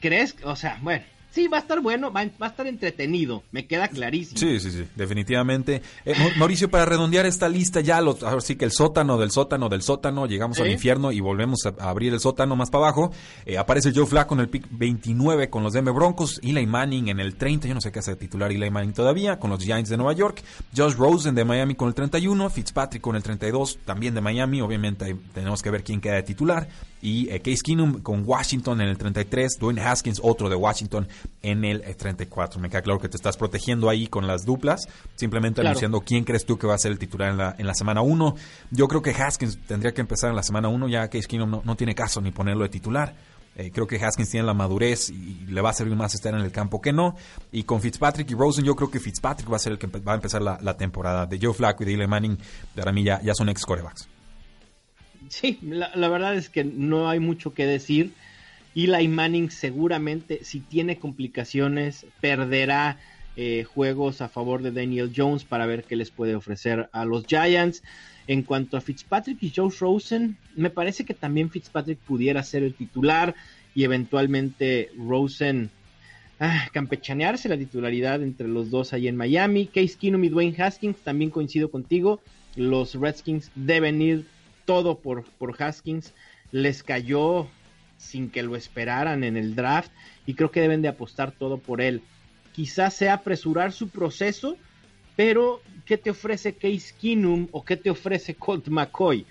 ¿Crees? 0.00 0.34
O 0.42 0.56
sea, 0.56 0.78
bueno, 0.82 1.04
Sí, 1.32 1.48
va 1.48 1.56
a 1.56 1.60
estar 1.60 1.80
bueno, 1.80 2.12
va, 2.12 2.20
a 2.20 2.46
estar 2.46 2.66
entretenido, 2.66 3.42
me 3.52 3.66
queda 3.66 3.88
clarísimo. 3.88 4.38
Sí, 4.38 4.60
sí, 4.60 4.70
sí, 4.70 4.86
definitivamente. 4.94 5.80
Eh, 6.04 6.14
Mauricio, 6.36 6.70
para 6.70 6.84
redondear 6.84 7.24
esta 7.24 7.48
lista 7.48 7.80
ya, 7.80 7.96
ahora 7.96 8.40
sí 8.42 8.56
que 8.56 8.66
el 8.66 8.70
sótano 8.70 9.16
del 9.16 9.30
sótano 9.30 9.70
del 9.70 9.80
sótano, 9.80 10.26
llegamos 10.26 10.60
al 10.60 10.70
infierno 10.70 11.10
y 11.10 11.20
volvemos 11.20 11.60
a, 11.64 11.70
abrir 11.88 12.12
el 12.12 12.20
sótano 12.20 12.54
más 12.54 12.68
para 12.68 12.84
abajo. 12.84 13.12
Eh, 13.46 13.56
aparece 13.56 13.92
Joe 13.94 14.04
Flacco 14.04 14.34
en 14.34 14.40
el 14.40 14.50
pick 14.50 14.66
29 14.70 15.48
con 15.48 15.62
los 15.62 15.72
Denver 15.72 15.94
Broncos, 15.94 16.38
Eli 16.42 16.66
Manning 16.66 17.08
en 17.08 17.18
el 17.18 17.36
30, 17.36 17.66
yo 17.66 17.74
no 17.74 17.80
sé 17.80 17.90
qué 17.90 18.00
hace 18.00 18.14
titular 18.14 18.52
Eli 18.52 18.70
Manning 18.70 18.92
todavía, 18.92 19.38
con 19.38 19.48
los 19.48 19.64
Giants 19.64 19.88
de 19.88 19.96
Nueva 19.96 20.12
York, 20.12 20.42
Josh 20.76 20.94
Rosen 20.94 21.34
de 21.34 21.46
Miami 21.46 21.74
con 21.76 21.88
el 21.88 21.94
31, 21.94 22.50
Fitzpatrick 22.50 23.02
con 23.02 23.16
el 23.16 23.22
32, 23.22 23.78
también 23.86 24.14
de 24.14 24.20
Miami, 24.20 24.60
obviamente 24.60 25.16
tenemos 25.32 25.62
que 25.62 25.70
ver 25.70 25.82
quién 25.82 26.02
queda 26.02 26.16
de 26.16 26.24
titular, 26.24 26.68
y 27.02 27.28
eh, 27.30 27.40
Case 27.40 27.62
Keenum 27.62 28.00
con 28.00 28.22
Washington 28.24 28.80
en 28.80 28.88
el 28.88 28.96
33, 28.96 29.58
Dwayne 29.58 29.82
Haskins, 29.82 30.20
otro 30.22 30.48
de 30.48 30.54
Washington, 30.54 31.08
en 31.42 31.64
el 31.64 31.82
34. 31.96 32.60
Me 32.60 32.70
queda 32.70 32.80
claro 32.80 33.00
que 33.00 33.08
te 33.08 33.16
estás 33.16 33.36
protegiendo 33.36 33.90
ahí 33.90 34.06
con 34.06 34.28
las 34.28 34.46
duplas, 34.46 34.88
simplemente 35.16 35.60
anunciando 35.60 36.00
quién 36.00 36.22
crees 36.22 36.46
tú 36.46 36.56
que 36.56 36.66
va 36.68 36.76
a 36.76 36.78
ser 36.78 36.92
el 36.92 36.98
titular 36.98 37.32
en 37.32 37.36
la, 37.36 37.54
en 37.58 37.66
la 37.66 37.74
semana 37.74 38.02
1. 38.02 38.36
Yo 38.70 38.86
creo 38.86 39.02
que 39.02 39.10
Haskins 39.10 39.58
tendría 39.66 39.92
que 39.92 40.00
empezar 40.00 40.30
en 40.30 40.36
la 40.36 40.44
semana 40.44 40.68
1, 40.68 40.88
ya 40.88 41.08
Case 41.08 41.26
Keenum 41.26 41.60
no, 41.64 41.76
tiene 41.76 41.94
caso 41.94 42.20
ni 42.20 42.30
ponerlo 42.30 42.62
de 42.62 42.68
titular. 42.68 43.14
Eh, 43.54 43.70
creo 43.70 43.86
que 43.86 43.96
Haskins 43.96 44.30
tiene 44.30 44.46
la 44.46 44.54
madurez 44.54 45.10
y 45.10 45.44
le 45.46 45.60
va 45.60 45.70
a 45.70 45.74
servir 45.74 45.94
más 45.94 46.14
estar 46.14 46.32
en 46.32 46.40
el 46.40 46.52
campo 46.52 46.80
que 46.80 46.92
no. 46.92 47.16
Y 47.50 47.64
con 47.64 47.80
Fitzpatrick 47.80 48.30
y 48.30 48.34
Rosen, 48.34 48.64
yo 48.64 48.76
creo 48.76 48.90
que 48.90 49.00
Fitzpatrick 49.00 49.50
va 49.50 49.56
a 49.56 49.58
ser 49.58 49.72
el 49.72 49.78
que 49.78 49.88
va 49.88 50.12
a 50.12 50.14
empezar 50.14 50.40
la, 50.40 50.76
temporada. 50.76 51.26
De 51.26 51.38
Joe 51.42 51.52
Flacco 51.52 51.82
y 51.82 51.86
de 51.86 51.94
Eli 51.94 52.06
Manning, 52.06 52.38
para 52.76 52.92
mí 52.92 53.02
ya, 53.02 53.20
ya 53.22 53.34
son 53.34 53.48
ex 53.48 53.66
corebacks. 53.66 54.08
Sí, 55.32 55.58
la, 55.62 56.08
verdad 56.10 56.36
es 56.36 56.50
que 56.50 56.62
no 56.62 57.08
hay 57.08 57.18
mucho 57.18 57.54
que 57.54 57.64
decir. 57.64 58.12
Eli 58.74 59.08
Manning 59.08 59.50
seguramente, 59.50 60.44
si 60.44 60.60
tiene 60.60 60.98
complicaciones, 60.98 62.04
perderá 62.20 62.98
eh, 63.36 63.64
juegos 63.64 64.20
a 64.20 64.28
favor 64.28 64.60
de 64.60 64.72
Daniel 64.72 65.10
Jones 65.16 65.44
para 65.44 65.64
ver 65.64 65.84
qué 65.84 65.96
les 65.96 66.10
puede 66.10 66.34
ofrecer 66.34 66.90
a 66.92 67.06
los 67.06 67.24
Giants. 67.26 67.82
En 68.26 68.42
cuanto 68.42 68.76
a 68.76 68.82
Fitzpatrick 68.82 69.42
y 69.42 69.50
Joe 69.56 69.70
Rosen, 69.80 70.36
me 70.54 70.68
parece 70.68 71.06
que 71.06 71.14
también 71.14 71.48
Fitzpatrick 71.48 71.98
pudiera 72.00 72.42
ser 72.42 72.62
el 72.62 72.74
titular 72.74 73.34
y 73.74 73.84
eventualmente 73.84 74.90
Rosen 74.98 75.70
ah, 76.40 76.68
campechanearse 76.74 77.48
la 77.48 77.56
titularidad 77.56 78.22
entre 78.22 78.48
los 78.48 78.70
dos 78.70 78.92
ahí 78.92 79.08
en 79.08 79.16
Miami. 79.16 79.64
Case 79.64 79.96
Keenum 79.98 80.24
y 80.24 80.28
Dwayne 80.28 80.62
Haskins, 80.62 80.98
también 80.98 81.30
coincido 81.30 81.70
contigo. 81.70 82.20
Los 82.54 82.96
Redskins 82.96 83.50
deben 83.54 84.02
ir 84.02 84.26
todo 84.64 84.98
por, 84.98 85.24
por 85.24 85.60
Haskins, 85.62 86.12
les 86.50 86.82
cayó 86.82 87.48
sin 87.96 88.30
que 88.30 88.42
lo 88.42 88.56
esperaran 88.56 89.24
en 89.24 89.36
el 89.36 89.54
draft 89.54 89.90
y 90.26 90.34
creo 90.34 90.50
que 90.50 90.60
deben 90.60 90.82
de 90.82 90.88
apostar 90.88 91.32
todo 91.32 91.58
por 91.58 91.80
él. 91.80 92.02
Quizás 92.52 92.94
sea 92.94 93.14
apresurar 93.14 93.72
su 93.72 93.88
proceso, 93.88 94.56
pero 95.16 95.62
¿qué 95.86 95.96
te 95.96 96.10
ofrece 96.10 96.54
Case 96.54 96.94
Keenum 97.00 97.48
o 97.52 97.64
qué 97.64 97.76
te 97.76 97.90
ofrece 97.90 98.34
Colt 98.34 98.68
McCoy? 98.68 99.24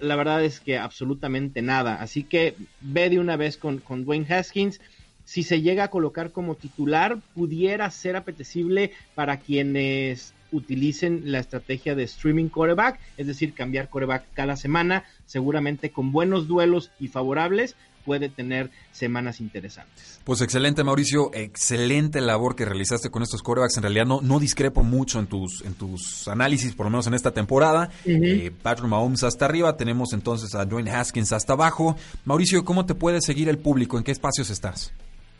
La 0.00 0.16
verdad 0.16 0.42
es 0.44 0.60
que 0.60 0.78
absolutamente 0.78 1.62
nada. 1.62 2.00
Así 2.00 2.24
que 2.24 2.56
ve 2.80 3.10
de 3.10 3.20
una 3.20 3.36
vez 3.36 3.56
con, 3.56 3.78
con 3.78 4.04
Dwayne 4.04 4.26
Haskins. 4.32 4.80
Si 5.24 5.42
se 5.42 5.60
llega 5.60 5.84
a 5.84 5.90
colocar 5.90 6.32
como 6.32 6.54
titular, 6.54 7.18
pudiera 7.34 7.90
ser 7.90 8.16
apetecible 8.16 8.92
para 9.14 9.38
quienes 9.38 10.32
utilicen 10.52 11.32
la 11.32 11.38
estrategia 11.38 11.94
de 11.94 12.04
streaming 12.04 12.48
coreback, 12.48 12.98
es 13.16 13.26
decir, 13.26 13.54
cambiar 13.54 13.88
coreback 13.88 14.24
cada 14.34 14.56
semana, 14.56 15.04
seguramente 15.26 15.90
con 15.90 16.12
buenos 16.12 16.48
duelos 16.48 16.90
y 17.00 17.08
favorables 17.08 17.76
puede 18.06 18.28
tener 18.28 18.70
semanas 18.92 19.40
interesantes. 19.40 20.20
Pues 20.24 20.40
excelente 20.40 20.84
Mauricio, 20.84 21.30
excelente 21.34 22.20
labor 22.20 22.54
que 22.54 22.64
realizaste 22.64 23.10
con 23.10 23.22
estos 23.22 23.42
corebacks. 23.42 23.76
En 23.76 23.82
realidad 23.82 24.06
no, 24.06 24.20
no 24.22 24.38
discrepo 24.38 24.84
mucho 24.84 25.18
en 25.18 25.26
tus, 25.26 25.62
en 25.62 25.74
tus 25.74 26.26
análisis, 26.28 26.72
por 26.74 26.86
lo 26.86 26.90
menos 26.90 27.08
en 27.08 27.14
esta 27.14 27.32
temporada. 27.32 27.90
Eh, 28.04 28.52
Patrick 28.62 28.88
Mahomes 28.88 29.24
hasta 29.24 29.44
arriba, 29.44 29.76
tenemos 29.76 30.12
entonces 30.12 30.54
a 30.54 30.64
Dwayne 30.64 30.90
Haskins 30.92 31.32
hasta 31.32 31.54
abajo. 31.54 31.96
Mauricio, 32.24 32.64
¿cómo 32.64 32.86
te 32.86 32.94
puede 32.94 33.20
seguir 33.20 33.48
el 33.48 33.58
público? 33.58 33.98
¿En 33.98 34.04
qué 34.04 34.12
espacios 34.12 34.50
estás? 34.50 34.92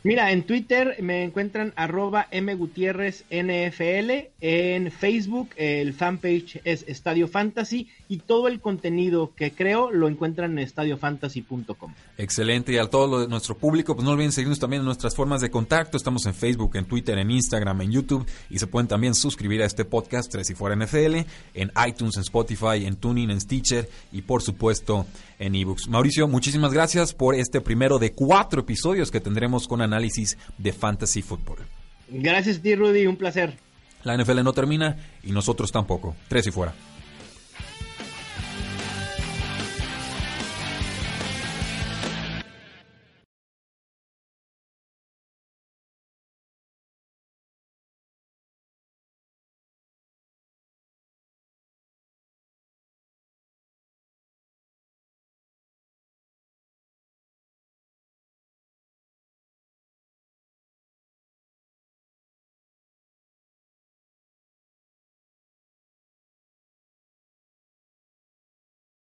Mira, 0.06 0.30
en 0.30 0.44
Twitter 0.44 1.02
me 1.02 1.24
encuentran 1.24 1.72
arroba 1.74 2.28
mgutierrezNFL, 2.30 4.30
en 4.40 4.92
Facebook 4.92 5.48
el 5.56 5.94
fanpage 5.94 6.60
es 6.62 6.84
Estadio 6.86 7.26
Fantasy 7.26 7.88
y 8.08 8.18
todo 8.18 8.46
el 8.46 8.60
contenido 8.60 9.32
que 9.34 9.50
creo 9.50 9.90
lo 9.90 10.06
encuentran 10.06 10.52
en 10.52 10.60
estadiofantasy.com. 10.60 11.92
Excelente, 12.18 12.70
y 12.70 12.78
a 12.78 12.86
todo 12.86 13.26
nuestro 13.26 13.56
público, 13.56 13.96
pues 13.96 14.04
no 14.04 14.12
olviden 14.12 14.30
seguirnos 14.30 14.60
también 14.60 14.82
en 14.82 14.86
nuestras 14.86 15.16
formas 15.16 15.40
de 15.40 15.50
contacto, 15.50 15.96
estamos 15.96 16.24
en 16.26 16.34
Facebook, 16.34 16.76
en 16.76 16.84
Twitter, 16.84 17.18
en 17.18 17.32
Instagram, 17.32 17.80
en 17.80 17.90
YouTube 17.90 18.24
y 18.48 18.60
se 18.60 18.68
pueden 18.68 18.86
también 18.86 19.12
suscribir 19.12 19.60
a 19.62 19.66
este 19.66 19.84
podcast 19.84 20.30
Tres 20.30 20.48
y 20.50 20.54
Fuera 20.54 20.76
NFL, 20.76 21.16
en 21.54 21.72
iTunes, 21.84 22.14
en 22.14 22.22
Spotify, 22.22 22.86
en 22.86 22.94
Tuning, 22.94 23.30
en 23.30 23.40
Stitcher 23.40 23.90
y 24.12 24.22
por 24.22 24.40
supuesto 24.40 25.04
en 25.40 25.56
ebooks. 25.56 25.88
Mauricio, 25.88 26.28
muchísimas 26.28 26.72
gracias 26.72 27.12
por 27.12 27.34
este 27.34 27.60
primero 27.60 27.98
de 27.98 28.12
cuatro 28.12 28.60
episodios 28.60 29.10
que 29.10 29.20
tendremos 29.20 29.66
con 29.66 29.82
análisis 29.96 30.36
de 30.58 30.72
fantasy 30.72 31.22
football. 31.22 31.58
Gracias 32.08 32.58
a 32.58 32.62
ti, 32.62 32.74
Rudy, 32.74 33.06
un 33.06 33.16
placer. 33.16 33.58
La 34.04 34.16
NFL 34.16 34.44
no 34.44 34.52
termina 34.52 34.96
y 35.24 35.32
nosotros 35.32 35.72
tampoco. 35.72 36.14
Tres 36.28 36.46
y 36.46 36.50
fuera. 36.50 36.74